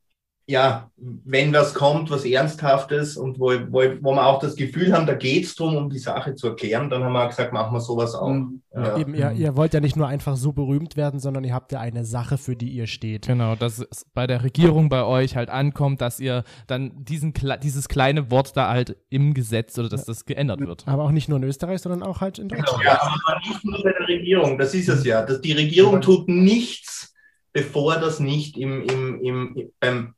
ja, 0.52 0.92
wenn 0.98 1.52
was 1.54 1.74
kommt, 1.74 2.12
was 2.12 2.26
Ernsthaftes 2.26 3.18
und 3.18 3.40
wo, 3.40 3.52
wo, 3.70 3.82
wo 4.02 4.14
wir 4.14 4.26
auch 4.28 4.40
das 4.40 4.56
Gefühl 4.56 4.94
haben, 4.94 5.08
da 5.08 5.16
geht 5.16 5.46
es 5.46 5.56
darum, 5.56 5.76
um 5.78 5.90
die 5.90 5.98
Sache 5.98 6.36
zu 6.36 6.50
erklären, 6.50 6.90
dann 6.90 7.04
haben 7.04 7.14
wir 7.14 7.28
gesagt, 7.28 7.54
machen 7.54 7.74
wir 7.74 7.80
sowas 7.80 8.14
auch. 8.14 8.30
Mhm. 8.30 8.62
Ja. 8.74 8.98
Eben, 8.98 9.16
ihr, 9.16 9.32
ihr 9.32 9.58
wollt 9.58 9.74
ja 9.74 9.80
nicht 9.80 9.96
nur 9.98 10.08
einfach 10.08 10.38
so 10.38 10.54
berühmt 10.54 10.96
werden, 10.96 11.20
sondern 11.20 11.44
ihr 11.44 11.54
habt 11.54 11.72
ja 11.72 11.80
eine 11.80 12.06
Sache, 12.06 12.38
für 12.38 12.56
die 12.56 12.70
ihr 12.70 12.88
steht. 12.88 13.28
Genau, 13.28 13.56
dass 13.56 13.80
es 13.80 14.06
bei 14.14 14.28
der 14.28 14.44
Regierung 14.44 14.90
bei 14.90 15.04
euch 15.04 15.36
halt 15.36 15.50
ankommt, 15.50 16.02
dass 16.02 16.20
ihr 16.20 16.44
dann 16.68 16.92
diesen, 17.04 17.34
kle- 17.34 17.58
dieses 17.58 17.90
kleine 17.90 18.30
Wort 18.30 18.56
da 18.56 18.70
halt 18.70 18.98
im 19.10 19.34
Gesetz 19.34 19.78
oder 19.80 19.90
dass 19.90 20.06
das 20.06 20.26
geändert 20.26 20.60
wird. 20.62 20.88
Aber 20.88 21.04
auch 21.04 21.12
nicht 21.12 21.30
nur 21.30 21.38
in 21.38 21.44
Österreich, 21.44 21.82
sondern 21.82 22.04
auch 22.04 22.22
halt 22.22 22.40
in 22.40 22.48
Deutschland. 22.50 22.84
Ja, 22.84 23.02
aber 23.02 23.40
nicht 23.40 23.66
nur 23.66 23.84
bei 23.84 23.94
der 23.98 24.08
Regierung, 24.08 24.58
das 24.58 24.74
ist 24.74 24.90
es 24.90 25.06
ja. 25.06 25.22
Das, 25.26 25.42
die 25.42 25.54
Regierung 25.54 26.02
tut 26.02 26.28
nichts, 26.30 27.14
bevor 27.54 27.96
das 27.96 28.22
nicht 28.22 28.58
im, 28.58 28.82
im, 28.84 29.22
im, 29.22 29.72
beim, 29.82 30.14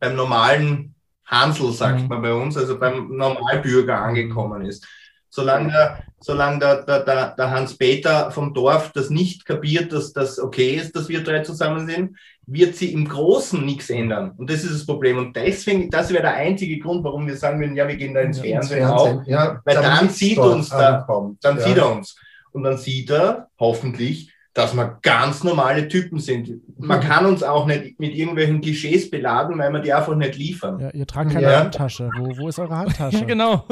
beim 0.00 0.16
normalen 0.16 0.94
Hansel, 1.26 1.72
sagt 1.72 2.02
Mhm. 2.02 2.08
man 2.08 2.22
bei 2.22 2.32
uns, 2.32 2.56
also 2.56 2.78
beim 2.78 3.08
Normalbürger 3.16 3.98
angekommen 4.00 4.64
ist. 4.64 4.86
Solange 5.30 5.70
der, 5.70 6.02
solange 6.20 6.58
der, 6.58 6.82
der, 6.84 7.02
der, 7.04 7.50
Hans-Peter 7.50 8.30
vom 8.30 8.54
Dorf 8.54 8.92
das 8.94 9.10
nicht 9.10 9.44
kapiert, 9.44 9.92
dass 9.92 10.12
das 10.14 10.38
okay 10.40 10.70
ist, 10.70 10.96
dass 10.96 11.08
wir 11.10 11.22
drei 11.22 11.40
zusammen 11.40 11.86
sind, 11.86 12.16
wird 12.46 12.76
sie 12.76 12.94
im 12.94 13.06
Großen 13.06 13.62
nichts 13.62 13.90
ändern. 13.90 14.32
Und 14.38 14.48
das 14.48 14.64
ist 14.64 14.72
das 14.72 14.86
Problem. 14.86 15.18
Und 15.18 15.36
deswegen, 15.36 15.90
das 15.90 16.10
wäre 16.10 16.22
der 16.22 16.34
einzige 16.34 16.78
Grund, 16.78 17.04
warum 17.04 17.26
wir 17.26 17.36
sagen 17.36 17.60
würden, 17.60 17.76
ja, 17.76 17.86
wir 17.86 17.96
gehen 17.96 18.14
da 18.14 18.20
ins 18.20 18.38
Ja, 18.38 18.44
Ins 18.56 18.68
Fernsehen 18.68 18.84
auch 18.88 19.04
Fernsehen. 19.04 19.30
Ja, 19.34 19.60
Weil 19.66 19.74
dann 19.74 19.84
damit's 19.84 20.16
sieht 20.16 20.38
uns 20.38 20.70
da- 20.70 21.06
dann 21.42 21.56
ja. 21.58 21.62
sieht 21.62 21.76
er 21.76 21.92
uns. 21.92 22.16
Und 22.52 22.62
dann 22.62 22.78
sieht 22.78 23.10
er 23.10 23.48
hoffentlich, 23.60 24.32
dass 24.54 24.74
wir 24.74 24.98
ganz 25.02 25.44
normale 25.44 25.88
Typen 25.88 26.18
sind. 26.18 26.50
Man 26.78 27.00
kann 27.00 27.26
uns 27.26 27.42
auch 27.42 27.66
nicht 27.66 28.00
mit 28.00 28.14
irgendwelchen 28.14 28.60
Klischees 28.60 29.10
beladen, 29.10 29.58
weil 29.58 29.72
wir 29.72 29.80
die 29.80 29.92
einfach 29.92 30.16
nicht 30.16 30.36
liefern. 30.36 30.80
Ja, 30.80 30.90
ihr 30.90 31.06
tragt 31.06 31.30
keine 31.32 31.50
Ja. 31.50 31.60
Handtasche. 31.60 32.10
Wo, 32.18 32.36
wo 32.38 32.48
ist 32.48 32.58
eure 32.58 32.76
Handtasche? 32.76 33.18
Ja, 33.18 33.24
genau. 33.26 33.64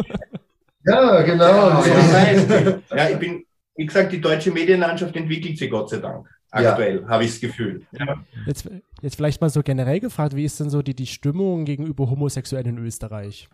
Ja, 0.84 1.22
genau. 1.22 1.44
Ja, 1.44 1.82
So 1.82 1.88
ja. 1.90 1.96
das 1.96 2.12
heißt, 2.14 2.50
ja, 2.94 3.08
ich 3.10 3.18
bin, 3.18 3.44
wie 3.76 3.86
gesagt, 3.86 4.12
die 4.12 4.20
deutsche 4.20 4.52
Medienlandschaft 4.52 5.16
entwickelt 5.16 5.58
sich 5.58 5.70
Gott 5.70 5.90
sei 5.90 5.98
Dank. 5.98 6.28
Ja. 6.54 6.70
Aktuell, 6.70 7.04
habe 7.06 7.24
ich 7.24 7.32
das 7.32 7.40
Gefühl. 7.40 7.82
Ja. 7.92 8.24
Jetzt, 8.46 8.70
jetzt 9.02 9.16
vielleicht 9.16 9.40
mal 9.40 9.50
so 9.50 9.62
generell 9.62 10.00
gefragt, 10.00 10.36
wie 10.36 10.44
ist 10.44 10.58
denn 10.60 10.70
so 10.70 10.80
die, 10.82 10.94
die 10.94 11.06
Stimmung 11.06 11.64
gegenüber 11.64 12.08
Homosexuellen 12.08 12.78
in 12.78 12.84
Österreich? 12.84 13.48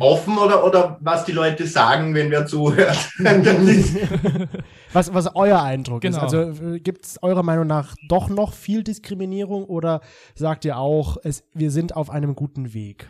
Offen 0.00 0.38
oder, 0.38 0.64
oder 0.64 0.98
was 1.00 1.24
die 1.24 1.32
Leute 1.32 1.66
sagen, 1.66 2.14
wenn 2.14 2.30
wer 2.30 2.46
zuhört. 2.46 2.96
Was, 4.92 5.14
was 5.14 5.34
euer 5.34 5.62
Eindruck 5.62 6.02
Genau. 6.02 6.16
ist? 6.18 6.22
Also 6.34 6.78
gibt 6.80 7.06
es 7.06 7.22
eurer 7.22 7.42
Meinung 7.42 7.66
nach 7.66 7.96
doch 8.08 8.28
noch 8.28 8.52
viel 8.52 8.82
Diskriminierung 8.84 9.64
oder 9.64 10.00
sagt 10.34 10.64
ihr 10.66 10.76
auch, 10.76 11.16
es, 11.24 11.44
wir 11.54 11.70
sind 11.70 11.96
auf 11.96 12.10
einem 12.10 12.34
guten 12.34 12.74
Weg? 12.74 13.08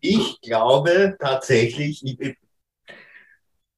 ich 0.00 0.40
glaube 0.42 1.16
tatsächlich, 1.20 2.04
ich, 2.04 2.36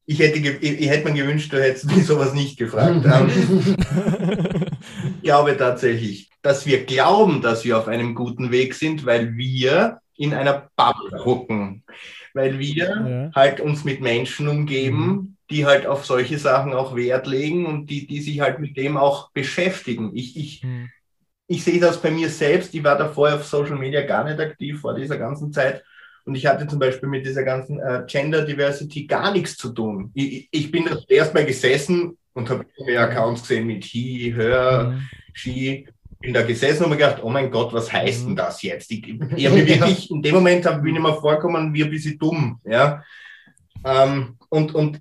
ich, 0.06 0.18
hätte, 0.18 0.38
ich 0.38 0.88
hätte 0.90 1.08
mir 1.10 1.22
gewünscht, 1.22 1.52
du 1.52 1.62
hättest 1.62 1.86
mich 1.86 2.04
sowas 2.06 2.34
nicht 2.34 2.58
gefragt. 2.58 3.04
Ähm, 3.06 3.30
Ich 5.16 5.22
glaube 5.22 5.56
tatsächlich, 5.56 6.30
dass 6.42 6.66
wir 6.66 6.84
glauben, 6.84 7.42
dass 7.42 7.64
wir 7.64 7.78
auf 7.78 7.88
einem 7.88 8.14
guten 8.14 8.50
Weg 8.50 8.74
sind, 8.74 9.04
weil 9.06 9.36
wir 9.36 10.00
in 10.16 10.34
einer 10.34 10.70
Bubble 10.76 11.18
gucken. 11.18 11.84
Weil 12.34 12.58
wir 12.58 12.74
Ja. 12.74 13.30
halt 13.34 13.60
uns 13.60 13.84
mit 13.84 14.00
Menschen 14.00 14.48
umgeben, 14.48 15.36
die 15.50 15.66
halt 15.66 15.86
auf 15.86 16.04
solche 16.06 16.38
Sachen 16.38 16.72
auch 16.72 16.94
Wert 16.94 17.26
legen 17.26 17.66
und 17.66 17.86
die, 17.90 18.06
die 18.06 18.20
sich 18.20 18.40
halt 18.40 18.60
mit 18.60 18.76
dem 18.76 18.96
auch 18.96 19.30
beschäftigen. 19.32 20.12
Ich, 20.14 20.36
ich, 20.36 20.62
Hm. 20.62 20.88
ich 21.48 21.64
sehe 21.64 21.80
das 21.80 22.00
bei 22.00 22.10
mir 22.10 22.28
selbst. 22.28 22.74
Ich 22.74 22.84
war 22.84 22.96
davor 22.96 23.34
auf 23.34 23.44
Social 23.44 23.76
Media 23.76 24.02
gar 24.06 24.24
nicht 24.24 24.38
aktiv 24.38 24.80
vor 24.80 24.94
dieser 24.94 25.18
ganzen 25.18 25.52
Zeit. 25.52 25.82
Und 26.24 26.34
ich 26.36 26.46
hatte 26.46 26.66
zum 26.68 26.78
Beispiel 26.78 27.08
mit 27.08 27.26
dieser 27.26 27.42
ganzen 27.42 27.80
äh, 27.80 28.04
Gender 28.06 28.44
Diversity 28.44 29.06
gar 29.06 29.32
nichts 29.32 29.56
zu 29.56 29.72
tun. 29.72 30.10
Ich, 30.14 30.48
ich- 30.52 30.70
bin 30.70 30.84
das 30.84 31.04
erstmal 31.08 31.44
gesessen 31.46 32.16
und 32.34 32.48
habe 32.48 32.64
mir 32.86 33.00
Accounts 33.00 33.40
gesehen 33.42 33.66
mit 33.66 33.84
He, 33.84 34.32
Her, 34.32 34.92
Mhm. 34.94 35.08
Ski. 35.32 35.88
Bin 36.20 36.34
da 36.34 36.42
gesessen 36.42 36.84
und 36.84 36.90
mir 36.90 36.96
gedacht, 36.96 37.22
oh 37.22 37.30
mein 37.30 37.50
Gott, 37.50 37.72
was 37.72 37.90
heißt 37.92 38.22
Mhm. 38.22 38.26
denn 38.28 38.36
das 38.36 38.62
jetzt? 38.62 38.90
Ich, 38.90 39.08
ich, 39.08 39.20
ich 39.36 39.46
hab 39.46 39.54
mir 39.54 39.66
wirklich, 39.66 40.10
in 40.10 40.22
dem 40.22 40.34
Moment 40.34 40.66
hab, 40.66 40.82
bin 40.82 40.94
ich 40.94 41.00
mir 41.00 41.14
vorgekommen 41.14 41.72
wie 41.72 41.82
ein 41.82 41.90
bisschen 41.90 42.18
dumm. 42.18 42.60
Ja? 42.64 43.02
Ähm, 43.84 44.36
und, 44.50 44.74
und 44.74 45.00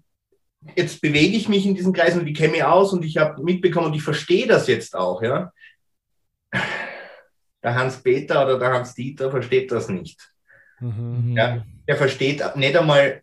jetzt 0.76 1.02
bewege 1.02 1.36
ich 1.36 1.50
mich 1.50 1.66
in 1.66 1.76
diesen 1.76 1.92
Kreisen 1.92 2.22
und 2.22 2.28
ich 2.28 2.38
kenne 2.38 2.54
mich 2.54 2.64
aus 2.64 2.94
und 2.94 3.04
ich 3.04 3.18
habe 3.18 3.44
mitbekommen 3.44 3.88
und 3.88 3.96
ich 3.96 4.04
verstehe 4.04 4.48
das 4.48 4.68
jetzt 4.68 4.96
auch. 4.96 5.22
Ja? 5.22 5.52
Der 7.62 7.76
Hans-Peter 7.76 8.46
oder 8.46 8.58
der 8.58 8.72
Hans-Dieter 8.72 9.30
versteht 9.30 9.72
das 9.72 9.90
nicht. 9.90 10.32
Mhm. 10.80 11.36
Ja. 11.36 11.66
Der 11.88 11.98
versteht 11.98 12.42
nicht 12.56 12.78
einmal 12.78 13.22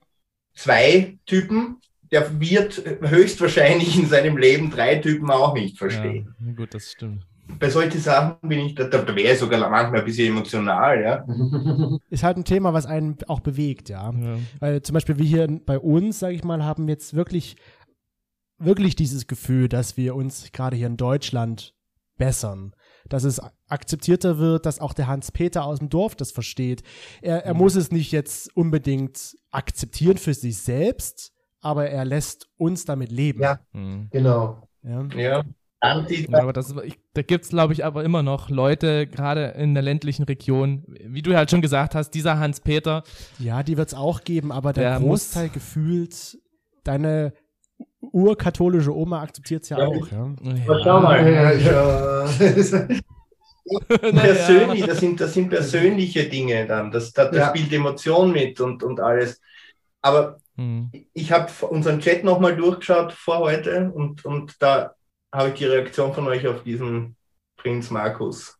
zwei 0.54 1.16
Typen, 1.24 1.80
der 2.12 2.38
wird 2.38 2.82
höchstwahrscheinlich 3.00 3.98
in 3.98 4.06
seinem 4.06 4.36
Leben 4.36 4.70
drei 4.70 4.96
Typen 4.96 5.30
auch 5.30 5.54
nicht 5.54 5.78
verstehen. 5.78 6.34
Ja, 6.44 6.52
gut, 6.52 6.74
das 6.74 6.92
stimmt. 6.92 7.24
Bei 7.58 7.70
solchen 7.70 8.00
Sachen 8.00 8.36
bin 8.48 8.60
ich, 8.60 8.74
da, 8.74 8.84
da 8.84 9.06
wäre 9.14 9.32
ich 9.32 9.38
sogar 9.38 9.58
manchmal 9.70 10.00
ein 10.00 10.04
bisschen 10.04 10.28
emotional, 10.28 11.00
ja. 11.00 11.98
Ist 12.10 12.22
halt 12.22 12.36
ein 12.36 12.44
Thema, 12.44 12.72
was 12.72 12.86
einen 12.86 13.16
auch 13.28 13.40
bewegt, 13.40 13.88
ja. 13.88 14.12
Ja. 14.12 14.38
Weil 14.60 14.82
zum 14.82 14.94
Beispiel 14.94 15.18
wir 15.18 15.24
hier 15.24 15.60
bei 15.64 15.78
uns, 15.78 16.18
sage 16.18 16.34
ich 16.34 16.44
mal, 16.44 16.64
haben 16.64 16.88
jetzt 16.88 17.14
wirklich, 17.14 17.56
wirklich 18.58 18.96
dieses 18.96 19.26
Gefühl, 19.26 19.68
dass 19.68 19.96
wir 19.96 20.14
uns 20.14 20.50
gerade 20.52 20.76
hier 20.76 20.86
in 20.86 20.96
Deutschland 20.96 21.74
bessern. 22.16 22.74
Dass 23.08 23.24
es 23.24 23.40
akzeptierter 23.68 24.38
wird, 24.38 24.66
dass 24.66 24.80
auch 24.80 24.92
der 24.92 25.06
Hans-Peter 25.06 25.64
aus 25.64 25.78
dem 25.78 25.88
Dorf 25.88 26.16
das 26.16 26.32
versteht. 26.32 26.82
Er, 27.22 27.44
er 27.44 27.54
muss 27.54 27.76
es 27.76 27.92
nicht 27.92 28.12
jetzt 28.12 28.54
unbedingt 28.56 29.36
akzeptieren 29.50 30.18
für 30.18 30.34
sich 30.34 30.58
selbst, 30.58 31.32
aber 31.60 31.88
er 31.88 32.04
lässt 32.04 32.48
uns 32.56 32.84
damit 32.84 33.12
leben. 33.12 33.42
Ja. 33.42 33.60
Mhm. 33.72 34.08
Genau. 34.10 34.68
Ja. 34.82 35.06
ja. 35.16 35.44
Ja, 35.82 36.04
aber 36.40 36.52
das, 36.52 36.74
ich, 36.84 36.98
da 37.14 37.22
gibt's 37.22 37.50
glaube 37.50 37.72
ich, 37.72 37.84
aber 37.84 38.02
immer 38.02 38.22
noch 38.22 38.48
Leute, 38.50 39.06
gerade 39.06 39.48
in 39.58 39.74
der 39.74 39.82
ländlichen 39.82 40.24
Region, 40.24 40.84
wie 41.04 41.22
du 41.22 41.36
halt 41.36 41.50
schon 41.50 41.60
gesagt 41.60 41.94
hast, 41.94 42.10
dieser 42.10 42.38
Hans-Peter, 42.38 43.02
Ja, 43.38 43.62
die 43.62 43.76
wird 43.76 43.88
es 43.88 43.94
auch 43.94 44.24
geben, 44.24 44.52
aber 44.52 44.72
der, 44.72 44.90
Der 44.92 45.00
muss- 45.00 45.32
Großteil 45.32 45.48
gefühlt, 45.50 46.38
deine 46.82 47.34
urkatholische 48.00 48.94
Oma 48.96 49.20
akzeptiert 49.22 49.64
es 49.64 49.68
ja, 49.68 49.78
Ja, 49.78 49.86
auch. 49.86 50.08
Ja. 50.10 50.34
Schau 50.82 51.00
mal. 51.00 51.30
Ja, 51.32 51.52
ja. 51.52 52.26
persönlich, 54.12 54.84
das 54.86 54.98
sind, 55.00 55.20
das 55.20 55.34
sind 55.34 55.48
persönliche 55.50 56.24
Dinge 56.28 56.66
dann. 56.66 56.90
Das, 56.90 57.12
das, 57.12 57.30
das 57.30 57.38
Ja. 57.38 57.48
spielt 57.48 57.72
Emotion 57.72 58.32
mit 58.32 58.60
und, 58.60 58.82
und 58.82 59.00
alles. 59.00 59.40
Aber 60.02 60.38
Hm. 60.56 60.90
ich 61.12 61.32
habe 61.32 61.52
unseren 61.68 62.00
Chat 62.00 62.24
nochmal 62.24 62.56
durchgeschaut 62.56 63.12
vor 63.12 63.40
heute 63.40 63.90
und, 63.92 64.24
und 64.24 64.54
da 64.62 64.94
habe 65.36 65.50
ich 65.50 65.54
die 65.54 65.66
Reaktion 65.66 66.12
von 66.12 66.26
euch 66.26 66.46
auf 66.46 66.62
diesen 66.62 67.16
Prinz 67.56 67.90
Markus 67.90 68.56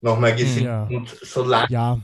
nochmal 0.00 0.34
gesehen. 0.36 0.64
Ja. 0.66 0.84
Und 0.84 1.08
solange, 1.22 1.66
ja, 1.70 1.98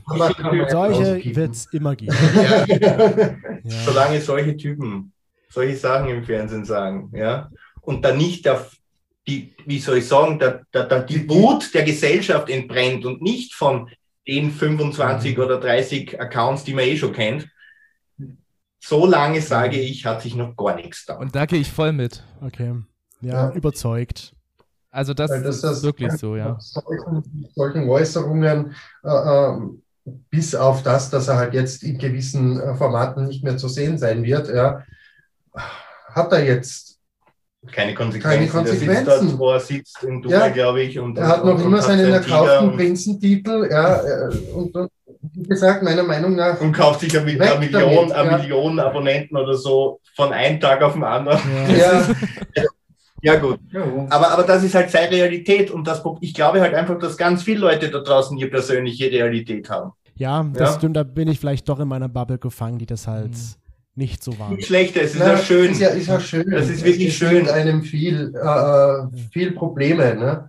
solche 0.69 1.37
wird 1.37 1.53
es 1.53 1.67
immer 1.73 1.95
geben. 1.95 2.17
ja, 2.67 2.67
Ja. 2.67 3.37
solange 3.85 4.21
solche 4.21 4.57
Typen 4.57 5.13
solche 5.49 5.77
Sachen 5.77 6.09
im 6.09 6.25
Fernsehen 6.25 6.65
sagen, 6.65 7.11
ja, 7.15 7.49
und 7.83 8.05
dann 8.05 8.19
nicht 8.19 8.45
der, 8.45 8.67
die, 9.27 9.55
wie 9.67 9.79
soll 9.79 9.99
ich 9.99 10.09
sagen, 10.09 10.39
der, 10.39 10.63
der, 10.73 10.85
der, 10.85 11.03
die 11.05 11.29
Wut 11.29 11.73
der 11.75 11.85
Gesellschaft 11.85 12.51
entbrennt 12.51 13.05
und 13.05 13.23
nicht 13.23 13.55
von 13.55 13.89
den 14.27 14.51
25 14.51 15.39
oder 15.39 15.61
30 15.61 16.21
Accounts, 16.21 16.65
die 16.65 16.75
man 16.75 16.85
eh 16.85 16.97
schon 16.97 17.13
kennt. 17.13 17.49
So 18.81 19.07
lange 19.07 19.41
sage 19.41 19.79
ich, 19.79 20.05
hat 20.05 20.23
sich 20.23 20.35
noch 20.35 20.57
gar 20.57 20.75
nichts 20.77 21.05
da. 21.07 21.15
Und 21.17 21.35
da 21.35 21.47
gehe 21.47 21.61
ich 21.61 21.71
voll 21.71 21.93
mit. 21.93 22.25
Okay. 22.43 22.75
Ja, 23.25 23.49
Ja. 23.49 23.51
überzeugt. 23.53 24.33
Also 24.91 25.13
das, 25.15 25.31
das- 25.31 25.57
ist 25.57 25.65
das- 25.65 25.83
wirklich 25.83 26.13
so, 26.13 26.37
ja. 26.37 26.57
Solchen, 26.61 27.49
solchen 27.55 27.89
Äußerungen, 27.89 28.75
äh, 29.03 29.09
ähm, 29.09 29.83
bis 30.31 30.55
auf 30.55 30.83
das, 30.83 31.11
dass 31.11 31.29
er 31.29 31.37
halt 31.37 31.55
jetzt 31.55 31.83
in 31.83 31.99
gewissen 31.99 32.61
äh, 32.61 32.75
Formaten 32.75 33.27
nicht 33.27 33.43
mehr 33.43 33.57
zu 33.57 33.69
sehen 33.69 33.99
sein 33.99 34.23
wird, 34.23 34.49
ja, 34.55 34.83
hat 36.13 36.33
er 36.33 36.45
jetzt. 36.45 36.93
Keine 37.73 37.95
Konsequenzen. 37.95 38.51
Keine 38.51 38.65
Der 38.67 38.75
sitzt 38.75 38.87
Konsequenzen. 38.87 39.29
dort, 39.31 39.39
wo 39.39 39.51
er 39.53 39.61
sitzt, 39.61 40.03
in 40.05 40.21
Dubai, 40.21 40.37
Ja. 40.37 40.49
glaube 40.49 40.83
ich. 40.83 40.99
Und, 40.99 41.17
Er 41.17 41.29
hat 41.29 41.43
und, 41.43 41.49
noch 41.49 41.55
und 41.57 41.65
immer 41.65 41.79
hat 41.79 41.85
seinen 41.85 42.13
erkauften 42.13 42.77
Prinzentitel, 42.77 43.69
ja, 43.71 44.03
äh, 44.03 44.29
und, 44.53 44.77
und 44.77 44.91
wie 45.33 45.43
gesagt, 45.45 45.83
meiner 45.83 46.03
Meinung 46.03 46.35
nach, 46.37 46.61
und 46.61 46.73
kauft 46.73 47.01
sich 47.01 47.19
eine, 47.19 47.25
eine, 47.43 47.59
Million, 47.59 48.11
damit, 48.11 48.13
eine 48.13 48.31
ja. 48.33 48.37
Million 48.39 48.79
Abonnenten 48.79 49.35
oder 49.39 49.55
so 49.55 49.99
von 50.15 50.31
einem 50.35 50.61
Tag 50.61 50.83
auf 50.83 50.93
den 50.93 51.05
anderen. 51.05 51.41
Ja. 51.75 52.07
ja, 53.25 53.37
gut. 53.37 53.59
Aber, 54.11 54.31
aber 54.31 54.43
das 54.45 54.63
ist 54.63 54.75
halt 54.75 54.91
seine 54.91 55.11
Realität 55.11 55.71
und 55.71 55.87
das, 55.87 56.03
ich 56.21 56.35
glaube 56.35 56.61
halt 56.61 56.75
einfach, 56.75 56.99
dass 56.99 57.17
ganz 57.17 57.43
viele 57.43 57.61
Leute 57.61 57.91
da 57.91 58.01
draußen 58.01 58.37
ihre 58.37 58.51
persönliche 58.51 59.11
Realität 59.11 59.69
haben. 59.71 59.93
Ja, 60.17 60.45
das 60.53 60.71
Ja. 60.71 60.79
stimmt, 60.79 60.97
da 60.97 61.03
bin 61.03 61.29
ich 61.29 61.41
vielleicht 61.41 61.69
doch 61.69 61.81
in 61.81 61.89
meiner 61.89 62.09
Bubble 62.09 62.39
gefangen, 62.39 62.79
die 62.79 62.87
das 62.87 63.09
halt 63.09 63.33
nicht 63.97 64.25
so. 64.25 64.33
Nicht 64.51 64.67
schlechter, 64.67 65.03
es 65.03 65.15
ist 65.15 65.21
Na, 65.21 65.33
ja 65.35 65.39
schön. 65.39 65.71
Ist 65.71 65.81
ja, 65.81 65.89
ist 65.91 66.09
ja 66.09 66.19
schön. 66.19 66.51
Das 66.51 66.69
ist 66.69 66.85
wirklich 66.85 67.09
es 67.09 67.15
schön. 67.15 67.49
einem 67.49 67.83
viel, 67.83 68.35
äh, 68.35 69.19
viel 69.33 69.53
Probleme. 69.53 70.17
Ne? 70.17 70.49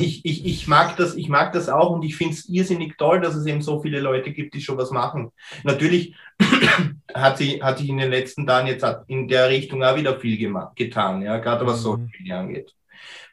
ich, 0.00 0.24
ich, 0.24 0.46
ich, 0.46 0.66
mag 0.66 0.96
das, 0.96 1.14
ich 1.14 1.28
mag 1.28 1.52
das 1.52 1.68
auch 1.68 1.90
und 1.90 2.02
ich 2.04 2.16
finde 2.16 2.32
es 2.34 2.48
irrsinnig 2.48 2.96
toll, 2.96 3.20
dass 3.20 3.34
es 3.34 3.44
eben 3.44 3.60
so 3.60 3.80
viele 3.82 4.00
Leute 4.00 4.32
gibt, 4.32 4.54
die 4.54 4.62
schon 4.62 4.78
was 4.78 4.90
machen. 4.90 5.30
Natürlich 5.62 6.14
hat, 7.14 7.38
sie, 7.38 7.62
hat 7.62 7.78
sich 7.78 7.88
in 7.90 7.98
den 7.98 8.10
letzten 8.10 8.46
Tagen 8.46 8.66
jetzt 8.68 8.86
in 9.08 9.28
der 9.28 9.50
Richtung 9.50 9.82
auch 9.84 9.96
wieder 9.96 10.18
viel 10.18 10.38
gema- 10.38 10.72
getan, 10.74 11.20
ja, 11.22 11.36
gerade 11.38 11.66
was 11.66 11.78
Mhm. 11.80 11.82
Social 11.82 12.08
Media 12.18 12.40
angeht. 12.40 12.74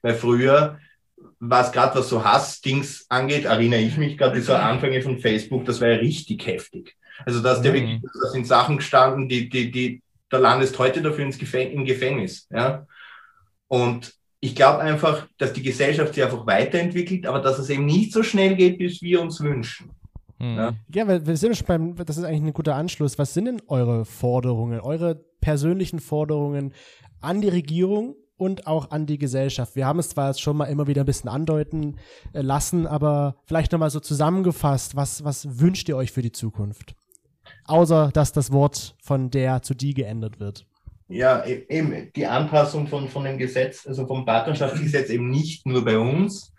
Weil 0.02 0.16
früher 0.16 0.80
war 1.40 1.64
es 1.66 1.72
gerade, 1.72 1.98
was 1.98 2.10
so 2.10 2.24
Hassdings 2.24 3.06
angeht, 3.10 3.46
erinnere 3.46 3.80
ich 3.80 3.98
mich 3.98 4.18
gerade, 4.18 4.42
so 4.42 4.54
Anfänge 4.54 5.02
von 5.02 5.20
Facebook, 5.20 5.66
das 5.66 5.80
war 5.82 5.88
ja 5.90 5.98
richtig 5.98 6.46
heftig. 6.48 6.96
Also 7.26 7.42
da 7.42 7.54
ist 7.54 7.66
ja 7.66 7.72
Mhm. 7.72 7.76
wirklich, 7.76 8.02
da 8.02 8.30
sind 8.30 8.48
Sachen 8.48 8.78
gestanden, 8.78 9.28
die, 9.30 9.50
die, 9.50 9.72
die, 9.72 10.02
da 10.30 10.38
landest 10.38 10.78
heute 10.80 11.02
dafür 11.02 11.26
ins 11.26 11.38
Gefäng 11.38 11.72
im 11.72 11.86
Gefängnis, 11.86 12.48
ja. 12.52 12.86
Und 13.68 14.14
ich 14.40 14.56
glaube 14.56 14.80
einfach, 14.80 15.28
dass 15.38 15.54
die 15.54 15.64
Gesellschaft 15.64 16.14
sich 16.14 16.24
einfach 16.24 16.46
weiterentwickelt, 16.46 17.26
aber 17.26 17.40
dass 17.40 17.60
es 17.60 17.70
eben 17.70 17.86
nicht 17.86 18.14
so 18.14 18.24
schnell 18.24 18.56
geht, 18.56 18.80
wie 18.80 19.02
wir 19.02 19.22
uns 19.22 19.42
wünschen. 19.42 19.92
Hm. 20.40 20.56
Ja. 20.56 20.74
Ja, 20.94 21.08
weil 21.08 21.26
wir 21.26 21.36
sind 21.38 21.58
schon 21.58 21.66
beim, 21.66 21.96
das 21.96 22.18
ist 22.18 22.24
eigentlich 22.24 22.44
ein 22.44 22.54
guter 22.54 22.76
Anschluss. 22.76 23.18
Was 23.18 23.34
sind 23.34 23.46
denn 23.46 23.62
eure 23.68 24.06
Forderungen, 24.06 24.80
eure 24.80 25.16
persönlichen 25.42 26.00
Forderungen 26.00 26.74
an 27.20 27.42
die 27.42 27.50
Regierung 27.50 28.16
und 28.38 28.68
auch 28.68 28.92
an 28.92 29.08
die 29.08 29.18
Gesellschaft? 29.18 29.76
Wir 29.76 29.88
haben 29.88 29.98
es 29.98 30.10
zwar 30.10 30.28
jetzt 30.28 30.42
schon 30.42 30.56
mal 30.56 30.66
immer 30.66 30.86
wieder 30.86 31.02
ein 31.02 31.08
bisschen 31.08 31.30
andeuten 31.30 31.96
äh, 32.34 32.42
lassen, 32.42 32.86
aber 32.86 33.38
vielleicht 33.46 33.72
nochmal 33.72 33.90
so 33.90 34.00
zusammengefasst, 34.00 34.96
was, 34.96 35.24
was 35.24 35.60
wünscht 35.60 35.90
ihr 35.90 35.98
euch 35.98 36.12
für 36.12 36.22
die 36.22 36.32
Zukunft? 36.32 36.94
Außer, 37.68 38.10
dass 38.14 38.32
das 38.32 38.52
Wort 38.52 38.96
von 39.02 39.30
der 39.30 39.62
zu 39.62 39.74
die 39.74 39.94
geändert 39.94 40.40
wird. 40.40 40.66
Ja, 41.10 41.46
e- 41.46 41.66
eben 41.70 42.12
die 42.16 42.26
Anpassung 42.26 42.88
von, 42.88 43.08
von 43.10 43.24
dem 43.24 43.38
Gesetz, 43.38 43.86
also 43.88 44.06
vom 44.08 44.26
Partnerschaftsgesetz 44.26 45.10
eben 45.10 45.30
nicht 45.30 45.66
nur 45.66 45.84
bei 45.86 45.98
uns, 45.98 46.54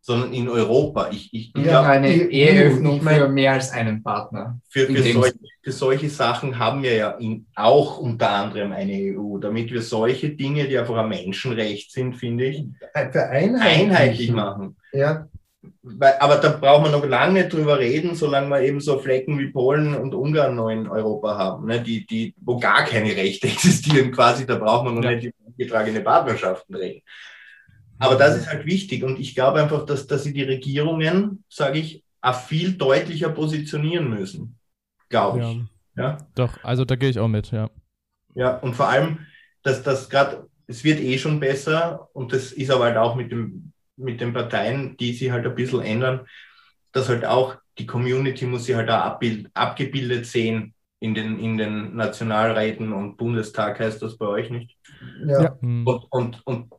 sondern 0.00 0.32
in 0.32 0.48
Europa. 0.48 1.08
Ich, 1.10 1.32
ich, 1.34 1.52
ich 1.54 1.64
Ja, 1.64 1.82
eine 1.82 2.08
Eheöffnung 2.14 2.96
ich 2.96 3.02
mein- 3.02 3.18
für 3.20 3.28
mehr 3.28 3.52
als 3.52 3.72
einen 3.72 4.02
Partner. 4.02 4.58
für, 4.68 4.86
für, 4.86 5.02
solche, 5.02 5.34
für 5.62 5.72
solche 5.72 6.08
Sachen 6.08 6.58
haben 6.58 6.82
wir 6.82 6.94
ja 6.94 7.10
in, 7.12 7.46
auch 7.54 7.98
unter 7.98 8.30
anderem 8.30 8.72
eine 8.72 8.92
EU, 9.18 9.38
damit 9.38 9.70
wir 9.72 9.82
solche 9.82 10.30
Dinge, 10.30 10.68
die 10.68 10.78
einfach 10.78 10.96
ein 10.96 11.08
Menschenrecht 11.08 11.92
sind, 11.92 12.14
finde 12.14 12.46
ich, 12.46 12.64
einheitlich, 12.94 13.60
einheitlich 13.62 14.30
machen. 14.30 14.76
Ja, 14.92 15.28
aber 16.20 16.36
da 16.36 16.50
braucht 16.50 16.82
man 16.82 16.92
noch 16.92 17.04
lange 17.06 17.34
nicht 17.34 17.52
drüber 17.52 17.78
reden, 17.78 18.14
solange 18.14 18.48
wir 18.50 18.60
eben 18.62 18.80
so 18.80 18.98
Flecken 18.98 19.38
wie 19.38 19.50
Polen 19.50 19.94
und 19.94 20.14
Ungarn 20.14 20.54
noch 20.56 20.68
in 20.70 20.88
Europa 20.88 21.36
haben, 21.38 21.66
ne, 21.66 21.80
die, 21.82 22.06
die, 22.06 22.34
wo 22.40 22.58
gar 22.58 22.84
keine 22.84 23.14
Rechte 23.16 23.46
existieren 23.48 24.12
quasi, 24.12 24.46
da 24.46 24.56
braucht 24.56 24.84
man 24.84 24.94
noch 24.94 25.02
Ja. 25.04 25.12
nicht 25.12 25.24
über 25.26 25.36
eingetragene 25.46 26.00
Partnerschaften 26.00 26.74
reden. 26.74 27.02
Aber 27.98 28.16
das 28.16 28.36
ist 28.36 28.46
halt 28.48 28.66
wichtig 28.66 29.02
und 29.04 29.18
ich 29.18 29.34
glaube 29.34 29.60
einfach, 29.62 29.86
dass, 29.86 30.06
dass 30.06 30.24
sie 30.24 30.32
die 30.34 30.42
Regierungen, 30.42 31.44
sage 31.48 31.78
ich, 31.78 32.04
auch 32.20 32.34
viel 32.40 32.72
deutlicher 32.74 33.30
positionieren 33.30 34.10
müssen, 34.10 34.58
glaube 35.08 35.40
Ja. 35.40 35.50
ich. 35.50 35.58
Ja. 35.96 36.18
Doch, 36.34 36.62
also 36.62 36.84
da 36.84 36.94
gehe 36.96 37.08
ich 37.08 37.18
auch 37.18 37.28
mit, 37.28 37.50
ja. 37.52 37.70
Ja, 38.34 38.56
und 38.58 38.74
vor 38.74 38.88
allem, 38.88 39.20
dass 39.62 39.82
das 39.82 40.10
gerade, 40.10 40.46
es 40.66 40.84
wird 40.84 41.00
eh 41.00 41.16
schon 41.16 41.40
besser 41.40 42.10
und 42.12 42.34
das 42.34 42.52
ist 42.52 42.70
aber 42.70 42.84
halt 42.84 42.98
auch 42.98 43.14
mit, 43.14 43.32
dem, 43.32 43.72
mit 43.96 44.20
den 44.20 44.32
Parteien, 44.32 44.96
die 44.96 45.12
sich 45.12 45.30
halt 45.30 45.46
ein 45.46 45.54
bisschen 45.54 45.82
ändern, 45.82 46.26
dass 46.92 47.08
halt 47.08 47.24
auch 47.24 47.56
die 47.78 47.86
Community 47.86 48.46
muss 48.46 48.64
sich 48.66 48.74
halt 48.74 48.90
auch 48.90 49.00
abbild, 49.04 49.48
abgebildet 49.54 50.26
sehen 50.26 50.74
in 50.98 51.14
den, 51.14 51.38
in 51.38 51.58
den 51.58 51.94
Nationalräten 51.94 52.92
und 52.92 53.16
Bundestag 53.16 53.78
heißt 53.80 54.00
das 54.02 54.16
bei 54.16 54.26
euch 54.26 54.50
nicht. 54.50 54.76
ja. 55.26 55.42
Ja. 55.42 55.56
Hm. 55.60 55.86
Und, 55.86 56.06
und, 56.10 56.46
und 56.46 56.72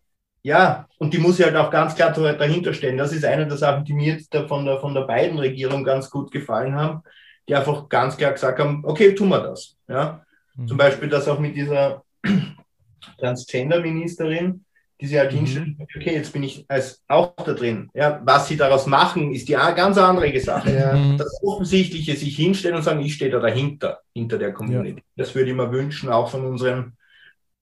ja, 0.43 0.88
und 0.97 1.13
die 1.13 1.18
muss 1.18 1.39
ich 1.39 1.45
halt 1.45 1.55
auch 1.55 1.70
ganz 1.70 1.93
klar 1.95 2.11
dahinter 2.13 2.74
stellen. 2.74 2.97
Das 2.97 3.11
ist 3.11 3.26
eine 3.26 3.47
der 3.47 3.57
Sachen, 3.57 3.84
die 3.84 3.93
mir 3.93 4.13
jetzt 4.13 4.34
von 4.47 4.65
der, 4.65 4.80
von 4.80 4.93
der 4.93 5.01
beiden 5.01 5.38
Regierung 5.38 5.84
ganz 5.84 6.09
gut 6.09 6.32
gefallen 6.32 6.74
haben, 6.76 7.01
die 7.47 7.55
einfach 7.55 7.89
ganz 7.89 8.18
klar 8.18 8.32
gesagt 8.32 8.59
haben, 8.59 8.84
okay, 8.86 9.13
tun 9.13 9.30
wir 9.30 9.41
das. 9.41 9.76
Ja, 9.88 10.24
Mhm. 10.57 10.68
zum 10.68 10.78
Beispiel 10.78 11.07
das 11.07 11.28
auch 11.28 11.39
mit 11.39 11.55
dieser 11.55 12.03
Transgender-Ministerin, 13.20 14.65
die 15.00 15.08
sie 15.08 15.20
halt 15.20 15.32
Mhm. 15.32 15.38
hinstellt, 15.38 15.76
okay, 15.80 16.14
jetzt 16.16 16.34
bin 16.34 16.43
ich 16.43 16.66
als 16.68 17.04
auch 17.08 17.36
da 17.36 17.54
drin. 17.54 17.89
Ja, 17.93 18.20
was 18.24 18.48
sie 18.48 18.58
daraus 18.58 18.88
machen, 18.88 19.32
ist 19.32 19.48
die 19.48 19.54
ganz 19.54 19.98
andere 19.98 20.39
Sache. 20.39 20.74
Ja. 20.74 20.95
Mhm. 20.95 21.18
Das 21.18 21.39
Offensichtliche, 21.43 22.16
sich 22.16 22.36
hinstellen 22.36 22.78
und 22.78 22.84
sagen, 22.84 23.02
ich 23.02 23.14
stehe 23.14 23.32
da 23.32 23.39
dahinter, 23.39 24.02
hinter 24.14 24.38
der 24.38 24.54
Community. 24.54 25.04
Das 25.16 25.36
würde 25.36 25.52
ich 25.52 25.56
mir 25.56 25.72
wünschen, 25.72 26.10
auch 26.10 26.30
von 26.30 26.45
unseren 26.45 26.98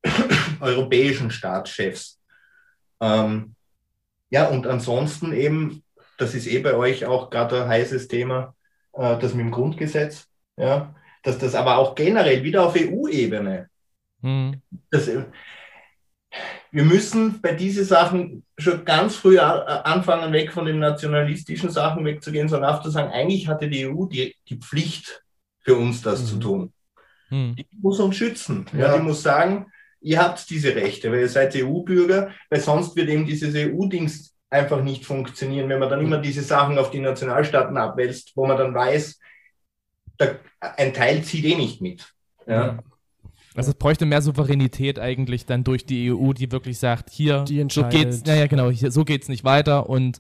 europäischen 0.62 1.30
Staatschefs. 1.32 2.20
Ähm, 3.02 3.56
ja, 4.30 4.48
und 4.48 4.66
ansonsten 4.68 5.34
eben, 5.34 5.84
das 6.18 6.34
ist 6.36 6.48
eh 6.48 6.60
bei 6.60 6.74
euch 6.76 7.06
auch 7.06 7.30
gerade 7.30 7.64
ein 7.64 7.70
heißes 7.70 8.08
Thema, 8.08 8.56
äh, 8.94 9.18
das 9.20 9.34
mit 9.34 9.46
dem 9.46 9.52
Grundgesetz, 9.52 10.28
ja, 10.58 10.96
dass 11.24 11.38
das 11.38 11.56
aber 11.56 11.78
auch 11.78 11.96
generell 11.96 12.44
wieder 12.44 12.66
auf 12.66 12.76
EU-Ebene 12.78 13.70
Hm. 14.22 14.62
das, 14.90 15.08
äh, 15.08 15.26
wir 16.72 16.84
müssen 16.84 17.42
bei 17.42 17.54
diesen 17.54 17.86
Sachen 17.86 18.44
schon 18.58 18.84
ganz 18.86 19.16
früh 19.16 19.40
anfangen, 19.40 20.34
weg 20.34 20.52
von 20.52 20.66
den 20.66 20.80
nationalistischen 20.80 21.70
Sachen 21.70 22.04
wegzugehen, 22.06 22.50
sondern 22.50 22.74
auch 22.74 22.82
zu 22.84 22.90
sagen, 22.90 23.12
eigentlich 23.12 23.48
hatte 23.48 23.70
die 23.70 23.88
EU 23.88 24.06
die, 24.06 24.36
die 24.50 24.58
Pflicht 24.58 25.24
für 25.62 25.76
uns 25.76 26.02
das 26.02 26.22
Mhm. 26.22 26.26
zu 26.26 26.38
tun. 26.40 26.74
Hm. 27.30 27.56
Die 27.58 27.68
muss 27.82 28.00
uns 28.00 28.16
schützen. 28.18 28.66
Ja. 28.74 28.80
Ja. 28.80 28.98
die 28.98 29.04
muss 29.04 29.24
sagen, 29.24 29.68
ihr 30.02 30.20
habt 30.22 30.50
diese 30.50 30.76
Rechte, 30.76 31.12
weil 31.12 31.22
ihr 31.22 31.30
seid 31.30 31.56
EU-Bürger, 31.56 32.32
weil 32.50 32.60
sonst 32.60 32.96
wird 32.96 33.10
eben 33.10 33.26
dieses 33.26 33.56
EU-Dings 33.56 34.36
einfach 34.50 34.82
nicht 34.84 35.06
funktionieren, 35.06 35.68
wenn 35.70 35.80
man 35.80 35.90
dann 35.90 36.02
immer 36.02 36.20
diese 36.20 36.44
Sachen 36.44 36.78
auf 36.78 36.92
die 36.92 37.00
Nationalstaaten 37.00 37.78
abwälzt, 37.78 38.34
wo 38.36 38.46
man 38.46 38.58
dann 38.58 38.74
weiß, 38.74 39.20
da, 40.18 40.28
ein 40.60 40.94
Teil 40.94 41.24
zieht 41.24 41.46
eh 41.46 41.56
nicht 41.56 41.82
mit. 41.82 42.14
Ja. 42.48 42.78
Also 43.56 43.72
es 43.72 43.76
bräuchte 43.76 44.06
mehr 44.06 44.22
Souveränität 44.22 45.00
eigentlich 45.00 45.46
dann 45.46 45.64
durch 45.64 45.86
die 45.86 46.12
EU, 46.12 46.34
die 46.34 46.52
wirklich 46.52 46.78
sagt, 46.78 47.10
hier, 47.10 47.44
Die 47.44 47.66
so 47.70 47.84
geht's, 47.84 48.26
naja 48.26 48.48
genau, 48.48 48.70
hier, 48.70 48.92
so 48.92 49.06
geht's 49.06 49.30
nicht 49.30 49.44
weiter 49.44 49.90
und 49.90 50.20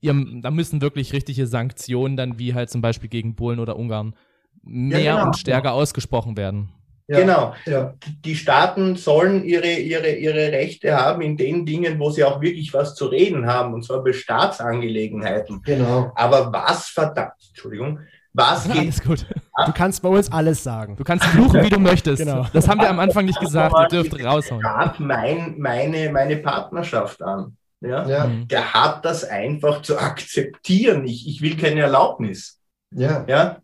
ihr, 0.00 0.14
da 0.42 0.50
müssen 0.50 0.80
wirklich 0.80 1.12
richtige 1.12 1.46
Sanktionen 1.46 2.16
dann, 2.16 2.38
wie 2.38 2.54
halt 2.54 2.70
zum 2.70 2.80
Beispiel 2.80 3.08
gegen 3.08 3.34
Polen 3.34 3.58
oder 3.58 3.76
Ungarn, 3.76 4.14
mehr 4.62 5.14
genau. 5.14 5.26
und 5.26 5.36
stärker 5.36 5.72
ausgesprochen 5.72 6.36
werden. 6.36 6.70
Ja. 7.08 7.20
Genau. 7.20 7.54
Ja. 7.66 7.94
die 8.24 8.34
Staaten 8.34 8.96
sollen 8.96 9.44
ihre, 9.44 9.74
ihre, 9.74 10.10
ihre 10.16 10.50
Rechte 10.50 10.96
haben 10.96 11.22
in 11.22 11.36
den 11.36 11.64
Dingen, 11.64 12.00
wo 12.00 12.10
sie 12.10 12.24
auch 12.24 12.40
wirklich 12.40 12.74
was 12.74 12.96
zu 12.96 13.06
reden 13.06 13.46
haben, 13.46 13.74
und 13.74 13.84
zwar 13.84 14.02
bei 14.02 14.12
Staatsangelegenheiten. 14.12 15.62
Genau. 15.62 16.10
Aber 16.16 16.52
was 16.52 16.88
verdammt, 16.88 17.34
Entschuldigung, 17.48 18.00
was 18.36 18.64
geht, 18.68 18.76
Alles 18.76 19.02
gut. 19.02 19.26
Du 19.64 19.72
kannst 19.72 20.02
bei 20.02 20.08
uns 20.08 20.30
alles 20.30 20.62
sagen. 20.62 20.96
Du 20.96 21.04
kannst 21.04 21.24
fluchen, 21.26 21.62
wie 21.62 21.70
du 21.70 21.78
möchtest. 21.80 22.22
Genau. 22.22 22.46
Das 22.52 22.68
haben 22.68 22.80
wir 22.80 22.90
am 22.90 23.00
Anfang 23.00 23.24
nicht 23.24 23.40
gesagt, 23.40 23.74
ihr 23.78 23.88
dürft 23.88 24.22
raushauen. 24.22 24.62
hat 24.64 25.00
mein, 25.00 25.58
meine, 25.58 26.10
meine 26.10 26.36
Partnerschaft 26.36 27.22
an? 27.22 27.56
Ja? 27.80 28.06
Ja, 28.06 28.24
Hm. 28.24 28.48
Der 28.48 28.72
hat 28.74 29.04
das 29.04 29.24
einfach 29.24 29.82
zu 29.82 29.98
akzeptieren. 29.98 31.06
Ich, 31.06 31.26
ich 31.28 31.40
will 31.40 31.56
keine 31.56 31.80
Erlaubnis. 31.80 32.60
ja. 32.90 33.24
Ja? 33.26 33.60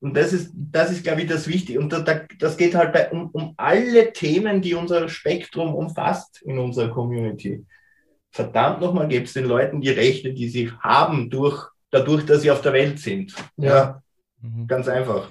Und 0.00 0.14
das 0.18 0.34
ist, 0.34 0.52
das 0.54 0.90
ist, 0.90 1.02
glaube 1.02 1.22
ich, 1.22 1.28
das 1.28 1.48
Wichtige. 1.48 1.80
Und 1.80 1.90
da, 1.90 2.00
da, 2.00 2.20
das 2.38 2.58
geht 2.58 2.74
halt 2.74 2.92
bei, 2.92 3.10
um, 3.10 3.30
um 3.30 3.54
alle 3.56 4.12
Themen, 4.12 4.60
die 4.60 4.74
unser 4.74 5.08
Spektrum 5.08 5.74
umfasst 5.74 6.42
in 6.42 6.58
unserer 6.58 6.90
Community. 6.90 7.64
Verdammt 8.30 8.82
nochmal, 8.82 9.08
gebt 9.08 9.28
es 9.28 9.32
den 9.32 9.46
Leuten 9.46 9.80
die 9.80 9.88
Rechte, 9.88 10.34
die 10.34 10.50
sie 10.50 10.70
haben, 10.82 11.30
durch, 11.30 11.68
dadurch, 11.94 12.26
dass 12.26 12.42
sie 12.42 12.50
auf 12.50 12.60
der 12.62 12.72
Welt 12.72 12.98
sind. 12.98 13.34
Ja. 13.56 14.02
Mhm. 14.42 14.66
Ganz 14.66 14.88
einfach. 14.88 15.28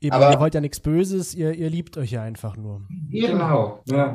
Eben, 0.00 0.12
Aber- 0.14 0.32
ihr 0.32 0.40
wollt 0.40 0.54
ja 0.54 0.60
nichts 0.60 0.80
Böses, 0.80 1.32
ihr, 1.34 1.52
ihr 1.52 1.70
liebt 1.70 1.96
euch 1.96 2.10
ja 2.10 2.22
einfach 2.22 2.56
nur. 2.56 2.82
Genau. 3.08 3.82
Ja. 3.86 4.14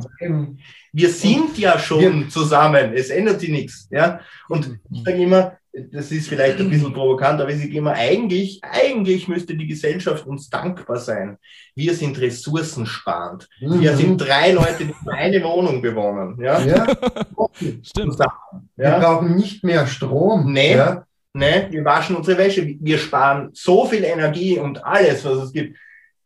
Wir 0.91 1.09
sind 1.09 1.57
ja 1.57 1.79
schon 1.79 2.29
zusammen. 2.29 2.91
Es 2.93 3.09
ändert 3.09 3.39
sich 3.39 3.49
nichts. 3.49 3.87
Ja? 3.89 4.19
Und 4.49 4.79
ich 4.91 5.03
sage 5.05 5.23
immer, 5.23 5.53
das 5.91 6.11
ist 6.11 6.27
vielleicht 6.27 6.59
ein 6.59 6.69
bisschen 6.69 6.91
provokant, 6.91 7.39
aber 7.39 7.51
ich 7.51 7.59
sage 7.61 7.77
immer, 7.77 7.93
eigentlich, 7.93 8.59
eigentlich 8.63 9.27
müsste 9.29 9.55
die 9.55 9.67
Gesellschaft 9.67 10.25
uns 10.27 10.49
dankbar 10.49 10.97
sein. 10.97 11.37
Wir 11.75 11.93
sind 11.93 12.19
ressourcensparend. 12.19 13.47
Wir 13.61 13.93
Mhm. 13.93 13.95
sind 13.97 14.17
drei 14.17 14.51
Leute, 14.51 14.85
die 14.85 14.93
eine 15.09 15.41
Wohnung 15.43 15.81
bewohnen. 15.81 16.37
Ja? 16.41 16.59
Ja, 16.65 16.85
Stimmt. 17.81 18.11
Zusammen, 18.11 18.69
wir 18.75 18.89
ja? 18.89 18.99
brauchen 18.99 19.35
nicht 19.35 19.63
mehr 19.63 19.87
Strom. 19.87 20.51
Nee. 20.51 20.75
Ja, 20.75 21.05
Ne? 21.37 21.67
Wir 21.69 21.85
waschen 21.85 22.15
unsere 22.15 22.37
Wäsche. 22.37 22.75
Wir 22.79 22.97
sparen 22.97 23.49
so 23.53 23.85
viel 23.85 24.03
Energie 24.03 24.57
und 24.59 24.83
alles, 24.83 25.23
was 25.23 25.37
es 25.43 25.53
gibt. 25.53 25.77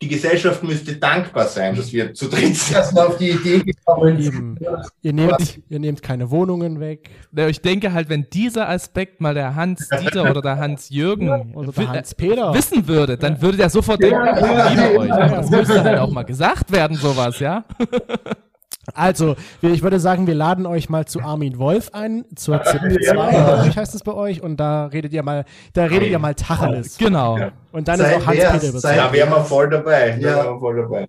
die 0.01 0.07
Gesellschaft 0.07 0.63
müsste 0.63 0.95
dankbar 0.95 1.45
sein, 1.45 1.75
dass 1.75 1.93
wir 1.93 2.11
zu 2.15 2.27
dritt 2.27 2.55
sind. 2.55 2.75
Dass 2.75 2.91
wir 2.95 3.05
auf 3.07 3.17
die 3.17 3.29
Idee 3.29 3.59
gekommen 3.59 4.19
Eben. 4.19 4.57
Ihr 5.03 5.13
nehmt, 5.13 5.59
ihr 5.69 5.79
nehmt 5.79 6.01
keine 6.01 6.31
Wohnungen 6.31 6.79
weg. 6.79 7.09
Ich 7.35 7.61
denke 7.61 7.93
halt, 7.93 8.09
wenn 8.09 8.25
dieser 8.33 8.67
Aspekt 8.67 9.21
mal 9.21 9.35
der 9.35 9.53
Hans-Dieter 9.53 10.31
oder 10.31 10.41
der 10.41 10.57
Hans-Jürgen 10.57 11.53
Oder 11.53 11.67
wi- 11.77 11.81
der 11.81 11.89
Hans-Peter. 11.89 12.51
wissen 12.53 12.87
würde, 12.87 13.15
dann 13.17 13.39
würde 13.43 13.57
der 13.57 13.69
sofort 13.69 14.01
denken, 14.01 14.15
Ja, 14.15 14.39
ja, 14.73 14.91
ja, 14.91 14.99
euch. 14.99 15.09
Das 15.09 15.49
müsste 15.51 15.83
halt 15.83 15.99
auch 15.99 16.09
mal 16.11 16.23
gesagt 16.23 16.71
werden, 16.71 16.97
sowas, 16.97 17.37
ja? 17.39 17.63
Also, 18.95 19.35
wir- 19.61 19.69
ich 19.71 19.83
würde 19.83 19.99
sagen, 19.99 20.25
wir 20.27 20.33
laden 20.35 20.65
euch 20.65 20.89
mal 20.89 21.05
zu 21.05 21.21
Armin 21.21 21.57
Wolf 21.59 21.89
ein, 21.93 22.25
zur 22.35 22.55
ZIP2, 22.63 23.11
glaube 23.11 23.67
ich, 23.69 23.77
heißt 23.77 23.93
es 23.95 24.03
bei 24.03 24.13
euch, 24.13 24.41
und 24.41 24.57
da 24.57 24.87
redet 24.87 25.13
ihr 25.13 25.21
mal, 25.23 25.45
da 25.73 25.83
redet 25.85 26.09
ihr 26.09 26.17
mal 26.19 26.33
Tacheles. 26.35 26.97
Genau. 26.97 27.37
Ja. 27.37 27.51
Und 27.71 27.87
dann 27.87 27.97
Sei 27.99 28.09
ist 28.15 28.21
auch 28.21 28.25
Hans-Peter 28.27 28.53
überzeugt. 28.55 28.81
sei- 28.81 28.95
Da 28.95 29.13
wären 29.13 29.29
wir 29.29 29.43
voll 29.45 29.69
dabei. 29.69 30.17
Da 30.21 30.29
Ja. 30.29 30.43
wir 30.45 30.59
voll 30.59 30.81
dabei. 30.81 31.07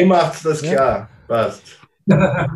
Ihr 0.00 0.06
macht 0.06 0.44
das 0.44 0.60
Ja. 0.62 0.72
klar. 0.72 1.08
Passt. 1.28 1.62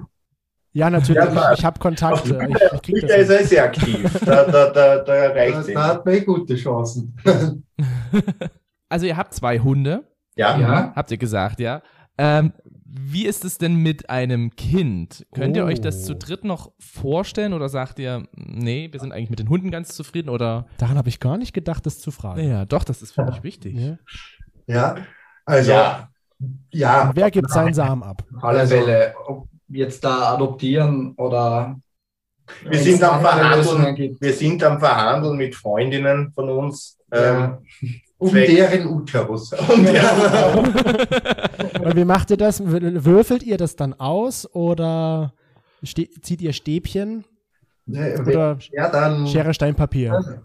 Ja, 0.74 0.88
natürlich, 0.88 1.22
Ja, 1.34 1.52
ich, 1.52 1.62
habe 1.66 1.78
Kontakte. 1.78 2.30
Ich, 2.48 2.54
ich 2.72 2.82
krieg 2.82 3.00
Twitter 3.00 3.16
ist 3.18 3.28
er 3.28 3.44
sehr 3.44 3.64
aktiv. 3.64 4.10
Da, 4.24 4.44
da, 4.50 4.70
da, 4.70 4.70
da 4.70 5.04
Da, 5.04 5.12
reicht 5.34 5.58
es. 5.58 5.66
da 5.74 5.86
hat 5.88 6.06
man 6.06 6.14
eh 6.14 6.20
gute 6.20 6.56
Chancen. 6.56 7.14
Also 8.88 9.06
ihr 9.06 9.16
habt 9.16 9.34
zwei 9.34 9.58
Hunde, 9.58 10.04
Ja. 10.34 10.58
Ja. 10.58 10.92
habt 10.96 11.10
ihr 11.10 11.18
gesagt, 11.18 11.60
ja? 11.60 11.82
Ähm, 12.18 12.52
wie 12.94 13.24
ist 13.26 13.44
es 13.44 13.56
denn 13.58 13.76
mit 13.76 14.10
einem 14.10 14.54
Kind? 14.54 15.26
Könnt 15.34 15.56
ihr 15.56 15.64
euch 15.64 15.80
das 15.80 16.02
Oh. 16.02 16.06
zu 16.08 16.14
dritt 16.16 16.44
noch 16.44 16.72
vorstellen 16.78 17.54
oder 17.54 17.68
sagt 17.70 17.98
ihr, 17.98 18.24
nee, 18.36 18.88
wir 18.92 19.00
sind 19.00 19.12
eigentlich 19.12 19.30
mit 19.30 19.38
den 19.38 19.48
Hunden 19.48 19.70
ganz 19.70 19.94
zufrieden 19.94 20.28
oder? 20.28 20.66
Daran 20.76 20.98
habe 20.98 21.08
ich 21.08 21.18
gar 21.18 21.38
nicht 21.38 21.52
gedacht, 21.54 21.86
das 21.86 22.00
zu 22.00 22.10
fragen. 22.10 22.46
Ja, 22.46 22.64
doch, 22.66 22.84
das 22.84 23.00
ist 23.00 23.12
für 23.12 23.24
mich 23.24 23.42
wichtig. 23.42 23.76
Ja. 23.78 23.96
Ja, 24.66 24.96
also, 25.46 25.70
Ja. 25.72 26.08
ja, 26.70 27.10
wer 27.14 27.30
gibt 27.30 27.50
seinen 27.50 27.72
Samen 27.74 28.02
ab? 28.02 28.24
Auf 28.36 28.44
alle 28.44 28.60
Also- 28.60 28.76
Fälle, 28.76 29.14
ob 29.26 29.48
jetzt 29.68 30.04
da 30.04 30.34
adoptieren 30.34 31.14
oder 31.16 31.80
Wir 32.64 32.78
sind 32.78 33.02
am 33.02 33.20
Verhandeln. 33.22 34.16
Wir 34.20 34.32
sind 34.34 34.62
am 34.64 34.78
Verhandeln 34.78 35.38
mit 35.38 35.54
Freundinnen 35.54 36.30
von 36.32 36.50
uns. 36.50 36.98
Ja. 37.10 37.58
Ähm, 37.80 38.00
um 38.22 38.30
Zweck. 38.30 38.46
deren 38.48 38.86
Uterus. 38.86 39.52
und 39.68 39.92
ja, 39.92 40.54
Und 41.82 41.96
wie 41.96 42.04
macht 42.04 42.30
ihr 42.30 42.36
das? 42.36 42.62
Würfelt 42.64 43.42
ihr 43.42 43.56
das 43.56 43.74
dann 43.76 43.94
aus 43.94 44.48
oder 44.54 45.32
zieht 45.84 46.40
ihr 46.40 46.52
Stäbchen 46.52 47.24
Ne, 47.84 48.16
oder 48.20 48.58
Ja, 48.70 48.88
dann. 48.88 49.26
Schere, 49.26 49.52
Stein, 49.52 49.74
Papier? 49.74 50.40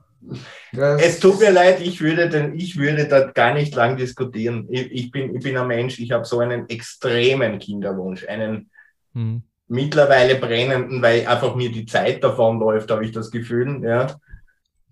es 0.71 1.19
tut 1.19 1.39
mir 1.39 1.51
leid, 1.51 1.80
ich 1.82 2.01
würde, 2.01 2.28
denn, 2.30 2.55
ich 2.55 2.78
würde 2.78 3.07
da 3.07 3.28
gar 3.32 3.53
nicht 3.53 3.75
lang 3.75 3.95
diskutieren. 3.95 4.65
Ich, 4.71 4.91
ich, 4.91 5.11
bin, 5.11 5.36
ich 5.36 5.43
bin 5.43 5.55
ein 5.55 5.67
Mensch, 5.67 5.99
ich 5.99 6.11
habe 6.11 6.25
so 6.25 6.39
einen 6.39 6.67
extremen 6.67 7.59
Kinderwunsch, 7.59 8.28
einen 8.28 8.69
Hm. 9.13 9.43
mittlerweile 9.67 10.36
brennenden, 10.36 11.01
weil 11.01 11.25
einfach 11.28 11.55
mir 11.55 11.71
die 11.71 11.86
Zeit 11.86 12.23
davonläuft, 12.23 12.89
habe 12.89 13.05
ich 13.05 13.11
das 13.11 13.30
Gefühl. 13.30 13.82
Ja. 13.84 14.07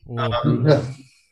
Oh. 0.07 0.15
Ja. 0.15 0.81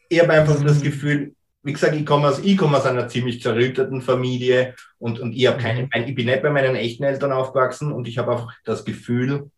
Ich 0.10 0.20
habe 0.20 0.34
einfach 0.34 0.62
das 0.64 0.82
Gefühl, 0.82 1.36
wie 1.64 1.74
gesagt, 1.74 1.96
ich 1.96 2.06
komme 2.06 2.28
aus, 2.28 2.40
ich 2.40 2.58
komme 2.58 2.78
aus 2.78 2.86
einer 2.86 3.08
ziemlich 3.08 3.42
zerrütteten 3.42 4.02
Familie 4.02 4.76
und, 5.00 5.20
und 5.20 5.34
ich, 5.34 5.48
habe 5.48 5.58
keine, 5.62 5.88
mein- 5.92 6.08
ich 6.08 6.16
bin 6.16 6.26
nicht 6.26 6.42
bei 6.42 6.50
meinen 6.50 6.76
echten 6.76 7.04
Eltern 7.04 7.32
aufgewachsen 7.32 7.92
und 7.92 8.08
ich 8.08 8.18
habe 8.18 8.34
einfach 8.34 8.54
das 8.66 8.84
Gefühl, 8.86 9.50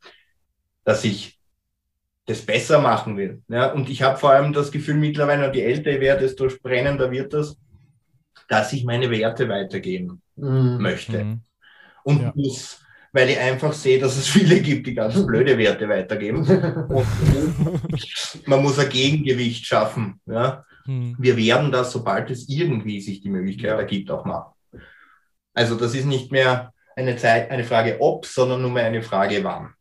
dass 0.84 1.04
ich 1.04 1.40
das 2.28 2.42
besser 2.42 2.80
machen 2.80 3.18
will. 3.18 3.42
Ja? 3.48 3.72
Und 3.72 3.90
ich 3.90 4.02
habe 4.04 4.18
vor 4.18 4.32
allem 4.32 4.54
das 4.54 4.72
Gefühl 4.72 4.96
mittlerweile, 4.96 5.48
und 5.48 5.56
je 5.56 5.62
älter 5.64 5.92
ich 5.92 6.00
werde, 6.00 6.22
desto 6.22 6.48
brennender 6.62 7.12
wird 7.12 7.34
das, 7.34 7.58
dass 8.50 8.74
ich 8.74 8.84
meine 8.84 9.10
Werte 9.10 9.50
weitergeben 9.50 10.22
Mhm. 10.36 10.78
möchte 10.82 11.20
Hm. 11.22 11.40
und 12.04 12.22
Ja. 12.22 12.34
muss, 12.36 12.82
weil 13.14 13.30
ich 13.30 13.40
einfach 13.40 13.72
sehe, 13.74 14.00
dass 14.00 14.18
es 14.18 14.28
viele 14.28 14.60
gibt, 14.60 14.86
die 14.86 14.94
ganz 14.94 15.16
blöde 15.26 15.58
Werte 15.58 15.88
weitergeben. 15.90 16.46
Und 16.90 17.08
man 18.46 18.62
muss 18.62 18.78
ein 18.78 18.90
Gegengewicht 18.90 19.66
schaffen. 19.66 20.20
Ja? 20.26 20.66
Hm. 20.86 21.16
Wir 21.20 21.38
werden 21.38 21.72
das, 21.72 21.92
sobald 21.92 22.30
es 22.32 22.48
irgendwie 22.50 23.02
sich 23.02 23.22
die 23.22 23.30
Möglichkeit 23.30 23.78
ergibt, 23.78 24.12
auch 24.12 24.26
machen. 24.26 24.54
Also 25.54 25.76
das 25.76 25.96
ist 25.96 26.06
nicht 26.06 26.32
mehr 26.32 26.74
eine, 26.96 27.18
Zeit, 27.18 27.50
eine 27.52 27.64
Frage 27.64 27.98
ob, 28.00 28.26
sondern 28.26 28.62
nur 28.62 28.72
mehr 28.72 28.86
eine 28.86 29.02
Frage 29.02 29.44
wann. 29.44 29.74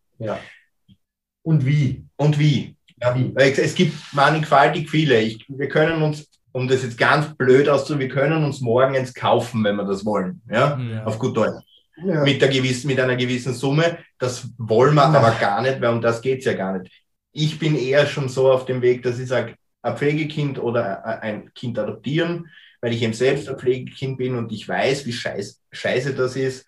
Und 1.43 1.67
wie? 1.67 2.05
Und 2.17 2.39
wie. 2.39 2.77
Ja, 3.01 3.15
wie? 3.15 3.33
Es 3.37 3.59
es 3.59 3.75
gibt 3.75 3.95
mannigfaltig 4.13 4.89
viele. 4.89 5.21
Ich, 5.21 5.45
wir 5.49 5.69
können 5.69 6.03
uns, 6.03 6.29
um 6.53 6.69
das 6.69 6.83
jetzt 6.83 6.97
ganz 6.97 7.35
blöd 7.35 7.69
auszudrücken, 7.69 8.09
wir 8.09 8.15
können 8.15 8.45
uns 8.45 8.61
morgen 8.61 8.97
eins 8.97 9.13
kaufen, 9.13 9.63
wenn 9.65 9.77
wir 9.77 9.85
das 9.85 10.05
wollen. 10.05 10.41
Ja? 10.51 10.77
Hm. 10.77 10.91
Ja. 10.91 11.05
Auf 11.05 11.19
gut 11.19 11.37
Deutsch. 11.37 11.63
Ja. 11.97 12.23
mit, 12.23 12.43
der 12.43 12.49
gewissen, 12.49 12.89
mit 12.89 12.99
einer 12.99 13.17
gewissen 13.17 13.55
Summe. 13.55 13.99
Das 14.19 14.49
wollen 14.59 14.95
wir 14.95 15.05
aber 15.05 15.31
gar 15.41 15.63
nicht, 15.63 15.81
weil 15.81 15.93
um 15.93 16.01
das 16.01 16.21
geht's 16.21 16.45
ja 16.45 16.55
gar 16.55 16.79
nicht. 16.79 16.91
Ich 17.31 17.59
bin 17.59 17.77
eher 17.77 18.07
schon 18.07 18.29
so 18.29 18.51
auf 18.51 18.65
dem 18.65 18.83
Weg, 18.83 19.03
dass 19.03 19.19
ich 19.19 19.29
sage, 19.29 19.55
ein 19.85 19.97
Pflegekind 19.97 20.59
oder 20.59 21.05
ein 21.23 21.53
Kind 21.55 21.79
adoptieren, 21.79 22.49
weil 22.81 22.93
ich 22.93 23.03
eben 23.03 23.13
selbst 23.13 23.49
ein 23.49 23.59
Pflegekind 23.59 24.19
bin 24.19 24.35
und 24.35 24.51
ich 24.53 24.69
weiß, 24.69 25.07
wie 25.07 25.13
scheiß, 25.13 25.63
scheiße 25.73 26.15
das 26.15 26.37
ist. 26.37 26.67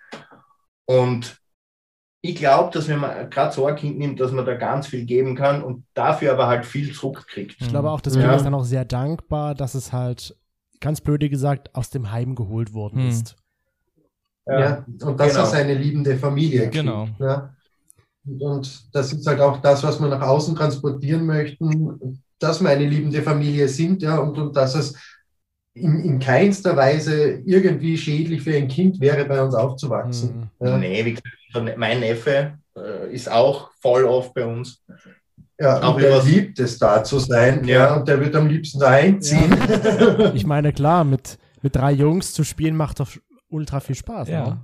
Und 0.87 1.39
ich 2.23 2.37
glaube, 2.37 2.73
dass 2.73 2.89
wenn 2.89 2.99
man 2.99 3.31
gerade 3.31 3.53
so 3.55 3.67
ein 3.67 3.77
Kind 3.77 3.99
nimmt, 3.99 4.21
dass 4.21 4.33
man 4.33 4.45
da 4.45 4.55
ganz 4.55 4.87
viel 4.89 5.05
geben 5.05 5.35
kann 5.37 5.63
und 5.63 5.85
dafür 5.95 6.33
aber 6.33 6.47
halt 6.47 6.67
viel 6.67 6.93
zurückkriegt. 6.93 7.57
Ich 7.61 7.69
glaube 7.69 7.91
auch, 7.91 8.01
das 8.01 8.15
Ja. 8.17 8.23
Kind 8.23 8.35
ist 8.35 8.45
dann 8.45 8.55
auch 8.55 8.65
sehr 8.65 8.85
dankbar, 8.85 9.55
dass 9.55 9.75
es 9.75 9.93
halt, 9.93 10.37
ganz 10.81 11.01
blöde 11.01 11.31
gesagt, 11.31 11.75
aus 11.75 11.89
dem 11.91 12.11
Heim 12.13 12.35
geholt 12.35 12.75
worden 12.75 13.03
Hm. 13.03 13.09
ist. 13.09 13.37
Ja, 14.47 14.85
und 15.03 15.19
dass 15.19 15.33
Genau. 15.33 15.41
er 15.45 15.47
seine 15.47 15.75
liebende 15.75 16.17
Familie 16.19 16.61
kriegt. 16.63 16.75
Genau. 16.75 17.09
Ja. 17.19 17.55
Und- 18.27 18.43
Und 18.43 18.95
das 18.95 19.13
ist 19.13 19.27
halt 19.27 19.41
auch 19.41 19.61
das, 19.63 19.83
was 19.85 20.01
wir 20.01 20.09
nach 20.09 20.21
außen 20.21 20.55
transportieren 20.57 21.25
möchten, 21.27 22.23
dass 22.39 22.61
wir 22.61 22.69
eine 22.71 22.85
liebende 22.87 23.23
Familie 23.23 23.69
sind, 23.69 24.03
ja, 24.03 24.19
und, 24.19 24.37
und 24.39 24.57
dass 24.57 24.75
es 24.75 24.95
in, 25.75 26.01
in 26.01 26.19
keinster 26.19 26.77
Weise 26.77 27.43
irgendwie 27.45 27.97
schädlich 27.99 28.43
für 28.43 28.57
ein 28.57 28.69
Kind 28.69 28.99
wäre, 29.01 29.25
bei 29.27 29.43
uns 29.43 29.55
aufzuwachsen. 29.55 30.49
Hm. 30.61 30.67
Ja. 30.69 30.79
Nee, 30.79 31.05
wie 31.05 31.15
gesagt, 31.15 31.79
mein 31.79 32.01
Neffe 32.01 32.55
äh, 32.77 33.13
ist 33.15 33.31
auch 33.31 33.71
voll 33.81 34.05
oft 34.05 34.33
bei 34.35 34.45
uns. 34.47 34.83
Ja, 35.59 35.83
Auch 35.83 35.99
der 35.99 36.11
übers- 36.19 36.25
liebt 36.27 36.59
es, 36.61 36.79
da 36.79 37.03
zu 37.03 37.19
sein, 37.19 37.65
Ja. 37.65 37.77
ja. 37.89 37.95
und 37.97 38.07
der 38.09 38.21
wird 38.21 38.35
am 38.37 38.47
liebsten 38.47 38.79
da 38.79 38.89
einziehen. 38.91 39.51
Ich 40.35 40.45
meine, 40.47 40.73
klar, 40.73 41.05
mit, 41.05 41.39
mit 41.63 41.75
drei 41.77 41.93
Jungs 41.93 42.33
zu 42.35 42.45
spielen 42.45 42.77
macht 42.77 43.01
doch 43.01 43.09
ultra 43.49 43.81
viel 43.81 43.95
Spaß. 43.95 44.29
Ja. 44.29 44.45
ne? 44.47 44.61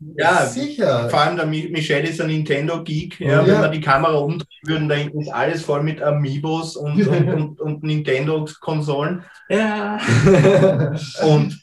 Ja, 0.00 0.44
sicher. 0.46 1.08
Vor 1.08 1.20
allem 1.20 1.36
der 1.36 1.46
Mi- 1.46 1.70
Michelle 1.70 2.08
ist 2.08 2.20
ein 2.20 2.26
Nintendo-Geek. 2.26 3.20
Ja, 3.20 3.28
Ja. 3.42 3.46
Wenn 3.46 3.60
wir 3.62 3.68
die 3.68 3.80
Kamera 3.80 4.14
umdrehen 4.16 4.48
würden, 4.64 4.88
da 4.88 4.96
hinten 4.96 5.20
ist 5.22 5.32
alles 5.32 5.62
voll 5.62 5.82
mit 5.82 6.02
Amiibos 6.02 6.76
und, 6.76 7.06
und, 7.08 7.28
und, 7.32 7.60
und 7.60 7.82
Nintendo-Konsolen. 7.84 9.24
Ja. 9.48 9.98
Und 11.24 11.60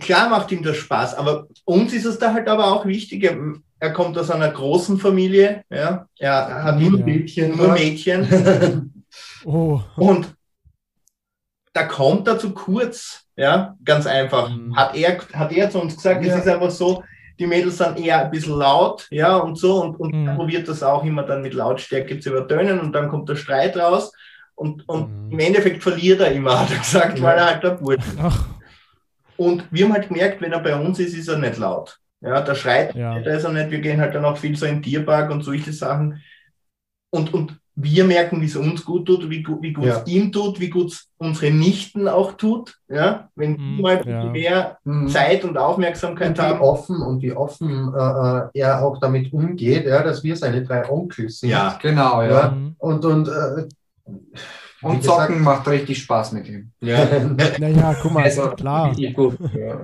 klar 0.00 0.28
macht 0.28 0.50
ihm 0.52 0.62
das 0.62 0.76
Spaß, 0.76 1.14
aber 1.14 1.46
uns 1.64 1.92
ist 1.94 2.04
es 2.04 2.18
da 2.18 2.34
halt 2.34 2.48
aber 2.48 2.66
auch 2.72 2.84
wichtig. 2.84 3.24
Er, 3.80 3.92
kommt 3.92 4.18
aus 4.18 4.30
einer 4.30 4.50
großen 4.50 4.98
Familie, 4.98 5.62
ja. 5.70 6.06
er 6.18 6.62
hat 6.64 6.78
Nur. 6.80 6.98
Mädchen. 7.00 7.56
nur 7.56 7.72
Mädchen 7.72 8.92
Oh, 9.44 9.80
und 9.96 10.34
da 11.72 11.84
kommt 11.84 12.26
er 12.28 12.38
zu 12.38 12.50
kurz, 12.52 13.22
ja, 13.36 13.76
ganz 13.84 14.06
einfach. 14.06 14.50
Mhm. 14.50 14.76
Hat, 14.76 14.96
er, 14.96 15.18
hat 15.32 15.52
er 15.52 15.70
zu 15.70 15.80
uns 15.80 15.96
gesagt, 15.96 16.24
Ja. 16.24 16.34
es 16.34 16.44
ist 16.44 16.48
einfach 16.52 16.70
so, 16.70 17.02
die 17.38 17.46
Mädels 17.46 17.78
sind 17.78 17.98
eher 17.98 18.24
ein 18.24 18.30
bisschen 18.30 18.56
laut, 18.58 19.06
ja, 19.10 19.36
und 19.36 19.56
so, 19.56 19.82
und, 19.82 19.96
und 20.00 20.14
Mhm. 20.14 20.28
er 20.28 20.34
probiert 20.34 20.68
das 20.68 20.82
auch 20.82 21.04
immer 21.04 21.22
dann 21.22 21.42
mit 21.42 21.54
Lautstärke 21.54 22.18
zu 22.20 22.30
übertönen 22.30 22.80
und 22.80 22.92
dann 22.92 23.08
kommt 23.08 23.28
der 23.28 23.36
Streit 23.36 23.76
raus 23.76 24.12
und, 24.54 24.88
und 24.88 25.08
Mhm. 25.26 25.32
im 25.32 25.38
Endeffekt 25.38 25.82
verliert 25.82 26.20
er 26.20 26.32
immer, 26.32 26.58
hat 26.60 26.70
er 26.70 26.78
gesagt, 26.78 27.18
Ja. 27.18 27.24
weil 27.24 27.38
er 27.38 27.46
halt 27.46 27.62
der 27.62 27.70
Bursch. 27.70 28.04
Ach, 28.20 28.46
Und 29.36 29.64
wir 29.70 29.84
haben 29.84 29.92
halt 29.92 30.08
gemerkt, 30.08 30.40
wenn 30.40 30.52
er 30.52 30.58
bei 30.60 30.74
uns 30.74 30.98
ist, 30.98 31.14
ist 31.16 31.28
er 31.28 31.38
nicht 31.38 31.58
laut. 31.58 31.96
Ja, 32.20 32.40
der 32.40 32.56
schreit, 32.56 32.94
Ja. 32.96 33.20
da 33.20 33.30
ist 33.30 33.44
er 33.44 33.52
nicht. 33.52 33.70
Wir 33.70 33.78
gehen 33.78 34.00
halt 34.00 34.12
dann 34.14 34.24
auch 34.24 34.36
viel 34.36 34.56
so 34.56 34.66
in 34.66 34.76
den 34.76 34.82
Tierpark 34.82 35.30
und 35.30 35.42
solche 35.42 35.72
Sachen. 35.72 36.20
Und, 37.10 37.32
und 37.32 37.56
wir 37.80 38.04
merken, 38.04 38.40
wie 38.40 38.46
es 38.46 38.56
uns 38.56 38.84
gut 38.84 39.06
tut, 39.06 39.30
wie, 39.30 39.46
wie 39.60 39.72
gut 39.72 39.84
Ja. 39.84 39.98
es 40.02 40.06
ihm 40.12 40.32
tut, 40.32 40.58
wie 40.58 40.68
gut 40.68 40.88
es 40.90 41.08
unsere 41.18 41.52
Nichten 41.52 42.08
auch 42.08 42.32
tut. 42.32 42.76
Ja, 42.88 43.28
wenn 43.36 43.56
die 43.56 43.62
Mhm, 43.62 43.80
mal 43.80 43.98
ein 43.98 44.08
ja. 44.10 44.24
mehr 44.24 44.78
Mhm. 44.84 45.08
Zeit 45.08 45.44
und 45.44 45.56
Aufmerksamkeit 45.56 46.30
und 46.30 46.38
wie 46.38 46.42
haben. 46.42 46.60
offen 46.60 47.00
und 47.02 47.22
wie 47.22 47.32
offen 47.32 47.94
äh, 47.94 47.98
äh, 47.98 48.42
er 48.54 48.82
auch 48.84 48.98
damit 48.98 49.32
umgeht, 49.32 49.86
ja, 49.86 50.02
dass 50.02 50.24
wir 50.24 50.34
seine 50.36 50.64
drei 50.64 50.90
Onkels 50.90 51.38
sind. 51.40 51.50
Ja, 51.50 51.78
Genau, 51.80 52.20
ja. 52.22 52.28
Ja. 52.30 52.50
hm. 52.50 52.74
Und, 52.78 53.04
und, 53.04 53.28
äh, 53.28 53.68
Und 54.80 55.00
gesagt- 55.00 55.28
Zocken 55.28 55.42
macht 55.42 55.66
richtig 55.68 55.98
Spaß 56.02 56.32
mit 56.32 56.48
ihm. 56.48 56.70
ja. 56.80 56.98
naja, 57.58 57.96
guck 58.00 58.12
mal, 58.12 58.22
Also, 58.24 58.48
klar. 58.50 58.92
Ja. 58.96 59.10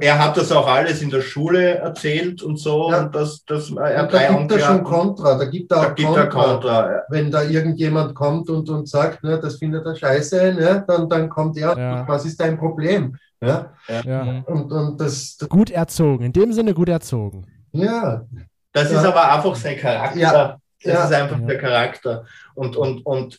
Er 0.01 0.19
hat 0.25 0.37
das 0.37 0.53
auch 0.53 0.69
alles 0.69 1.03
in 1.03 1.11
der 1.11 1.21
Schule 1.21 1.75
erzählt 1.79 2.43
und 2.43 2.59
so. 2.59 2.91
Ja. 2.91 3.01
Und 3.03 3.15
das, 3.15 3.45
das, 3.45 3.71
er 3.71 4.03
Und 4.05 4.13
da 4.13 4.29
gibt 4.39 4.53
er 4.53 4.59
schon. 4.61 4.85
Kontra, 4.85 5.37
da 5.37 5.45
gibt 5.47 5.73
er 5.73 5.77
Da 5.83 5.83
auch 5.91 5.95
gibt 5.95 6.17
er 6.17 6.27
Kontra. 6.29 6.53
Kontra. 6.53 7.03
Wenn 7.09 7.31
da 7.31 7.43
irgendjemand 7.43 8.15
kommt 8.15 8.49
und, 8.51 8.69
und 8.71 8.89
sagt, 8.89 9.25
ne, 9.25 9.41
das 9.41 9.57
findet 9.57 9.85
er 9.85 9.97
scheiße, 9.97 10.55
ne, 10.55 10.85
dann, 10.87 11.09
dann 11.09 11.29
kommt 11.29 11.57
er, 11.57 11.77
Ja. 11.77 12.05
was 12.07 12.25
ist 12.25 12.39
dein 12.41 12.57
Problem? 12.57 13.17
Ja? 13.43 13.73
Ja. 14.05 14.43
Und, 14.47 14.71
und 14.73 15.01
das, 15.01 15.37
das, 15.37 15.49
Gut 15.49 15.71
erzogen, 15.71 16.25
in 16.25 16.33
dem 16.33 16.53
Sinne 16.53 16.73
gut 16.73 16.89
erzogen. 16.89 17.45
ja, 17.73 18.25
Das 18.73 18.91
Ja. 18.93 19.01
ist 19.01 19.07
aber 19.07 19.33
einfach 19.33 19.55
sein 19.57 19.77
Charakter. 19.77 20.19
Ja. 20.19 20.57
Das 20.83 20.93
Ja. 20.95 21.05
ist 21.05 21.13
einfach 21.13 21.39
Ja. 21.41 21.47
der 21.47 21.59
Charakter. 21.59 22.25
Und, 22.55 22.77
und, 22.77 23.05
und 23.05 23.39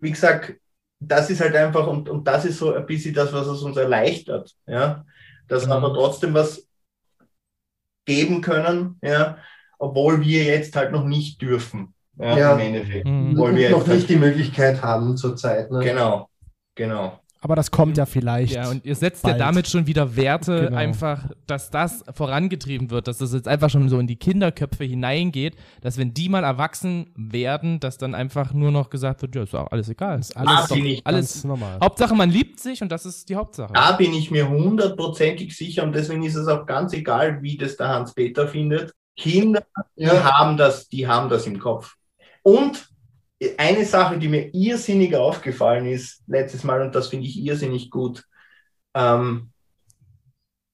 wie 0.00 0.10
gesagt, 0.10 0.54
das 1.00 1.28
ist 1.30 1.40
halt 1.40 1.54
einfach, 1.54 1.86
und, 1.86 2.08
und 2.08 2.26
das 2.26 2.44
ist 2.44 2.58
so 2.58 2.74
ein 2.74 2.86
bisschen 2.86 3.14
das, 3.14 3.32
was 3.32 3.46
es 3.46 3.62
uns 3.62 3.76
erleichtert. 3.76 4.54
Ja? 4.66 5.04
Dass 5.48 5.66
wir 5.68 5.76
Mhm. 5.78 5.84
aber 5.84 5.94
trotzdem 5.94 6.34
was 6.34 6.66
geben 8.04 8.40
können, 8.40 8.98
ja, 9.02 9.38
obwohl 9.78 10.20
wir 10.24 10.44
jetzt 10.44 10.74
halt 10.76 10.92
noch 10.92 11.04
nicht 11.04 11.40
dürfen. 11.42 11.92
Ja, 12.18 12.38
Ja. 12.38 12.52
im 12.54 12.60
Endeffekt. 12.60 13.06
Mhm. 13.06 13.36
Wollen 13.36 13.56
wir 13.56 13.70
noch 13.70 13.78
jetzt 13.78 13.88
halt- 13.88 13.96
nicht 13.98 14.08
die 14.10 14.16
Möglichkeit 14.16 14.82
haben 14.82 15.16
zurzeit. 15.16 15.70
Ne? 15.70 15.80
Genau, 15.80 16.30
genau. 16.74 17.20
Aber 17.46 17.54
das 17.54 17.70
kommt 17.70 17.96
ja 17.96 18.06
vielleicht. 18.06 18.54
Ja, 18.54 18.68
und 18.70 18.84
ihr 18.84 18.96
setzt 18.96 19.22
bald. 19.22 19.38
ja 19.38 19.46
damit 19.46 19.68
schon 19.68 19.86
wieder 19.86 20.16
Werte 20.16 20.62
Genau. 20.66 20.76
einfach, 20.76 21.26
dass 21.46 21.70
das 21.70 22.04
vorangetrieben 22.12 22.90
wird, 22.90 23.06
dass 23.06 23.18
das 23.18 23.32
jetzt 23.32 23.46
einfach 23.46 23.70
schon 23.70 23.88
so 23.88 24.00
in 24.00 24.08
die 24.08 24.16
Kinderköpfe 24.16 24.82
hineingeht, 24.82 25.54
dass 25.80 25.96
wenn 25.96 26.12
die 26.12 26.28
mal 26.28 26.42
erwachsen 26.42 27.12
werden, 27.14 27.78
dass 27.78 27.98
dann 27.98 28.16
einfach 28.16 28.52
nur 28.52 28.72
noch 28.72 28.90
gesagt 28.90 29.22
wird, 29.22 29.36
ja, 29.36 29.44
ist 29.44 29.54
auch 29.54 29.70
alles 29.70 29.88
egal. 29.88 30.18
ist 30.18 30.36
alles, 30.36 30.50
Ah, 30.50 30.66
doch 30.68 30.76
alles- 31.04 31.32
ganz 31.34 31.44
normal. 31.44 31.78
Hauptsache 31.80 32.16
man 32.16 32.30
liebt 32.30 32.58
sich 32.58 32.82
und 32.82 32.90
das 32.90 33.06
ist 33.06 33.28
die 33.28 33.36
Hauptsache. 33.36 33.72
Da 33.72 33.92
bin 33.92 34.12
ich 34.12 34.32
mir 34.32 34.48
hundertprozentig 34.48 35.56
sicher 35.56 35.84
und 35.84 35.94
deswegen 35.94 36.24
ist 36.24 36.34
es 36.34 36.48
auch 36.48 36.66
ganz 36.66 36.92
egal, 36.94 37.42
wie 37.42 37.56
das 37.56 37.76
der 37.76 37.88
Hans-Peter 37.90 38.48
findet. 38.48 38.92
Kinder 39.16 39.62
die 39.96 40.02
Ja, 40.02 40.24
haben 40.24 40.56
das, 40.56 40.88
die 40.88 41.06
haben 41.06 41.28
das 41.28 41.46
im 41.46 41.60
Kopf. 41.60 41.94
Und 42.42 42.88
eine 43.58 43.84
Sache, 43.84 44.18
die 44.18 44.28
mir 44.28 44.54
irrsinnig 44.54 45.14
aufgefallen 45.14 45.86
ist 45.86 46.22
letztes 46.26 46.64
Mal, 46.64 46.82
und 46.82 46.94
das 46.94 47.08
finde 47.08 47.26
ich 47.26 47.38
irrsinnig 47.38 47.90
gut, 47.90 48.24
ähm, 48.94 49.50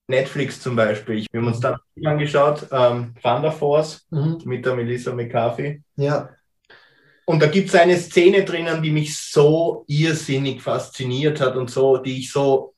Netflix 0.07 0.61
zum 0.61 0.75
Beispiel. 0.75 1.25
Wir 1.31 1.41
haben 1.41 1.47
uns 1.47 1.59
dann 1.59 1.77
angeschaut, 2.05 2.67
ähm, 2.71 3.15
Thunder 3.21 3.51
Force 3.51 4.05
mhm. 4.09 4.41
mit 4.45 4.65
der 4.65 4.75
Melissa 4.75 5.13
McCarthy. 5.13 5.81
ja, 5.95 6.29
Und 7.25 7.41
da 7.41 7.47
gibt 7.47 7.69
es 7.69 7.75
eine 7.75 7.97
Szene 7.97 8.43
drinnen, 8.43 8.81
die 8.81 8.91
mich 8.91 9.17
so 9.17 9.85
irrsinnig 9.87 10.61
fasziniert 10.61 11.39
hat 11.39 11.55
und 11.55 11.69
so, 11.69 11.97
die 11.97 12.19
ich 12.19 12.31
so, 12.31 12.73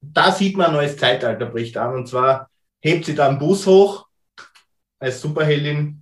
da 0.00 0.32
sieht 0.32 0.56
man 0.56 0.68
ein 0.68 0.74
neues 0.74 0.96
Zeitalter 0.96 1.46
bricht 1.46 1.76
an. 1.76 1.94
Und 1.94 2.08
zwar 2.08 2.48
hebt 2.80 3.04
sie 3.04 3.14
da 3.14 3.28
einen 3.28 3.38
Bus 3.38 3.66
hoch 3.66 4.06
als 4.98 5.20
Superheldin. 5.20 5.99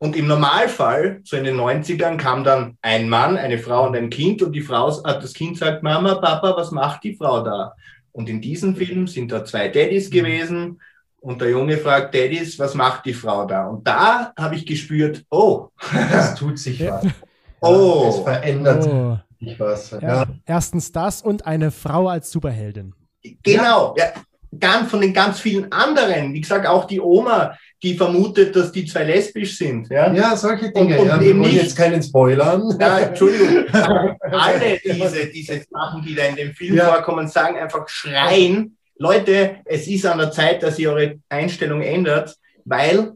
Und 0.00 0.14
im 0.14 0.28
Normalfall, 0.28 1.20
so 1.24 1.36
in 1.36 1.44
den 1.44 1.56
90ern, 1.56 2.16
kam 2.18 2.44
dann 2.44 2.78
ein 2.82 3.08
Mann, 3.08 3.36
eine 3.36 3.58
Frau 3.58 3.86
und 3.86 3.96
ein 3.96 4.10
Kind 4.10 4.42
und 4.42 4.52
die 4.52 4.60
Frau, 4.60 4.88
äh, 4.90 5.20
das 5.20 5.32
Kind 5.34 5.58
sagt, 5.58 5.82
Mama, 5.82 6.14
Papa, 6.16 6.54
was 6.56 6.70
macht 6.70 7.02
die 7.04 7.16
Frau 7.16 7.42
da? 7.42 7.74
Und 8.12 8.28
in 8.28 8.40
diesem 8.40 8.76
Film 8.76 9.06
sind 9.08 9.32
da 9.32 9.44
zwei 9.44 9.68
Daddys 9.68 10.08
gewesen 10.10 10.80
und 11.20 11.40
der 11.40 11.50
Junge 11.50 11.76
fragt, 11.78 12.14
Daddys, 12.14 12.58
was 12.60 12.74
macht 12.74 13.06
die 13.06 13.14
Frau 13.14 13.44
da? 13.44 13.66
Und 13.66 13.86
da 13.86 14.32
habe 14.38 14.54
ich 14.54 14.66
gespürt, 14.66 15.24
oh, 15.30 15.68
es 16.12 16.34
tut 16.36 16.58
sich 16.58 16.78
Ja. 16.80 17.00
was. 17.02 17.12
Oh. 17.60 18.06
Es 18.08 18.18
verändert 18.20 18.86
Oh. 18.86 19.18
sich 19.40 19.58
was. 19.58 19.90
Ja. 19.90 20.00
Ja. 20.00 20.26
Erstens 20.46 20.92
das 20.92 21.22
und 21.22 21.44
eine 21.44 21.72
Frau 21.72 22.06
als 22.06 22.30
Superheldin. 22.30 22.94
Genau, 23.42 23.96
ja. 23.98 24.04
Ganz 24.60 24.90
von 24.90 25.00
den 25.00 25.12
ganz 25.12 25.40
vielen 25.40 25.70
anderen. 25.72 26.32
Wie 26.34 26.40
gesagt, 26.40 26.66
auch 26.66 26.86
die 26.86 27.00
Oma, 27.00 27.56
die 27.82 27.96
vermutet, 27.96 28.54
dass 28.56 28.72
die 28.72 28.84
zwei 28.86 29.04
lesbisch 29.04 29.56
sind. 29.56 29.88
Ja, 29.90 30.12
Ja, 30.12 30.36
solche 30.36 30.70
Dinge. 30.72 30.98
Und- 30.98 31.10
und 31.10 31.22
ja. 31.22 31.22
eben 31.22 31.40
nicht- 31.40 31.54
jetzt 31.54 31.76
keinen 31.76 32.02
Spoilern. 32.02 32.62
ja 32.80 32.98
Entschuldigung. 33.00 33.64
Alle 34.20 34.78
diese, 34.84 35.26
diese 35.26 35.62
Sachen, 35.70 36.02
die 36.04 36.14
da 36.14 36.24
in 36.24 36.36
dem 36.36 36.52
Film 36.52 36.76
Ja. 36.76 36.92
vorkommen, 36.92 37.28
sagen 37.28 37.56
einfach 37.56 37.88
schreien. 37.88 38.76
Leute, 38.98 39.56
es 39.64 39.86
ist 39.86 40.04
an 40.06 40.18
der 40.18 40.30
Zeit, 40.32 40.62
dass 40.62 40.78
ihr 40.78 40.90
eure 40.90 41.18
Einstellung 41.28 41.82
ändert, 41.82 42.34
weil 42.64 43.12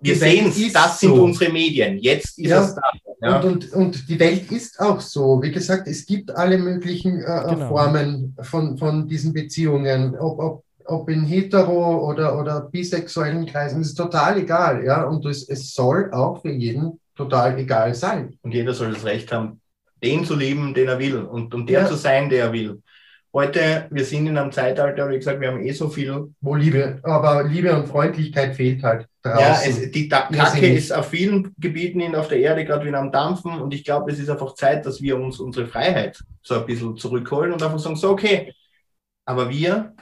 wir 0.00 0.16
sehen 0.16 0.48
es, 0.48 0.72
das 0.72 0.98
sind 1.00 1.14
so. 1.14 1.22
unsere 1.22 1.52
Medien. 1.52 1.98
Jetzt 1.98 2.38
ist 2.38 2.48
Ja. 2.50 2.64
es 2.64 2.74
da. 2.74 2.82
Ja. 3.22 3.38
Und, 3.40 3.44
und, 3.66 3.72
und 3.74 4.08
die 4.08 4.18
Welt 4.18 4.50
ist 4.50 4.80
auch 4.80 5.00
so. 5.00 5.40
Wie 5.42 5.52
gesagt, 5.52 5.86
es 5.86 6.04
gibt 6.06 6.30
alle 6.34 6.56
möglichen 6.58 7.20
äh, 7.20 7.42
Genau. 7.50 7.68
Formen 7.68 8.34
von, 8.42 8.76
von 8.78 9.06
diesen 9.06 9.32
Beziehungen. 9.34 10.16
Ob, 10.18 10.38
ob, 10.38 10.64
ob 10.90 11.08
in 11.08 11.24
hetero- 11.24 12.00
oder, 12.08 12.38
oder 12.38 12.62
bisexuellen 12.62 13.46
Kreisen, 13.46 13.80
ist 13.80 13.94
total 13.94 14.38
egal. 14.38 14.84
Ja? 14.84 15.04
Und 15.04 15.24
es, 15.26 15.48
es 15.48 15.72
soll 15.74 16.10
auch 16.12 16.42
für 16.42 16.50
jeden 16.52 17.00
total 17.16 17.58
egal 17.58 17.94
sein. 17.94 18.38
Und 18.42 18.52
jeder 18.54 18.74
soll 18.74 18.92
das 18.92 19.04
Recht 19.04 19.32
haben, 19.32 19.60
den 20.02 20.24
zu 20.24 20.34
lieben, 20.34 20.74
den 20.74 20.88
er 20.88 20.98
will 20.98 21.18
und, 21.18 21.54
und 21.54 21.68
der 21.68 21.82
Ja. 21.82 21.86
zu 21.86 21.94
sein, 21.94 22.28
der 22.30 22.46
er 22.46 22.52
will. 22.52 22.82
Heute, 23.32 23.86
wir 23.90 24.04
sind 24.04 24.26
in 24.26 24.36
einem 24.36 24.50
Zeitalter, 24.50 25.08
wie 25.08 25.16
gesagt, 25.16 25.40
wir 25.40 25.48
haben 25.52 25.60
eh 25.64 25.70
so 25.70 25.88
viel. 25.88 26.34
Wo 26.40 26.56
Liebe, 26.56 26.98
aber 27.04 27.44
Liebe 27.44 27.72
und 27.76 27.86
Freundlichkeit 27.86 28.56
fehlt 28.56 28.82
halt 28.82 29.06
draußen. 29.22 29.40
Ja, 29.40 29.60
es, 29.84 29.90
die 29.92 30.08
Ja, 30.08 30.22
Kacke 30.28 30.66
ist 30.68 30.92
auf 30.92 31.10
vielen 31.10 31.54
Gebieten 31.56 32.00
in, 32.00 32.16
auf 32.16 32.26
der 32.26 32.40
Erde 32.40 32.64
gerade 32.64 32.86
wieder 32.86 32.98
am 32.98 33.12
Dampfen 33.12 33.52
und 33.60 33.72
ich 33.72 33.84
glaube, 33.84 34.10
es 34.10 34.18
ist 34.18 34.30
einfach 34.30 34.54
Zeit, 34.54 34.84
dass 34.84 35.00
wir 35.00 35.16
uns 35.16 35.38
unsere 35.38 35.68
Freiheit 35.68 36.18
so 36.42 36.54
ein 36.56 36.66
bisschen 36.66 36.96
zurückholen 36.96 37.52
und 37.52 37.62
einfach 37.62 37.78
sagen, 37.78 37.94
so, 37.94 38.10
okay, 38.10 38.52
aber 39.24 39.48
wir 39.48 39.94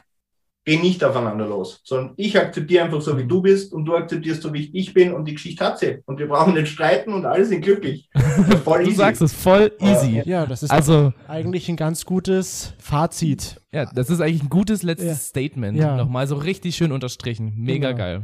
gehen 0.68 0.82
nicht 0.82 1.02
aufeinander 1.02 1.46
los, 1.46 1.80
sondern 1.84 2.12
ich 2.16 2.38
akzeptiere 2.38 2.84
einfach 2.84 3.00
so, 3.00 3.16
wie 3.16 3.24
du 3.26 3.40
bist 3.40 3.72
und 3.72 3.86
du 3.86 3.96
akzeptierst 3.96 4.42
so, 4.42 4.52
wie 4.52 4.70
ich 4.76 4.92
bin 4.92 5.12
und 5.14 5.24
die 5.24 5.32
Geschichte 5.32 5.64
hat 5.64 5.78
sie. 5.78 5.98
Und 6.04 6.18
wir 6.18 6.28
brauchen 6.28 6.54
nicht 6.54 6.68
streiten 6.68 7.12
und 7.14 7.24
alle 7.24 7.44
sind 7.44 7.62
glücklich. 7.62 8.08
Voll 8.64 8.84
Du 8.84 8.90
easy. 8.90 8.96
sagst 8.96 9.22
es 9.22 9.32
voll 9.32 9.72
easy. 9.80 10.22
Ja, 10.26 10.44
das 10.46 10.62
ist 10.62 10.70
Also, 10.70 11.12
eigentlich 11.26 11.68
ein 11.68 11.76
ganz 11.76 12.04
gutes 12.04 12.74
Fazit. 12.78 13.60
ja, 13.72 13.86
das 13.94 14.10
ist 14.10 14.20
eigentlich 14.20 14.42
ein 14.42 14.50
gutes 14.50 14.82
letztes 14.82 15.08
Ja. 15.08 15.14
Statement. 15.14 15.78
Ja. 15.78 15.96
Nochmal 15.96 16.26
so 16.26 16.36
richtig 16.36 16.76
schön 16.76 16.92
unterstrichen. 16.92 17.54
Mega 17.56 17.88
Genau. 17.92 17.98
geil. 17.98 18.22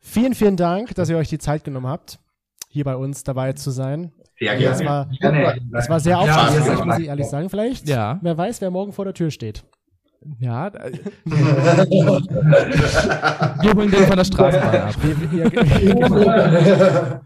Vielen, 0.00 0.34
vielen 0.34 0.56
Dank, 0.56 0.94
dass 0.96 1.08
ihr 1.08 1.16
euch 1.16 1.28
die 1.28 1.38
Zeit 1.38 1.64
genommen 1.64 1.86
habt, 1.86 2.18
hier 2.68 2.84
bei 2.84 2.96
uns 2.96 3.22
dabei 3.24 3.52
zu 3.52 3.70
sein. 3.70 4.12
Sehr 4.38 4.58
Ja, 4.58 4.70
Das 4.70 4.78
gerne. 4.78 4.90
war, 4.90 5.08
Gerne. 5.20 5.60
das 5.72 5.88
war 5.88 6.00
sehr 6.00 6.12
Ja, 6.12 6.20
aufschlussreich, 6.22 6.76
sehr 6.76 6.84
muss 6.86 6.98
ich 6.98 7.06
ehrlich 7.08 7.26
sagen. 7.26 7.50
Vielleicht, 7.50 7.88
Ja. 7.88 8.18
wer 8.22 8.36
weiß, 8.36 8.60
wer 8.60 8.70
morgen 8.70 8.92
vor 8.92 9.04
der 9.04 9.14
Tür 9.14 9.30
steht. 9.30 9.64
Ja, 10.40 10.68
da- 10.70 10.84
wir 13.62 13.74
holen 13.74 13.90
den 13.90 14.06
von 14.06 14.16
der 14.16 14.24
Straßenbahn 14.24 14.76
ab. 14.76 14.94
Wir- 15.02 15.32
wir- 15.32 17.20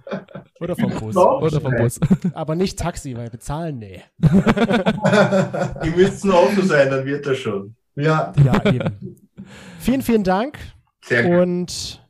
Oder 0.61 0.77
vom 0.77 0.91
Bus. 0.91 1.17
Oder 1.17 1.61
vom 1.61 1.75
Bus. 1.77 1.99
Aber 2.35 2.55
nicht 2.55 2.79
Taxi, 2.79 3.17
weil 3.17 3.31
bezahlen, 3.31 3.79
nee. 3.79 4.03
Die 5.85 5.91
müssten 5.91 6.31
offen 6.31 6.67
sein, 6.67 6.91
dann 6.91 7.05
wird 7.07 7.27
das 7.27 7.39
schon. 7.39 7.75
ja, 7.97 8.33
Ja, 8.45 8.65
eben. 8.71 9.19
vielen, 9.79 10.03
vielen 10.03 10.25
Dank 10.25 10.59
Sehr 11.05 11.23
gut. 11.25 11.33
und 11.43 12.07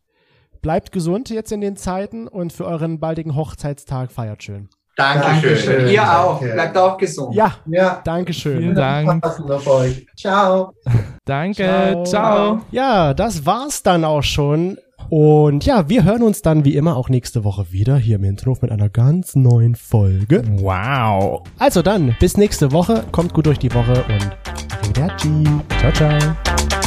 bleibt 0.60 0.92
gesund 0.92 1.30
jetzt 1.30 1.52
in 1.52 1.60
den 1.60 1.76
Zeiten 1.76 2.28
und 2.28 2.52
für 2.52 2.66
euren 2.66 2.98
baldigen 3.00 3.34
Hochzeitstag 3.36 4.12
feiert 4.12 4.42
schön. 4.42 4.68
Dankeschön. 4.96 5.42
Dankeschön. 5.42 5.88
Ihr 5.88 6.02
auch. 6.02 6.40
Danke. 6.40 6.54
Bleibt 6.54 6.76
auch 6.76 6.96
gesund. 6.98 7.34
Ja, 7.34 7.56
ja. 7.66 8.00
Dankeschön. 8.04 8.58
Vielen 8.58 8.74
Dank. 8.74 9.24
Auf 9.24 9.66
euch. 9.66 10.06
Ciao. 10.16 10.74
Danke. 11.24 11.64
Ciao. 11.64 12.04
Ciao. 12.04 12.60
Ja, 12.70 13.14
das 13.14 13.46
war's 13.46 13.82
dann 13.82 14.04
auch 14.04 14.22
schon. 14.22 14.76
Und 15.08 15.66
ja, 15.66 15.88
wir 15.88 16.04
hören 16.04 16.22
uns 16.22 16.42
dann 16.42 16.64
wie 16.64 16.76
immer 16.76 16.96
auch 16.96 17.08
nächste 17.08 17.44
Woche 17.44 17.70
wieder 17.70 17.96
hier 17.96 18.16
im 18.16 18.24
Hinterhof 18.24 18.62
mit 18.62 18.70
einer 18.70 18.88
ganz 18.88 19.34
neuen 19.34 19.74
Folge. 19.74 20.42
Wow. 20.58 21.42
Also 21.58 21.82
dann, 21.82 22.16
bis 22.18 22.36
nächste 22.36 22.72
Woche. 22.72 23.04
Kommt 23.12 23.34
gut 23.34 23.46
durch 23.46 23.58
die 23.58 23.72
Woche 23.74 24.04
und 24.08 24.36
Arrivederci. 24.70 25.44
Ciao, 25.80 25.92
ciao. 25.92 26.81